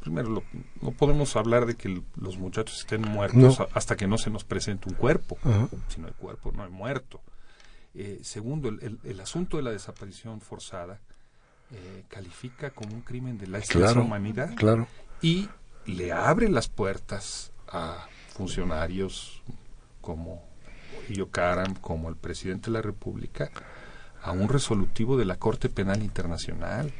primero, 0.00 0.42
no 0.82 0.90
podemos 0.90 1.34
hablar 1.36 1.64
de 1.64 1.74
que 1.74 2.02
los 2.16 2.36
muchachos 2.36 2.80
estén 2.80 3.00
muertos 3.00 3.62
hasta 3.72 3.96
que 3.96 4.06
no 4.06 4.18
se 4.18 4.28
nos 4.30 4.44
presente 4.44 4.90
un 4.90 4.94
cuerpo. 4.94 5.38
Si 5.88 6.00
no 6.00 6.08
hay 6.08 6.12
cuerpo, 6.12 6.52
no 6.52 6.64
hay 6.64 6.70
muerto. 6.70 7.22
Eh, 7.94 8.20
segundo, 8.22 8.68
el, 8.68 9.20
asunto 9.20 9.56
de 9.56 9.62
la 9.62 9.70
desaparición 9.70 10.42
forzada 10.42 11.00
eh, 11.70 12.04
califica 12.08 12.70
como 12.70 12.94
un 12.94 13.02
crimen 13.02 13.38
de 13.38 13.46
la 13.46 13.60
humanidad 13.92 14.54
claro. 14.54 14.86
y 15.20 15.48
le 15.84 16.12
abre 16.12 16.48
las 16.48 16.68
puertas 16.68 17.52
a 17.68 18.06
funcionarios 18.34 19.42
como 20.00 20.42
Murillo 20.94 21.30
Karam, 21.30 21.74
como 21.74 22.08
el 22.08 22.16
presidente 22.16 22.66
de 22.66 22.72
la 22.72 22.82
República, 22.82 23.50
a 24.22 24.32
un 24.32 24.48
resolutivo 24.48 25.16
de 25.16 25.24
la 25.24 25.36
Corte 25.36 25.68
Penal 25.68 26.02
Internacional. 26.02 26.92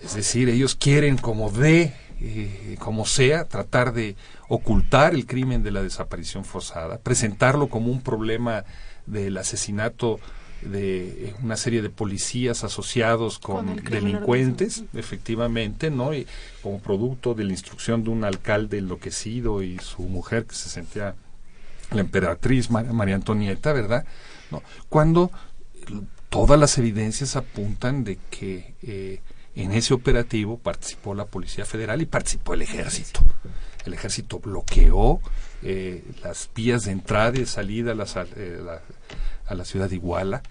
Es 0.00 0.14
decir, 0.14 0.48
ellos 0.48 0.74
quieren 0.74 1.16
como 1.16 1.50
de, 1.50 1.94
eh, 2.20 2.76
como 2.78 3.06
sea, 3.06 3.46
tratar 3.46 3.92
de 3.92 4.16
ocultar 4.48 5.14
el 5.14 5.26
crimen 5.26 5.62
de 5.62 5.70
la 5.70 5.82
desaparición 5.82 6.44
forzada, 6.44 6.98
presentarlo 6.98 7.68
como 7.68 7.90
un 7.90 8.02
problema 8.02 8.64
del 9.06 9.36
asesinato 9.38 10.20
de 10.64 11.28
eh, 11.28 11.34
una 11.42 11.56
serie 11.56 11.82
de 11.82 11.90
policías 11.90 12.64
asociados 12.64 13.38
con, 13.38 13.76
delincuentes, 13.76 14.84
efectivamente, 14.94 15.90
¿no? 15.90 16.14
Y 16.14 16.26
como 16.62 16.80
producto 16.80 17.34
de 17.34 17.44
la 17.44 17.52
instrucción 17.52 18.04
de 18.04 18.10
un 18.10 18.24
alcalde 18.24 18.78
enloquecido 18.78 19.62
y 19.62 19.78
su 19.78 20.02
mujer 20.02 20.46
que 20.46 20.54
se 20.54 20.68
sentía 20.68 21.14
la 21.90 22.00
emperatriz 22.00 22.70
María 22.70 23.14
Antonieta, 23.14 23.72
¿verdad? 23.72 24.04
¿No? 24.50 24.62
Cuando 24.88 25.30
todas 26.28 26.58
las 26.58 26.76
evidencias 26.78 27.36
apuntan 27.36 28.02
de 28.04 28.18
que 28.30 28.74
eh, 28.82 29.20
en 29.54 29.72
ese 29.72 29.94
operativo 29.94 30.58
participó 30.58 31.14
la 31.14 31.26
Policía 31.26 31.64
Federal 31.64 32.02
y 32.02 32.06
participó 32.06 32.54
el 32.54 32.62
Ejército. 32.62 33.20
El 33.84 33.94
Ejército 33.94 34.40
bloqueó 34.40 35.20
eh, 35.62 36.02
las 36.22 36.50
vías 36.54 36.84
de 36.86 36.92
entrada 36.92 37.38
y 37.38 37.46
salida 37.46 37.92
a, 37.92 38.26
eh, 38.36 38.60
la, 38.64 38.82
a 39.46 39.54
la 39.54 39.64
ciudad 39.64 39.88
de 39.88 39.96
Iguala. 39.96 40.42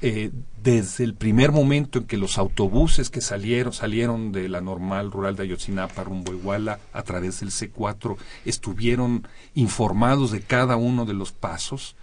Eh, 0.00 0.32
desde 0.60 1.04
el 1.04 1.14
primer 1.14 1.52
momento 1.52 2.00
en 2.00 2.06
que 2.06 2.16
los 2.16 2.36
autobuses 2.36 3.08
que 3.08 3.20
salieron, 3.20 3.72
salieron 3.72 4.32
de 4.32 4.48
la 4.48 4.60
normal 4.60 5.12
rural 5.12 5.36
de 5.36 5.44
Ayotzinapa 5.44 6.02
rumbo 6.02 6.32
a 6.32 6.34
Iguala 6.34 6.80
a 6.92 7.02
través 7.02 7.40
del 7.40 7.50
C4, 7.50 8.16
estuvieron 8.44 9.26
informados 9.54 10.32
de 10.32 10.40
cada 10.40 10.76
uno 10.76 11.04
de 11.04 11.14
los 11.14 11.30
pasos. 11.30 11.94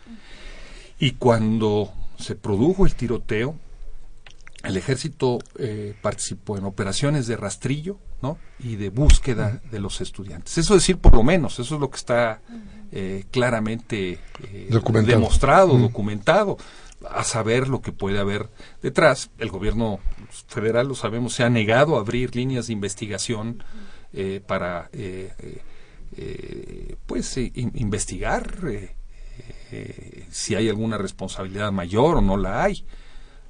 Y 0.97 1.11
cuando 1.11 1.93
se 2.17 2.35
produjo 2.35 2.85
el 2.85 2.95
tiroteo, 2.95 3.55
el 4.63 4.77
ejército 4.77 5.39
participó 6.01 6.57
en 6.57 6.65
operaciones 6.65 7.27
de 7.27 7.37
rastrillo, 7.37 7.97
¿no? 8.22 8.38
y 8.59 8.76
de 8.76 8.89
búsqueda 8.89 9.61
de 9.72 9.80
los 9.80 10.01
estudiantes. 10.01 10.57
Eso 10.57 10.74
decir 10.74 10.97
por 10.97 11.15
lo 11.15 11.24
menos, 11.24 11.59
eso 11.59 11.76
es 11.76 11.82
lo 11.82 11.89
que 11.89 11.97
está 11.97 12.41
eh, 12.91 13.26
claramente 13.32 14.20
eh, 14.43 14.70
demostrado, 15.05 15.78
documentado, 15.78 16.57
a 17.09 17.24
saber 17.24 17.67
lo 17.67 17.82
que 17.82 17.91
puede 17.91 18.20
haber 18.20 18.49
detrás. 18.82 19.30
El 19.38 19.49
gobierno 19.49 19.99
federal, 20.47 20.88
lo 20.88 20.95
sabemos, 20.95 21.34
se 21.34 21.43
ha 21.43 21.49
negado 21.49 21.97
a 21.97 22.01
abrir 22.01 22.36
líneas 22.36 22.67
de 22.67 22.74
investigación 22.74 23.63
eh, 24.11 24.41
para 24.45 24.89
pues 27.05 27.38
investigar 27.38 28.57
si 30.32 30.55
hay 30.55 30.67
alguna 30.67 30.97
responsabilidad 30.97 31.72
mayor 31.72 32.17
o 32.17 32.22
no 32.22 32.36
la 32.36 32.63
hay. 32.63 32.84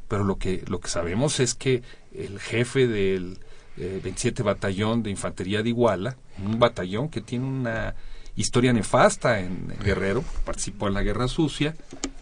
Pero 0.07 0.24
lo 0.24 0.38
que, 0.38 0.63
lo 0.67 0.80
que 0.80 0.89
sabemos 0.89 1.39
es 1.39 1.55
que 1.55 1.82
el 2.13 2.39
jefe 2.39 2.88
del 2.88 3.39
27 3.80 4.41
eh, 4.41 4.45
Batallón 4.45 5.03
de 5.03 5.09
Infantería 5.09 5.63
de 5.63 5.69
Iguala, 5.69 6.17
un 6.43 6.59
batallón 6.59 7.09
que 7.09 7.21
tiene 7.21 7.45
una 7.45 7.95
historia 8.36 8.73
nefasta 8.73 9.39
en 9.39 9.73
Guerrero, 9.84 10.23
participó 10.45 10.88
en 10.88 10.93
la 10.93 11.03
Guerra 11.03 11.27
Sucia, 11.27 11.75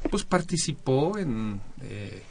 pues 0.09 0.23
participó 0.23 1.17
en 1.17 1.59
eh, 1.81 2.21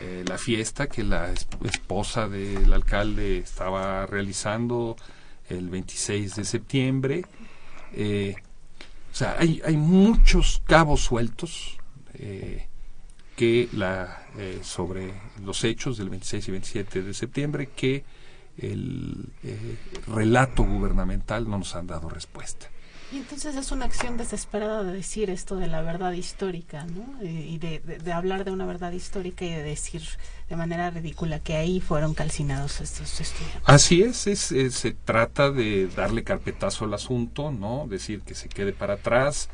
eh, 0.00 0.24
la 0.26 0.38
fiesta 0.38 0.88
que 0.88 1.04
la 1.04 1.32
esposa 1.64 2.28
del 2.28 2.72
alcalde 2.72 3.38
estaba 3.38 4.06
realizando 4.06 4.96
el 5.48 5.68
26 5.68 6.36
de 6.36 6.44
septiembre. 6.44 7.24
o 7.92 9.14
sea, 9.14 9.36
hay, 9.38 9.76
muchos 9.76 10.62
cabos 10.66 11.00
sueltos 11.00 11.76
que 13.36 13.68
sobre 14.62 15.12
los 15.42 15.64
hechos 15.64 15.98
del 15.98 16.10
26 16.10 16.48
y 16.48 16.50
27 16.52 17.02
de 17.02 17.14
septiembre 17.14 17.68
que 17.74 18.04
el 18.60 19.28
eh, 19.42 19.76
relato 20.06 20.64
gubernamental 20.64 21.48
no 21.48 21.58
nos 21.58 21.74
han 21.74 21.86
dado 21.86 22.08
respuesta. 22.08 22.68
Y 23.12 23.16
entonces 23.16 23.56
es 23.56 23.72
una 23.72 23.86
acción 23.86 24.16
desesperada 24.16 24.84
de 24.84 24.92
decir 24.92 25.30
esto 25.30 25.56
de 25.56 25.66
la 25.66 25.82
verdad 25.82 26.12
histórica, 26.12 26.84
¿no? 26.84 27.20
Y 27.24 27.58
de, 27.58 28.12
hablar 28.12 28.44
de 28.44 28.52
una 28.52 28.66
verdad 28.66 28.92
histórica 28.92 29.44
y 29.44 29.50
de 29.50 29.64
decir 29.64 30.02
de 30.48 30.54
manera 30.54 30.90
ridícula 30.90 31.40
que 31.40 31.56
ahí 31.56 31.80
fueron 31.80 32.14
calcinados 32.14 32.80
estos 32.80 33.20
estudiantes. 33.20 33.62
Así 33.64 34.02
es, 34.02 34.28
es, 34.28 34.40
se 34.74 34.92
trata 34.92 35.50
de 35.50 35.88
darle 35.88 36.22
carpetazo 36.22 36.84
al 36.84 36.94
asunto, 36.94 37.50
¿no? 37.50 37.88
Decir 37.88 38.20
que 38.20 38.36
se 38.36 38.48
quede 38.48 38.72
para 38.72 38.94
atrás, 38.94 39.48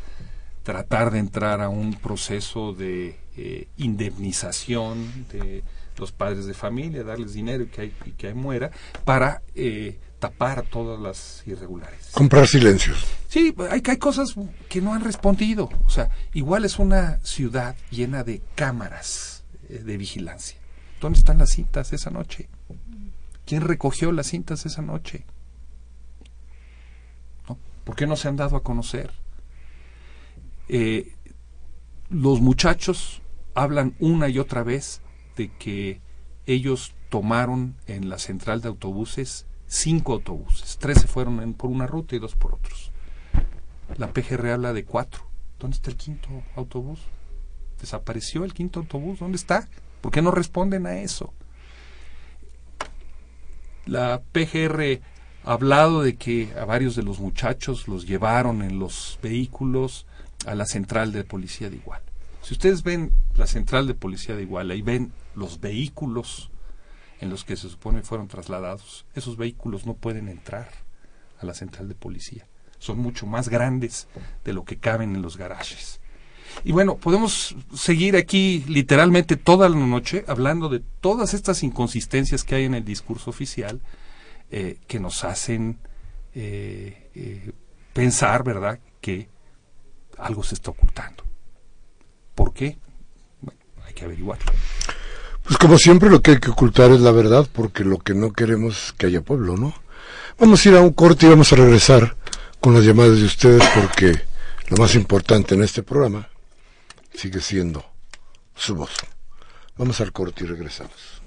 tratar 0.62 1.11
de 1.11 1.20
entrar 1.20 1.62
a 1.62 1.70
un 1.70 1.94
proceso 1.94 2.74
de 2.74 3.18
eh, 3.38 3.68
indemnización, 3.78 5.26
de 5.32 5.62
los 5.99 6.12
padres 6.12 6.47
de 6.47 6.55
familia, 6.55 7.05
darles 7.05 7.32
dinero 7.34 7.64
y 7.64 7.66
que 7.66 7.80
hay, 7.82 7.92
y 8.05 8.12
que 8.12 8.28
hay 8.28 8.34
muera, 8.34 8.70
para 9.05 9.42
eh, 9.55 9.99
tapar 10.18 10.62
todas 10.62 11.01
las 11.01 11.42
irregulares. 11.47 12.11
Comprar 12.12 12.47
silencios. 12.47 13.07
Sí, 13.28 13.55
hay, 13.70 13.82
hay 13.86 13.97
cosas 13.99 14.34
que 14.68 14.80
no 14.80 14.94
han 14.94 15.05
respondido. 15.05 15.68
O 15.84 15.90
sea, 15.90 16.11
igual 16.32 16.64
es 16.64 16.78
una 16.78 17.18
ciudad 17.22 17.76
llena 17.90 18.24
de 18.24 18.42
cámaras 18.55 19.44
eh, 19.68 19.82
de 19.84 19.97
vigilancia. 19.97 20.59
¿Dónde 21.01 21.18
están 21.18 21.38
las 21.38 21.51
cintas 21.51 21.92
esa 21.92 22.11
noche? 22.11 22.49
¿Quién 23.44 23.62
recogió 23.62 24.11
las 24.12 24.28
cintas 24.28 24.66
esa 24.66 24.82
noche? 24.82 25.24
¿No? 27.49 27.59
¿Por 27.84 27.94
qué 27.94 28.07
no 28.07 28.16
se 28.16 28.28
han 28.28 28.36
dado 28.36 28.57
a 28.57 28.62
conocer? 28.62 29.11
Eh, 30.68 31.14
los 32.09 32.40
muchachos 32.40 33.22
hablan 33.55 33.94
una 34.01 34.28
y 34.28 34.38
otra 34.38 34.62
vez 34.62 35.01
de 35.37 35.51
que 35.51 36.01
ellos 36.47 36.95
tomaron 37.09 37.76
en 37.87 38.09
la 38.09 38.18
central 38.18 38.61
de 38.61 38.68
autobuses 38.68 39.47
cinco 39.66 40.14
autobuses. 40.14 40.78
Tres 40.78 41.01
se 41.01 41.07
fueron 41.07 41.55
por 41.55 41.70
una 41.70 41.87
ruta 41.87 42.16
y 42.16 42.18
dos 42.18 42.34
por 42.34 42.55
otros. 42.55 42.93
La 43.99 44.12
PGR 44.12 44.51
habla 44.51 44.72
de 44.72 44.84
cuatro. 44.84 45.22
¿Dónde 45.59 45.76
está 45.76 45.91
el 45.91 45.97
quinto 45.97 46.28
autobús? 46.55 47.01
¿Desapareció 47.80 48.45
el 48.45 48.53
quinto 48.53 48.80
autobús? 48.80 49.20
¿Dónde 49.20 49.37
está? 49.37 49.68
¿Por 50.01 50.12
qué 50.12 50.22
no 50.22 50.30
responden 50.30 50.87
a 50.87 50.99
eso? 51.01 51.32
La 53.87 54.22
PGR 54.32 55.01
ha 55.45 55.53
hablado 55.53 56.03
de 56.03 56.16
que 56.16 56.53
a 56.59 56.64
varios 56.64 56.97
de 56.97 57.03
los 57.03 57.20
muchachos 57.20 57.87
los 57.89 58.07
llevaron 58.07 58.62
en 58.62 58.78
los 58.78 59.18
vehículos 59.22 60.07
a 60.47 60.55
la 60.55 60.66
central 60.66 61.12
de 61.12 61.24
policía 61.24 61.70
de 61.70 61.76
Iguala. 61.76 62.05
Si 62.47 62.55
ustedes 62.55 62.84
ven 62.84 63.12
la 63.34 63.49
central 63.49 63.88
de 63.88 63.94
policía 63.94 64.36
de 64.36 64.42
Iguala 64.42 64.76
y 64.76 64.80
ven 64.80 65.11
los 65.34 65.59
vehículos 65.59 66.53
en 67.20 67.28
los 67.28 67.44
que 67.44 67.57
se 67.57 67.68
supone 67.68 68.05
fueron 68.05 68.28
trasladados, 68.28 69.05
esos 69.16 69.36
vehículos 69.36 69.84
no 69.84 69.94
pueden 69.94 70.28
entrar 70.28 70.68
a 71.40 71.44
la 71.44 71.55
central 71.55 71.88
de 71.88 71.97
policía. 71.97 72.47
Son 72.78 73.01
mucho 73.01 73.26
más 73.26 73.49
grandes 73.49 74.07
de 74.44 74.53
lo 74.53 74.64
que 74.64 74.76
caben 74.76 75.16
en 75.16 75.22
los 75.22 75.36
garajes. 75.36 75.99
Y 76.62 76.70
bueno, 76.70 76.99
podemos 76.99 77.57
seguir 77.74 78.14
aquí 78.14 78.64
literalmente 78.68 79.34
toda 79.34 79.68
la 79.68 79.74
noche 79.74 80.24
hablando 80.28 80.68
de 80.68 80.84
todas 81.01 81.34
estas 81.34 81.64
inconsistencias 81.64 82.44
que 82.44 82.55
hay 82.55 82.64
en 82.66 82.74
el 82.74 82.84
discurso 82.84 83.28
oficial 83.28 83.80
eh, 84.53 84.78
que 84.86 85.01
nos 85.01 85.24
hacen 85.24 85.80
eh, 86.32 87.11
eh, 87.12 87.51
pensar, 87.92 88.44
¿verdad?, 88.44 88.78
que 89.01 89.28
algo 90.16 90.44
se 90.44 90.55
está 90.55 90.70
ocultando. 90.70 91.26
¿Por 92.37 92.53
qué? 92.53 92.78
Bueno, 93.41 93.59
hay 93.84 93.95
que 93.95 94.05
averiguarlo. 94.05 94.53
Pues 95.43 95.59
como 95.59 95.78
siempre 95.78 96.11
lo 96.11 96.20
que 96.22 96.32
hay 96.32 96.39
que 96.39 96.51
ocultar 96.51 96.93
es 96.93 97.01
la 97.01 97.11
verdad, 97.11 97.49
porque 97.53 97.82
lo 97.82 97.99
que 97.99 98.14
no 98.14 98.32
queremos 98.32 98.87
es 98.87 98.93
que 98.93 99.07
haya 99.07 99.22
pueblo, 99.22 99.57
¿no? 99.57 99.74
Vamos 100.39 100.64
a 100.64 100.68
ir 100.68 100.76
a 100.76 100.80
un 100.80 100.93
corte 100.93 101.26
y 101.26 101.30
vamos 101.30 101.53
a 101.53 101.57
regresar 101.57 102.16
con 102.61 102.74
las 102.74 102.84
llamadas 102.84 103.18
de 103.18 103.24
ustedes, 103.24 103.62
porque 103.74 104.22
lo 104.68 104.76
más 104.76 104.95
importante 104.95 105.55
en 105.55 105.62
este 105.62 105.82
programa 105.82 106.28
sigue 107.14 107.41
siendo 107.41 107.84
su 108.55 108.74
voz. 108.74 108.93
Vamos 109.78 110.01
al 110.01 110.12
corte 110.12 110.45
y 110.45 110.47
regresamos. 110.47 111.22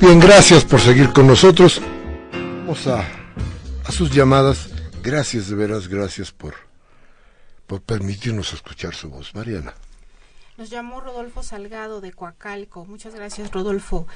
Bien, 0.00 0.18
gracias 0.18 0.64
por 0.64 0.80
seguir 0.80 1.12
con 1.12 1.26
nosotros. 1.26 1.82
Vamos 2.32 2.86
a, 2.86 3.06
a 3.84 3.92
sus 3.92 4.10
llamadas. 4.10 4.70
Gracias, 5.02 5.48
de 5.48 5.56
veras, 5.56 5.88
gracias 5.88 6.32
por, 6.32 6.54
por 7.66 7.82
permitirnos 7.82 8.54
escuchar 8.54 8.94
su 8.94 9.10
voz. 9.10 9.34
Mariana. 9.34 9.74
Nos 10.56 10.70
llamó 10.70 11.00
Rodolfo 11.00 11.42
Salgado 11.42 12.00
de 12.00 12.12
Coacalco. 12.12 12.86
Muchas 12.86 13.14
gracias, 13.14 13.50
Rodolfo. 13.50 14.06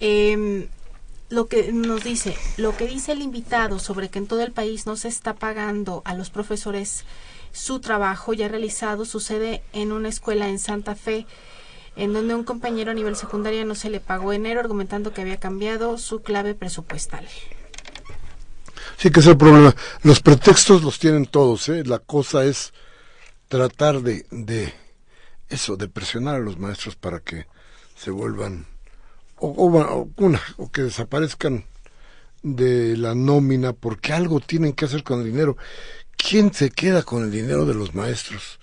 Eh, 0.00 0.68
lo 1.28 1.46
que 1.46 1.72
nos 1.72 2.02
dice, 2.02 2.36
lo 2.56 2.76
que 2.76 2.86
dice 2.86 3.12
el 3.12 3.20
invitado 3.20 3.78
sobre 3.78 4.08
que 4.08 4.20
en 4.20 4.26
todo 4.26 4.42
el 4.42 4.52
país 4.52 4.86
no 4.86 4.96
se 4.96 5.08
está 5.08 5.34
pagando 5.34 6.00
a 6.04 6.14
los 6.14 6.30
profesores 6.30 7.04
su 7.52 7.80
trabajo 7.80 8.32
ya 8.32 8.48
realizado 8.48 9.04
sucede 9.04 9.62
en 9.72 9.92
una 9.92 10.08
escuela 10.08 10.48
en 10.48 10.58
Santa 10.58 10.96
Fe 10.96 11.26
en 11.96 12.12
donde 12.12 12.34
un 12.34 12.44
compañero 12.44 12.90
a 12.90 12.94
nivel 12.94 13.16
secundaria 13.16 13.64
no 13.64 13.74
se 13.74 13.90
le 13.90 14.00
pagó 14.00 14.32
enero 14.32 14.60
argumentando 14.60 15.12
que 15.12 15.22
había 15.22 15.38
cambiado 15.38 15.98
su 15.98 16.22
clave 16.22 16.54
presupuestal. 16.54 17.28
Sí, 18.96 19.10
que 19.10 19.20
es 19.20 19.26
el 19.26 19.36
problema. 19.36 19.74
Los 20.02 20.20
pretextos 20.20 20.82
los 20.82 20.98
tienen 20.98 21.26
todos, 21.26 21.68
¿eh? 21.68 21.84
La 21.84 21.98
cosa 21.98 22.44
es 22.44 22.72
tratar 23.48 24.00
de, 24.00 24.26
de 24.30 24.72
eso, 25.48 25.76
de 25.76 25.88
presionar 25.88 26.36
a 26.36 26.40
los 26.40 26.58
maestros 26.58 26.96
para 26.96 27.20
que 27.20 27.46
se 27.96 28.10
vuelvan, 28.10 28.66
o, 29.36 29.48
o, 29.48 30.08
una, 30.16 30.40
o 30.56 30.70
que 30.70 30.82
desaparezcan 30.82 31.64
de 32.42 32.96
la 32.96 33.14
nómina, 33.14 33.72
porque 33.72 34.12
algo 34.12 34.40
tienen 34.40 34.72
que 34.72 34.84
hacer 34.84 35.02
con 35.02 35.20
el 35.20 35.26
dinero. 35.26 35.56
¿Quién 36.16 36.52
se 36.52 36.70
queda 36.70 37.02
con 37.02 37.24
el 37.24 37.30
dinero 37.30 37.66
de 37.66 37.74
los 37.74 37.94
maestros? 37.94 38.58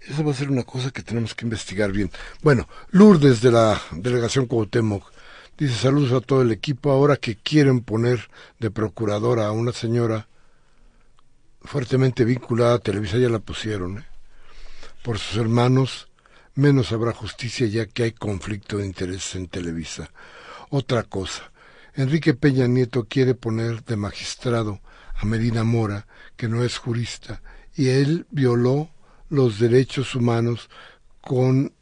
Esa 0.00 0.22
va 0.22 0.30
a 0.30 0.34
ser 0.34 0.50
una 0.50 0.62
cosa 0.62 0.90
que 0.90 1.02
tenemos 1.02 1.34
que 1.34 1.44
investigar 1.44 1.92
bien. 1.92 2.10
Bueno, 2.42 2.68
Lourdes 2.90 3.42
de 3.42 3.50
la 3.50 3.80
delegación 3.92 4.46
Cuauhtémoc 4.46 5.12
dice 5.58 5.74
saludos 5.74 6.12
a 6.12 6.24
todo 6.24 6.42
el 6.42 6.52
equipo. 6.52 6.90
Ahora 6.90 7.16
que 7.16 7.36
quieren 7.36 7.80
poner 7.82 8.30
de 8.58 8.70
procuradora 8.70 9.46
a 9.46 9.52
una 9.52 9.72
señora 9.72 10.26
fuertemente 11.62 12.24
vinculada 12.24 12.74
a 12.74 12.78
Televisa, 12.78 13.18
ya 13.18 13.28
la 13.28 13.40
pusieron. 13.40 13.98
¿eh? 13.98 14.06
Por 15.02 15.18
sus 15.18 15.36
hermanos, 15.36 16.08
menos 16.54 16.92
habrá 16.92 17.12
justicia 17.12 17.66
ya 17.66 17.86
que 17.86 18.04
hay 18.04 18.12
conflicto 18.12 18.78
de 18.78 18.86
intereses 18.86 19.34
en 19.34 19.48
Televisa. 19.48 20.10
Otra 20.70 21.02
cosa, 21.02 21.52
Enrique 21.94 22.32
Peña 22.32 22.66
Nieto 22.66 23.04
quiere 23.04 23.34
poner 23.34 23.84
de 23.84 23.96
magistrado 23.96 24.80
a 25.14 25.26
Medina 25.26 25.64
Mora, 25.64 26.06
que 26.36 26.48
no 26.48 26.64
es 26.64 26.78
jurista, 26.78 27.42
y 27.74 27.88
él 27.88 28.26
violó 28.30 28.88
los 29.30 29.58
derechos 29.58 30.14
humanos 30.14 30.68
con 31.20 31.72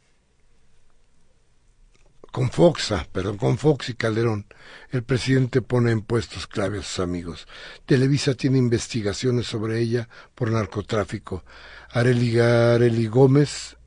con 2.31 2.51
Foxa, 2.51 3.07
perdón, 3.11 3.37
con 3.37 3.57
Fox 3.57 3.89
y 3.89 3.95
Calderón, 3.95 4.45
el 4.91 5.03
presidente 5.03 5.63
pone 5.63 5.91
en 5.91 6.01
puestos 6.01 6.45
clave 6.45 6.79
a 6.79 6.83
sus 6.83 6.99
amigos. 6.99 7.47
Televisa 7.87 8.35
tiene 8.35 8.59
investigaciones 8.59 9.47
sobre 9.47 9.79
ella 9.79 10.07
por 10.35 10.51
narcotráfico. 10.51 11.43
Areli, 11.89 12.39
Areli 12.39 13.07
Gómez 13.07 13.77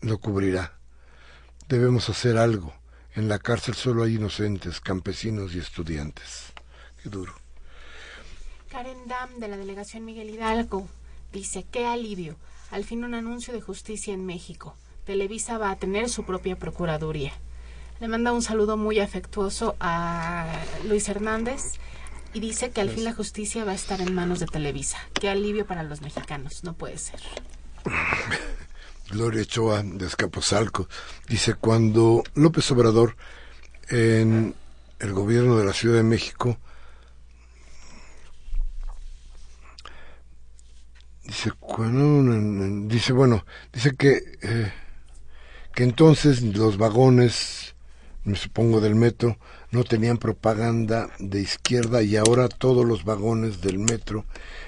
lo 0.00 0.18
cubrirá. 0.18 0.78
Debemos 1.68 2.08
hacer 2.08 2.38
algo. 2.38 2.74
En 3.14 3.28
la 3.28 3.38
cárcel 3.38 3.74
solo 3.74 4.04
hay 4.04 4.14
inocentes, 4.14 4.80
campesinos 4.80 5.54
y 5.54 5.58
estudiantes. 5.58 6.54
Qué 7.02 7.10
duro. 7.10 7.34
Karen 8.70 9.06
Dam, 9.06 9.38
de 9.38 9.48
la 9.48 9.58
delegación 9.58 10.06
Miguel 10.06 10.30
Hidalgo, 10.30 10.88
dice, 11.30 11.66
qué 11.70 11.86
alivio. 11.86 12.36
Al 12.72 12.84
fin 12.84 13.04
un 13.04 13.12
anuncio 13.12 13.52
de 13.52 13.60
justicia 13.60 14.14
en 14.14 14.24
México. 14.24 14.74
Televisa 15.04 15.58
va 15.58 15.70
a 15.70 15.76
tener 15.76 16.08
su 16.08 16.24
propia 16.24 16.56
procuraduría. 16.56 17.32
Le 18.00 18.08
manda 18.08 18.32
un 18.32 18.40
saludo 18.40 18.78
muy 18.78 18.98
afectuoso 18.98 19.76
a 19.78 20.46
Luis 20.88 21.06
Hernández 21.10 21.74
y 22.32 22.40
dice 22.40 22.70
que 22.70 22.80
al 22.80 22.88
fin 22.88 23.04
la 23.04 23.12
justicia 23.12 23.66
va 23.66 23.72
a 23.72 23.74
estar 23.74 24.00
en 24.00 24.14
manos 24.14 24.40
de 24.40 24.46
Televisa. 24.46 24.96
Qué 25.12 25.28
alivio 25.28 25.66
para 25.66 25.82
los 25.82 26.00
mexicanos, 26.00 26.64
no 26.64 26.72
puede 26.72 26.96
ser. 26.96 27.20
Gloria 29.10 29.42
Ochoa 29.42 29.82
de 29.82 30.06
Escaposalco 30.06 30.88
dice 31.28 31.52
cuando 31.52 32.24
López 32.34 32.70
Obrador 32.70 33.16
en 33.90 34.54
el 34.98 35.12
gobierno 35.12 35.58
de 35.58 35.66
la 35.66 35.74
Ciudad 35.74 35.96
de 35.96 36.04
México 36.04 36.56
dice 41.24 41.52
cuando, 41.58 42.88
dice 42.88 43.12
bueno 43.12 43.44
dice 43.72 43.94
que 43.94 44.22
eh, 44.42 44.72
que 45.74 45.84
entonces 45.84 46.42
los 46.42 46.76
vagones 46.78 47.74
me 48.24 48.36
supongo 48.36 48.80
del 48.80 48.94
metro 48.94 49.38
no 49.70 49.84
tenían 49.84 50.18
propaganda 50.18 51.08
de 51.18 51.40
izquierda 51.40 52.02
y 52.02 52.16
ahora 52.16 52.48
todos 52.48 52.84
los 52.84 53.04
vagones 53.04 53.60
del 53.60 53.78
metro 53.78 54.26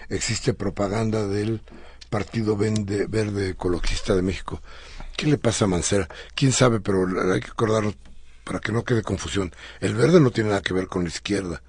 existe 0.09 0.55
propaganda 0.55 1.27
del 1.27 1.61
Partido 2.09 2.57
Verde, 2.57 3.49
Ecologista 3.49 4.15
de 4.15 4.23
México. 4.23 4.63
¿Qué 5.17 5.27
le 5.27 5.37
pasa 5.37 5.65
a 5.65 5.69
Mancera? 5.69 6.09
¿Quién 6.35 6.53
sabe? 6.53 6.81
Pero 6.81 7.07
hay 7.33 7.41
que 7.41 7.51
acordarnos 7.51 7.97
para 8.45 8.61
que 8.61 8.73
no 8.73 8.85
quede 8.85 9.03
confusión. 9.03 9.53
El 9.81 9.95
verde 9.95 10.21
no 10.21 10.31
tiene 10.31 10.51
nada 10.51 10.63
que 10.63 10.75
ver 10.75 10.87
con 10.87 11.03
la 11.03 11.09
izquierda. 11.09 11.63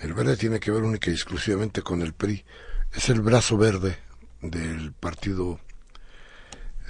El 0.00 0.14
verde 0.14 0.36
tiene 0.36 0.58
que 0.58 0.70
ver 0.70 0.82
única 0.82 1.10
y 1.10 1.14
exclusivamente 1.14 1.82
con 1.82 2.02
el 2.02 2.12
PRI. 2.12 2.44
Es 2.94 3.08
el 3.08 3.20
brazo 3.20 3.56
verde 3.56 3.98
del 4.40 4.92
partido 4.92 5.58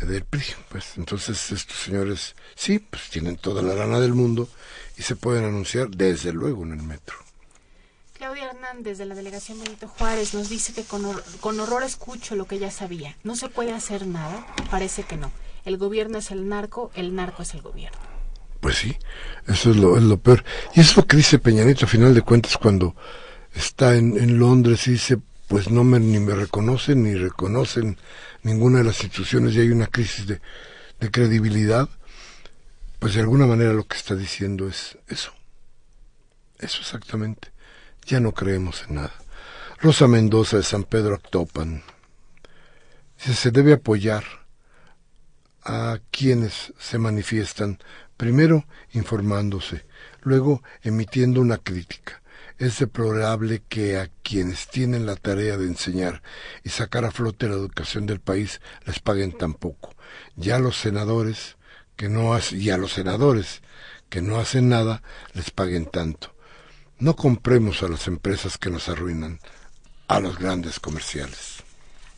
del 0.02 0.24
PRI. 0.24 0.44
Pues 0.68 0.96
entonces 0.96 1.52
estos 1.52 1.76
señores 1.76 2.34
sí, 2.54 2.78
pues 2.78 3.08
tienen 3.10 3.36
toda 3.36 3.62
la 3.62 3.74
lana 3.74 4.00
del 4.00 4.14
mundo 4.14 4.48
y 4.96 5.02
se 5.02 5.16
pueden 5.16 5.44
anunciar 5.44 5.88
desde 5.88 6.32
luego 6.32 6.64
en 6.64 6.72
el 6.72 6.82
metro. 6.82 7.16
Claudia 8.12 8.50
Hernández 8.50 8.98
de 8.98 9.06
la 9.06 9.14
delegación 9.14 9.60
Benito 9.60 9.88
Juárez 9.88 10.34
nos 10.34 10.48
dice 10.48 10.72
que 10.72 10.84
con, 10.84 11.04
hor 11.04 11.22
con 11.40 11.58
horror 11.58 11.82
escucho 11.82 12.36
lo 12.36 12.46
que 12.46 12.58
ya 12.58 12.70
sabía. 12.70 13.16
No 13.22 13.34
se 13.36 13.48
puede 13.48 13.72
hacer 13.72 14.06
nada, 14.06 14.46
parece 14.70 15.02
que 15.02 15.16
no. 15.16 15.32
el 15.64 15.78
gobierno 15.78 16.18
es 16.18 16.30
el 16.30 16.48
narco, 16.48 16.90
el 16.94 17.14
narco 17.14 17.42
es 17.42 17.54
el 17.54 17.62
gobierno. 17.62 17.98
Pues 18.60 18.76
sí, 18.76 18.96
eso 19.46 19.70
es 19.70 19.76
lo, 19.76 19.96
es 19.96 20.02
lo 20.02 20.16
peor. 20.18 20.44
Y 20.74 20.80
es 20.80 20.96
lo 20.96 21.06
que 21.06 21.18
dice 21.18 21.38
Peñanito 21.38 21.84
a 21.84 21.88
final 21.88 22.14
de 22.14 22.22
cuentas 22.22 22.56
cuando 22.56 22.94
está 23.54 23.96
en, 23.96 24.16
en 24.16 24.38
Londres 24.38 24.86
y 24.86 24.92
dice, 24.92 25.18
pues 25.48 25.70
no 25.70 25.84
me, 25.84 26.00
ni 26.00 26.20
me 26.20 26.34
reconocen 26.34 27.02
ni 27.02 27.14
reconocen 27.14 27.98
ninguna 28.42 28.78
de 28.78 28.84
las 28.84 29.02
instituciones 29.02 29.54
y 29.54 29.60
hay 29.60 29.70
una 29.70 29.86
crisis 29.86 30.26
de, 30.26 30.40
de 31.00 31.10
credibilidad, 31.10 31.88
pues 32.98 33.14
de 33.14 33.20
alguna 33.20 33.46
manera 33.46 33.72
lo 33.72 33.86
que 33.86 33.96
está 33.96 34.14
diciendo 34.14 34.68
es 34.68 34.98
eso. 35.08 35.32
Eso 36.58 36.80
exactamente. 36.80 37.52
Ya 38.06 38.20
no 38.20 38.32
creemos 38.32 38.84
en 38.88 38.96
nada. 38.96 39.14
Rosa 39.80 40.06
Mendoza 40.06 40.56
de 40.56 40.62
San 40.62 40.84
Pedro 40.84 41.14
Actopan. 41.14 41.82
Se 43.16 43.50
debe 43.50 43.74
apoyar 43.74 44.24
a 45.62 45.98
quienes 46.10 46.72
se 46.78 46.98
manifiestan, 46.98 47.78
primero 48.16 48.66
informándose, 48.92 49.86
luego 50.22 50.62
emitiendo 50.82 51.40
una 51.40 51.58
crítica. 51.58 52.22
Es 52.58 52.78
deplorable 52.78 53.62
que 53.68 53.98
a 53.98 54.10
quienes 54.22 54.68
tienen 54.68 55.06
la 55.06 55.16
tarea 55.16 55.56
de 55.56 55.66
enseñar 55.66 56.22
y 56.62 56.68
sacar 56.68 57.04
a 57.04 57.10
flote 57.10 57.48
la 57.48 57.54
educación 57.54 58.06
del 58.06 58.20
país 58.20 58.60
les 58.86 59.00
paguen 59.00 59.32
tan 59.32 59.54
poco. 59.54 59.94
Ya 60.36 60.60
los 60.60 60.76
senadores 60.76 61.56
que 61.96 62.08
no 62.08 62.38
y 62.52 62.70
a 62.70 62.78
los 62.78 62.92
senadores 62.92 63.60
que 64.08 64.22
no 64.22 64.38
hacen 64.38 64.68
nada 64.68 65.02
les 65.32 65.50
paguen 65.50 65.86
tanto. 65.86 66.34
No 66.98 67.16
compremos 67.16 67.82
a 67.82 67.88
las 67.88 68.06
empresas 68.06 68.56
que 68.56 68.70
nos 68.70 68.88
arruinan, 68.88 69.40
a 70.06 70.20
los 70.20 70.38
grandes 70.38 70.78
comerciales. 70.78 71.56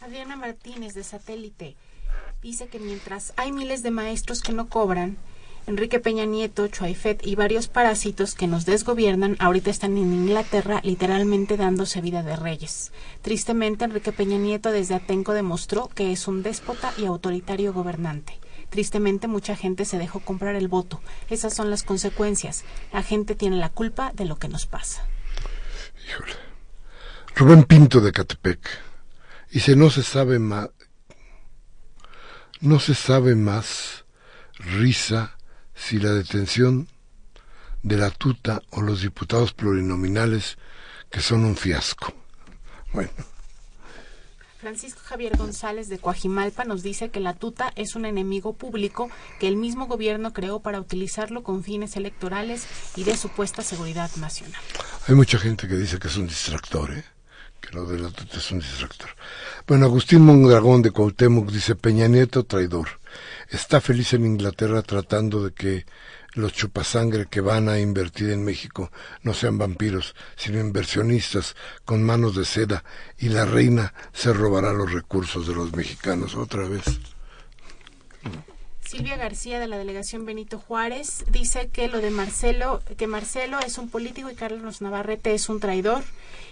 Adriana 0.03 0.37
Martínez 0.37 0.93
de 0.93 1.03
Satélite 1.03 1.77
dice 2.43 2.69
que 2.69 2.79
mientras 2.79 3.33
hay 3.37 3.53
miles 3.53 3.83
de 3.83 3.91
maestros 3.91 4.43
que 4.43 4.53
no 4.53 4.69
cobran, 4.69 5.17
Enrique 5.67 5.99
Peña 5.99 6.25
Nieto, 6.27 6.69
Chuaifet 6.69 7.27
y 7.27 7.35
varios 7.35 7.67
parásitos 7.67 8.37
que 8.37 8.47
nos 8.47 8.67
desgobiernan 8.67 9.37
ahorita 9.41 9.69
están 9.69 9.97
en 9.97 10.13
Inglaterra 10.13 10.81
literalmente 10.85 11.57
dándose 11.57 12.01
vida 12.01 12.23
de 12.23 12.37
reyes. 12.37 12.93
Tristemente, 13.23 13.85
Enrique 13.85 14.13
Peña 14.13 14.39
Nieto 14.39 14.71
desde 14.71 14.95
Atenco 14.95 15.33
demostró 15.33 15.89
que 15.89 16.13
es 16.13 16.29
un 16.29 16.45
déspota 16.45 16.93
y 16.97 17.05
autoritario 17.05 17.73
gobernante. 17.73 18.39
Tristemente, 18.71 19.27
mucha 19.27 19.57
gente 19.57 19.85
se 19.85 19.99
dejó 19.99 20.21
comprar 20.21 20.55
el 20.55 20.69
voto. 20.69 21.01
Esas 21.31 21.53
son 21.53 21.69
las 21.69 21.83
consecuencias. 21.83 22.65
La 22.93 23.03
gente 23.03 23.35
tiene 23.35 23.57
la 23.57 23.71
culpa 23.71 24.13
de 24.15 24.25
lo 24.25 24.39
que 24.39 24.49
nos 24.49 24.67
pasa. 24.67 25.05
Híjole. 26.09 26.33
Rubén 27.35 27.65
Pinto 27.65 28.01
de 28.01 28.13
Catepec. 28.13 28.61
Dice, 29.51 29.75
no 29.75 29.91
se 29.91 30.03
sabe 30.03 30.39
más, 30.39 30.71
no 32.61 32.79
se 32.79 32.95
sabe 32.95 33.35
más 33.35 34.05
risa 34.59 35.36
si 35.77 36.01
la 36.01 36.13
detención 36.13 36.89
de 37.83 37.97
la 37.97 38.11
tuta 38.11 38.63
o 38.71 38.83
los 38.83 39.03
diputados 39.03 39.53
plurinominales 39.53 40.59
que 41.11 41.21
son 41.21 41.45
un 41.45 41.57
fiasco. 41.57 42.13
Bueno. 42.93 43.11
Francisco 44.59 45.01
Javier 45.05 45.37
González 45.37 45.89
de 45.89 45.99
Coajimalpa 45.99 46.65
nos 46.65 46.83
dice 46.83 47.11
que 47.11 47.21
la 47.21 47.35
tuta 47.35 47.73
es 47.77 47.95
un 47.95 48.05
enemigo 48.05 48.55
público 48.55 49.09
que 49.39 49.47
el 49.47 49.57
mismo 49.57 49.87
gobierno 49.87 50.33
creó 50.33 50.59
para 50.59 50.81
utilizarlo 50.81 51.45
con 51.45 51.63
fines 51.63 51.97
electorales 51.97 52.67
y 52.97 53.05
de 53.05 53.17
supuesta 53.17 53.63
seguridad 53.63 54.11
nacional. 54.17 54.61
Hay 55.07 55.15
mucha 55.15 55.39
gente 55.39 55.69
que 55.69 55.77
dice 55.77 56.01
que 56.01 56.09
es 56.09 56.17
un 56.17 56.27
distractor, 56.27 56.91
¿eh? 56.95 57.05
que 57.61 57.71
lo 57.77 57.87
de 57.87 58.01
la 58.01 58.11
tuta 58.11 58.39
es 58.39 58.51
un 58.51 58.59
distractor. 58.59 59.11
Bueno, 59.69 59.87
Agustín 59.87 60.23
Mondragón 60.23 60.83
de 60.83 60.91
Cuauhtémoc 60.91 61.51
dice 61.51 61.77
Peña 61.77 62.09
Nieto 62.09 62.45
traidor. 62.45 62.89
Está 63.51 63.81
feliz 63.81 64.13
en 64.13 64.25
Inglaterra 64.25 64.83
tratando 64.83 65.45
de 65.45 65.53
que 65.53 65.87
los 66.35 66.53
chupasangre 66.53 67.27
que 67.27 67.41
van 67.41 67.69
a 67.69 67.79
invertir 67.79 68.31
en 68.31 68.45
México 68.45 68.91
no 69.23 69.35
sean 69.35 69.57
vampiros, 69.57 70.15
sino 70.37 70.61
inversionistas 70.61 71.55
con 71.85 72.03
manos 72.03 72.35
de 72.35 72.45
seda, 72.45 72.85
y 73.19 73.29
la 73.29 73.45
reina 73.45 73.95
se 74.13 74.33
robará 74.33 74.73
los 74.73 74.93
recursos 74.93 75.47
de 75.47 75.55
los 75.55 75.73
mexicanos 75.73 76.35
otra 76.35 76.69
vez. 76.69 76.85
Silvia 78.81 79.17
García 79.17 79.59
de 79.59 79.67
la 79.67 79.79
delegación 79.79 80.25
Benito 80.27 80.59
Juárez 80.59 81.25
dice 81.31 81.69
que 81.69 81.89
lo 81.89 82.01
de 82.01 82.11
Marcelo, 82.11 82.83
que 82.97 83.07
Marcelo 83.07 83.59
es 83.61 83.79
un 83.79 83.91
político 83.91 84.31
y 84.31 84.35
Carlos 84.35 84.81
Navarrete 84.81 85.35
es 85.35 85.49
un 85.49 85.59
traidor 85.59 86.05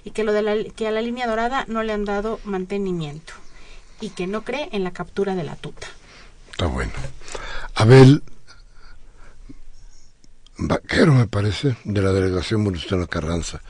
y 0.04 0.10
que 0.10 0.24
lo 0.24 0.32
de 0.32 0.42
la, 0.42 0.64
que 0.64 0.88
a 0.88 0.90
la 0.90 1.00
línea 1.00 1.28
dorada 1.28 1.64
no 1.68 1.82
le 1.82 1.92
han 1.92 2.04
dado 2.04 2.40
mantenimiento 2.44 3.34
y 4.00 4.10
que 4.10 4.26
no 4.26 4.42
cree 4.42 4.68
en 4.72 4.82
la 4.82 4.92
captura 4.92 5.36
de 5.36 5.44
la 5.44 5.54
tuta. 5.54 5.86
Está 6.54 6.66
bueno. 6.66 6.92
Abel 7.74 8.22
Vaquero, 10.56 11.12
me 11.12 11.26
parece, 11.26 11.74
de 11.82 12.00
la 12.00 12.12
delegación 12.12 12.64
Venustiano 12.64 13.08
Carranza. 13.08 13.60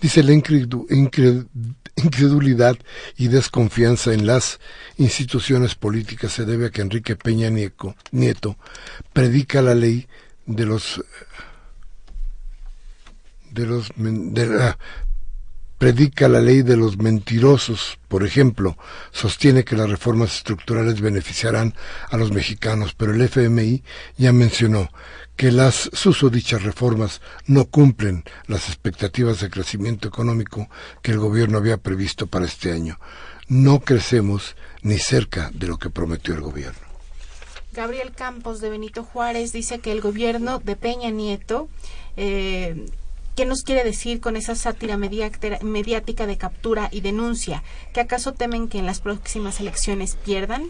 Dice 0.00 0.24
la 0.24 0.32
incredulidad 0.32 2.76
y 3.16 3.28
desconfianza 3.28 4.12
en 4.12 4.26
las 4.26 4.58
instituciones 4.96 5.76
políticas 5.76 6.32
se 6.32 6.44
debe 6.44 6.66
a 6.66 6.70
que 6.70 6.82
Enrique 6.82 7.14
Peña 7.14 7.48
Nieto, 7.48 8.56
predica 9.12 9.62
la 9.62 9.76
ley 9.76 10.08
de 10.44 10.66
los 10.66 11.00
de 13.52 13.66
los 13.66 13.92
de 13.96 14.46
la, 14.46 14.78
predica 15.82 16.28
la 16.28 16.40
ley 16.40 16.62
de 16.62 16.76
los 16.76 16.98
mentirosos, 16.98 17.98
por 18.06 18.22
ejemplo, 18.22 18.78
sostiene 19.10 19.64
que 19.64 19.74
las 19.74 19.90
reformas 19.90 20.36
estructurales 20.36 21.00
beneficiarán 21.00 21.74
a 22.08 22.16
los 22.16 22.30
mexicanos, 22.30 22.94
pero 22.96 23.12
el 23.12 23.20
FMI 23.20 23.82
ya 24.16 24.32
mencionó 24.32 24.90
que 25.34 25.50
las 25.50 25.90
susodichas 25.92 26.62
reformas 26.62 27.20
no 27.46 27.64
cumplen 27.64 28.22
las 28.46 28.68
expectativas 28.68 29.40
de 29.40 29.50
crecimiento 29.50 30.06
económico 30.06 30.68
que 31.02 31.10
el 31.10 31.18
gobierno 31.18 31.58
había 31.58 31.78
previsto 31.78 32.28
para 32.28 32.44
este 32.44 32.70
año. 32.70 33.00
No 33.48 33.80
crecemos 33.80 34.54
ni 34.82 34.98
cerca 34.98 35.50
de 35.52 35.66
lo 35.66 35.78
que 35.78 35.90
prometió 35.90 36.32
el 36.34 36.42
gobierno. 36.42 36.78
Gabriel 37.72 38.12
Campos 38.12 38.60
de 38.60 38.70
Benito 38.70 39.02
Juárez 39.02 39.52
dice 39.52 39.80
que 39.80 39.90
el 39.90 40.00
gobierno 40.00 40.60
de 40.60 40.76
Peña 40.76 41.10
Nieto 41.10 41.68
eh, 42.16 42.86
¿Qué 43.34 43.46
nos 43.46 43.62
quiere 43.62 43.82
decir 43.82 44.20
con 44.20 44.36
esa 44.36 44.54
sátira 44.54 44.98
mediática 44.98 46.26
de 46.26 46.36
captura 46.36 46.90
y 46.92 47.00
denuncia? 47.00 47.62
¿Que 47.94 48.00
acaso 48.00 48.32
temen 48.32 48.68
que 48.68 48.78
en 48.78 48.84
las 48.84 49.00
próximas 49.00 49.58
elecciones 49.58 50.16
pierdan 50.22 50.68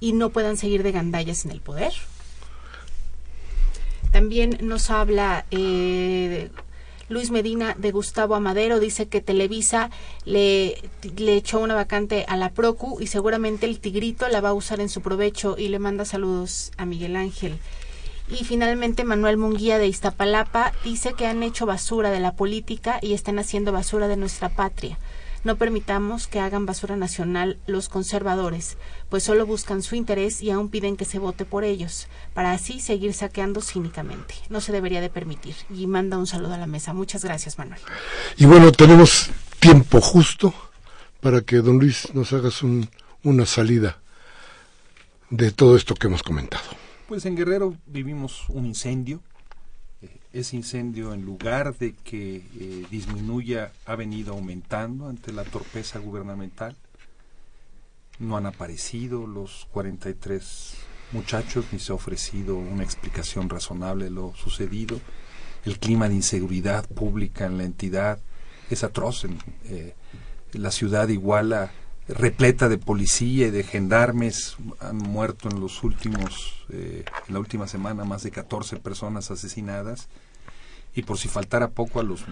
y 0.00 0.12
no 0.12 0.28
puedan 0.28 0.58
seguir 0.58 0.82
de 0.82 0.92
gandallas 0.92 1.46
en 1.46 1.52
el 1.52 1.62
poder? 1.62 1.94
También 4.12 4.58
nos 4.60 4.90
habla 4.90 5.46
eh, 5.50 6.50
Luis 7.08 7.30
Medina 7.30 7.74
de 7.78 7.90
Gustavo 7.90 8.34
Amadero, 8.34 8.78
dice 8.78 9.08
que 9.08 9.22
Televisa 9.22 9.90
le, 10.26 10.76
le 11.16 11.36
echó 11.36 11.58
una 11.60 11.74
vacante 11.74 12.26
a 12.28 12.36
la 12.36 12.50
Procu 12.50 13.00
y 13.00 13.06
seguramente 13.06 13.64
el 13.64 13.80
Tigrito 13.80 14.28
la 14.28 14.42
va 14.42 14.50
a 14.50 14.54
usar 14.54 14.80
en 14.80 14.90
su 14.90 15.00
provecho 15.00 15.56
y 15.56 15.68
le 15.68 15.78
manda 15.78 16.04
saludos 16.04 16.70
a 16.76 16.84
Miguel 16.84 17.16
Ángel. 17.16 17.58
Y 18.30 18.44
finalmente 18.44 19.04
Manuel 19.04 19.38
Munguía 19.38 19.78
de 19.78 19.86
Iztapalapa 19.86 20.72
dice 20.84 21.14
que 21.14 21.26
han 21.26 21.42
hecho 21.42 21.66
basura 21.66 22.10
de 22.10 22.20
la 22.20 22.32
política 22.32 22.98
y 23.00 23.14
están 23.14 23.38
haciendo 23.38 23.72
basura 23.72 24.06
de 24.08 24.16
nuestra 24.16 24.50
patria. 24.50 24.98
No 25.44 25.56
permitamos 25.56 26.26
que 26.26 26.40
hagan 26.40 26.66
basura 26.66 26.96
nacional 26.96 27.58
los 27.66 27.88
conservadores, 27.88 28.76
pues 29.08 29.22
solo 29.22 29.46
buscan 29.46 29.82
su 29.82 29.94
interés 29.94 30.42
y 30.42 30.50
aún 30.50 30.68
piden 30.68 30.96
que 30.96 31.04
se 31.04 31.18
vote 31.18 31.44
por 31.44 31.64
ellos, 31.64 32.08
para 32.34 32.52
así 32.52 32.80
seguir 32.80 33.14
saqueando 33.14 33.60
cínicamente. 33.62 34.34
No 34.50 34.60
se 34.60 34.72
debería 34.72 35.00
de 35.00 35.10
permitir. 35.10 35.54
Y 35.70 35.86
manda 35.86 36.18
un 36.18 36.26
saludo 36.26 36.54
a 36.54 36.58
la 36.58 36.66
mesa. 36.66 36.92
Muchas 36.92 37.24
gracias, 37.24 37.56
Manuel. 37.56 37.80
Y 38.36 38.46
bueno, 38.46 38.72
tenemos 38.72 39.30
tiempo 39.60 40.00
justo 40.00 40.52
para 41.20 41.40
que 41.40 41.56
don 41.56 41.78
Luis 41.78 42.12
nos 42.14 42.32
hagas 42.32 42.62
un, 42.62 42.90
una 43.22 43.46
salida 43.46 43.98
de 45.30 45.52
todo 45.52 45.76
esto 45.76 45.94
que 45.94 46.08
hemos 46.08 46.22
comentado. 46.22 46.77
Pues 47.08 47.24
en 47.24 47.36
Guerrero 47.36 47.74
vivimos 47.86 48.50
un 48.50 48.66
incendio. 48.66 49.22
Eh, 50.02 50.20
ese 50.34 50.56
incendio, 50.56 51.14
en 51.14 51.24
lugar 51.24 51.74
de 51.78 51.94
que 51.94 52.44
eh, 52.60 52.86
disminuya, 52.90 53.72
ha 53.86 53.96
venido 53.96 54.34
aumentando 54.34 55.08
ante 55.08 55.32
la 55.32 55.44
torpeza 55.44 56.00
gubernamental. 56.00 56.76
No 58.18 58.36
han 58.36 58.44
aparecido 58.44 59.26
los 59.26 59.66
43 59.70 60.74
muchachos 61.12 61.64
ni 61.72 61.78
se 61.78 61.92
ha 61.92 61.94
ofrecido 61.94 62.58
una 62.58 62.84
explicación 62.84 63.48
razonable 63.48 64.04
de 64.04 64.10
lo 64.10 64.34
sucedido. 64.34 65.00
El 65.64 65.78
clima 65.78 66.10
de 66.10 66.16
inseguridad 66.16 66.86
pública 66.90 67.46
en 67.46 67.56
la 67.56 67.64
entidad 67.64 68.18
es 68.68 68.84
atroz. 68.84 69.24
En, 69.24 69.38
eh, 69.64 69.94
la 70.52 70.70
ciudad 70.70 71.08
iguala 71.08 71.72
repleta 72.08 72.68
de 72.68 72.78
policía 72.78 73.48
y 73.48 73.50
de 73.50 73.62
gendarmes. 73.62 74.56
Han 74.80 74.98
muerto 74.98 75.48
en 75.48 75.60
los 75.60 75.82
últimos, 75.82 76.66
eh, 76.70 77.04
en 77.26 77.34
la 77.34 77.40
última 77.40 77.68
semana, 77.68 78.04
más 78.04 78.22
de 78.22 78.30
14 78.30 78.76
personas 78.76 79.30
asesinadas. 79.30 80.08
Y 80.94 81.02
por 81.02 81.18
si 81.18 81.28
faltara 81.28 81.70
poco, 81.70 82.00
a 82.00 82.02
los 82.02 82.22
eh, 82.22 82.24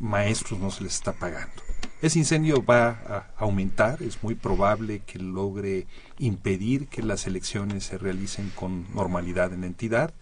maestros 0.00 0.58
no 0.58 0.70
se 0.70 0.84
les 0.84 0.94
está 0.94 1.12
pagando. 1.12 1.62
ese 2.00 2.18
incendio 2.18 2.64
va 2.64 2.88
a 2.88 3.30
aumentar, 3.36 4.02
es 4.02 4.22
muy 4.24 4.34
probable 4.34 5.02
que 5.06 5.18
logre 5.18 5.86
impedir 6.18 6.88
que 6.88 7.02
las 7.02 7.26
elecciones 7.26 7.84
se 7.84 7.98
realicen 7.98 8.50
con 8.56 8.92
normalidad 8.94 9.52
en 9.52 9.60
la 9.60 9.66
entidad, 9.68 10.14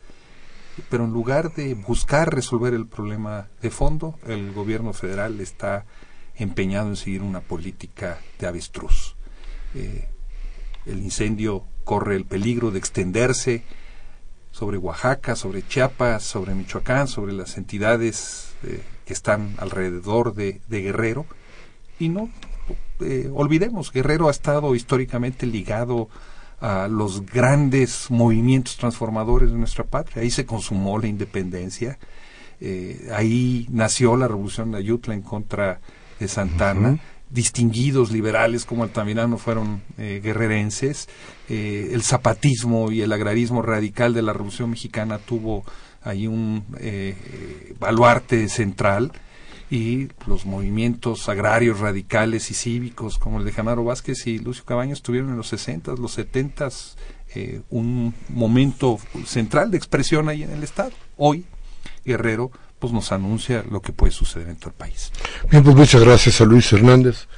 pero 0.90 1.04
en 1.04 1.12
lugar 1.12 1.54
de 1.54 1.74
buscar 1.74 2.34
resolver 2.34 2.74
el 2.74 2.86
problema 2.86 3.48
de 3.62 3.70
fondo, 3.70 4.18
el 4.26 4.52
gobierno 4.52 4.92
federal 4.92 5.40
está 5.40 5.86
empeñado 6.42 6.88
en 6.88 6.96
seguir 6.96 7.22
una 7.22 7.40
política 7.40 8.18
de 8.38 8.46
avestruz. 8.46 9.14
Eh, 9.74 10.08
el 10.86 10.98
incendio 11.02 11.64
corre 11.84 12.16
el 12.16 12.24
peligro 12.24 12.70
de 12.70 12.78
extenderse 12.78 13.62
sobre 14.50 14.78
Oaxaca, 14.78 15.36
sobre 15.36 15.66
Chiapas, 15.66 16.22
sobre 16.22 16.54
Michoacán, 16.54 17.06
sobre 17.08 17.32
las 17.32 17.56
entidades 17.56 18.52
eh, 18.64 18.82
que 19.04 19.12
están 19.12 19.54
alrededor 19.58 20.34
de, 20.34 20.60
Guerrero. 20.68 21.26
Y 21.98 22.08
no 22.08 22.30
eh, 23.00 23.30
olvidemos, 23.32 23.92
Guerrero 23.92 24.28
ha 24.28 24.30
estado 24.30 24.74
históricamente 24.74 25.46
ligado 25.46 26.08
a 26.60 26.88
los 26.88 27.24
grandes 27.24 28.10
movimientos 28.10 28.76
transformadores 28.76 29.50
de 29.50 29.56
nuestra 29.56 29.84
patria. 29.84 30.22
Ahí 30.22 30.30
se 30.30 30.44
consumó 30.46 30.98
la 30.98 31.06
independencia, 31.06 31.98
ahí 33.14 33.66
nació 33.70 34.18
la 34.18 34.28
revolución 34.28 34.72
de 34.72 34.78
Ayutla 34.78 35.14
en 35.14 35.22
contra 35.22 35.80
de 36.20 36.28
Santana 36.28 37.00
distinguidos 37.30 38.10
liberales 38.10 38.64
como 38.64 38.82
Altamirano 38.82 39.38
fueron 39.38 39.82
eh, 39.98 40.20
guerrerenses. 40.22 41.08
Eh, 41.48 41.90
el 41.92 42.02
zapatismo 42.02 42.90
y 42.90 43.02
el 43.02 43.12
agrarismo 43.12 43.62
radical 43.62 44.12
de 44.12 44.22
la 44.22 44.32
Revolución 44.32 44.70
Mexicana 44.70 45.18
tuvo 45.18 45.64
ahí 46.02 46.26
un 46.26 46.64
eh, 46.78 47.74
baluarte 47.78 48.48
central 48.48 49.12
y 49.70 50.08
los 50.26 50.46
movimientos 50.46 51.28
agrarios 51.28 51.78
radicales 51.78 52.50
y 52.50 52.54
cívicos 52.54 53.18
como 53.18 53.38
el 53.38 53.44
de 53.44 53.52
Genaro 53.52 53.84
Vázquez 53.84 54.26
y 54.26 54.38
Lucio 54.38 54.64
Cabañas 54.64 55.00
tuvieron 55.02 55.30
en 55.30 55.36
los 55.36 55.48
60, 55.48 55.92
los 55.92 56.12
70 56.12 56.68
un 57.70 58.12
momento 58.28 58.98
central 59.24 59.70
de 59.70 59.76
expresión 59.76 60.28
ahí 60.28 60.42
en 60.42 60.50
el 60.50 60.64
Estado. 60.64 60.90
Hoy, 61.16 61.44
Guerrero 62.04 62.50
pues 62.80 62.92
nos 62.92 63.12
anuncia 63.12 63.64
lo 63.70 63.80
que 63.80 63.92
puede 63.92 64.10
suceder 64.10 64.48
en 64.48 64.56
todo 64.56 64.70
el 64.70 64.76
país. 64.76 65.12
Bien, 65.50 65.62
pues 65.62 65.76
muchas 65.76 66.02
gracias 66.02 66.40
a 66.40 66.44
Luis 66.44 66.72
Hernández. 66.72 67.28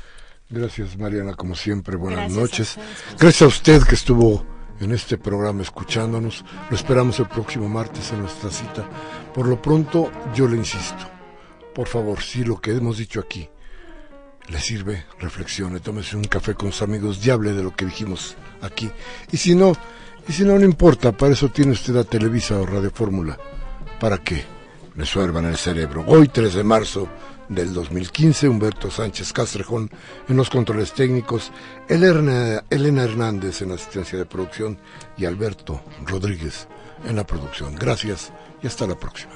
Gracias 0.48 0.96
Mariana, 0.96 1.34
como 1.34 1.54
siempre, 1.54 1.96
buenas 1.96 2.30
noches. 2.30 2.76
gracias 3.18 3.42
a 3.42 3.46
usted 3.46 3.82
que 3.82 3.94
estuvo 3.94 4.46
en 4.80 4.92
este 4.92 5.18
programa 5.18 5.62
escuchándonos. 5.62 6.44
Lo 6.70 6.76
esperamos 6.76 7.18
el 7.18 7.26
próximo 7.26 7.68
martes 7.68 8.12
en 8.12 8.20
nuestra 8.20 8.50
cita. 8.50 8.88
Por 9.34 9.48
lo 9.48 9.60
pronto, 9.60 10.10
yo 10.34 10.46
le 10.46 10.56
insisto, 10.56 11.08
por 11.74 11.88
favor, 11.88 12.22
si 12.22 12.44
lo 12.44 12.60
que 12.60 12.72
hemos 12.72 12.98
dicho 12.98 13.20
aquí 13.20 13.48
le 14.48 14.60
sirve, 14.60 15.04
reflexione, 15.18 15.80
tómese 15.80 16.16
un 16.16 16.24
café 16.24 16.54
con 16.54 16.72
sus 16.72 16.82
amigos 16.82 17.24
y 17.24 17.30
hable 17.30 17.52
de 17.52 17.62
lo 17.62 17.74
que 17.74 17.86
dijimos 17.86 18.36
aquí. 18.60 18.90
Y 19.30 19.36
si 19.38 19.54
no, 19.54 19.72
y 20.28 20.32
si 20.32 20.44
no, 20.44 20.58
no 20.58 20.64
importa, 20.64 21.12
para 21.12 21.32
eso 21.32 21.48
tiene 21.48 21.72
usted 21.72 21.96
a 21.96 22.04
Televisa 22.04 22.58
o 22.58 22.66
Radio 22.66 22.90
Fórmula. 22.90 23.38
¿Para 23.98 24.18
qué? 24.18 24.44
Resuelvan 24.96 25.46
el 25.46 25.56
cerebro. 25.56 26.04
Hoy, 26.06 26.28
3 26.28 26.54
de 26.54 26.64
marzo 26.64 27.08
del 27.48 27.74
2015, 27.74 28.48
Humberto 28.48 28.90
Sánchez 28.90 29.32
Castrejón 29.32 29.90
en 30.28 30.36
los 30.36 30.50
controles 30.50 30.92
técnicos, 30.92 31.52
Elena, 31.88 32.64
Elena 32.70 33.04
Hernández 33.04 33.62
en 33.62 33.70
la 33.70 33.74
asistencia 33.74 34.18
de 34.18 34.26
producción 34.26 34.78
y 35.16 35.24
Alberto 35.24 35.82
Rodríguez 36.06 36.68
en 37.06 37.16
la 37.16 37.26
producción. 37.26 37.74
Gracias 37.74 38.32
y 38.62 38.66
hasta 38.66 38.86
la 38.86 38.98
próxima. 38.98 39.32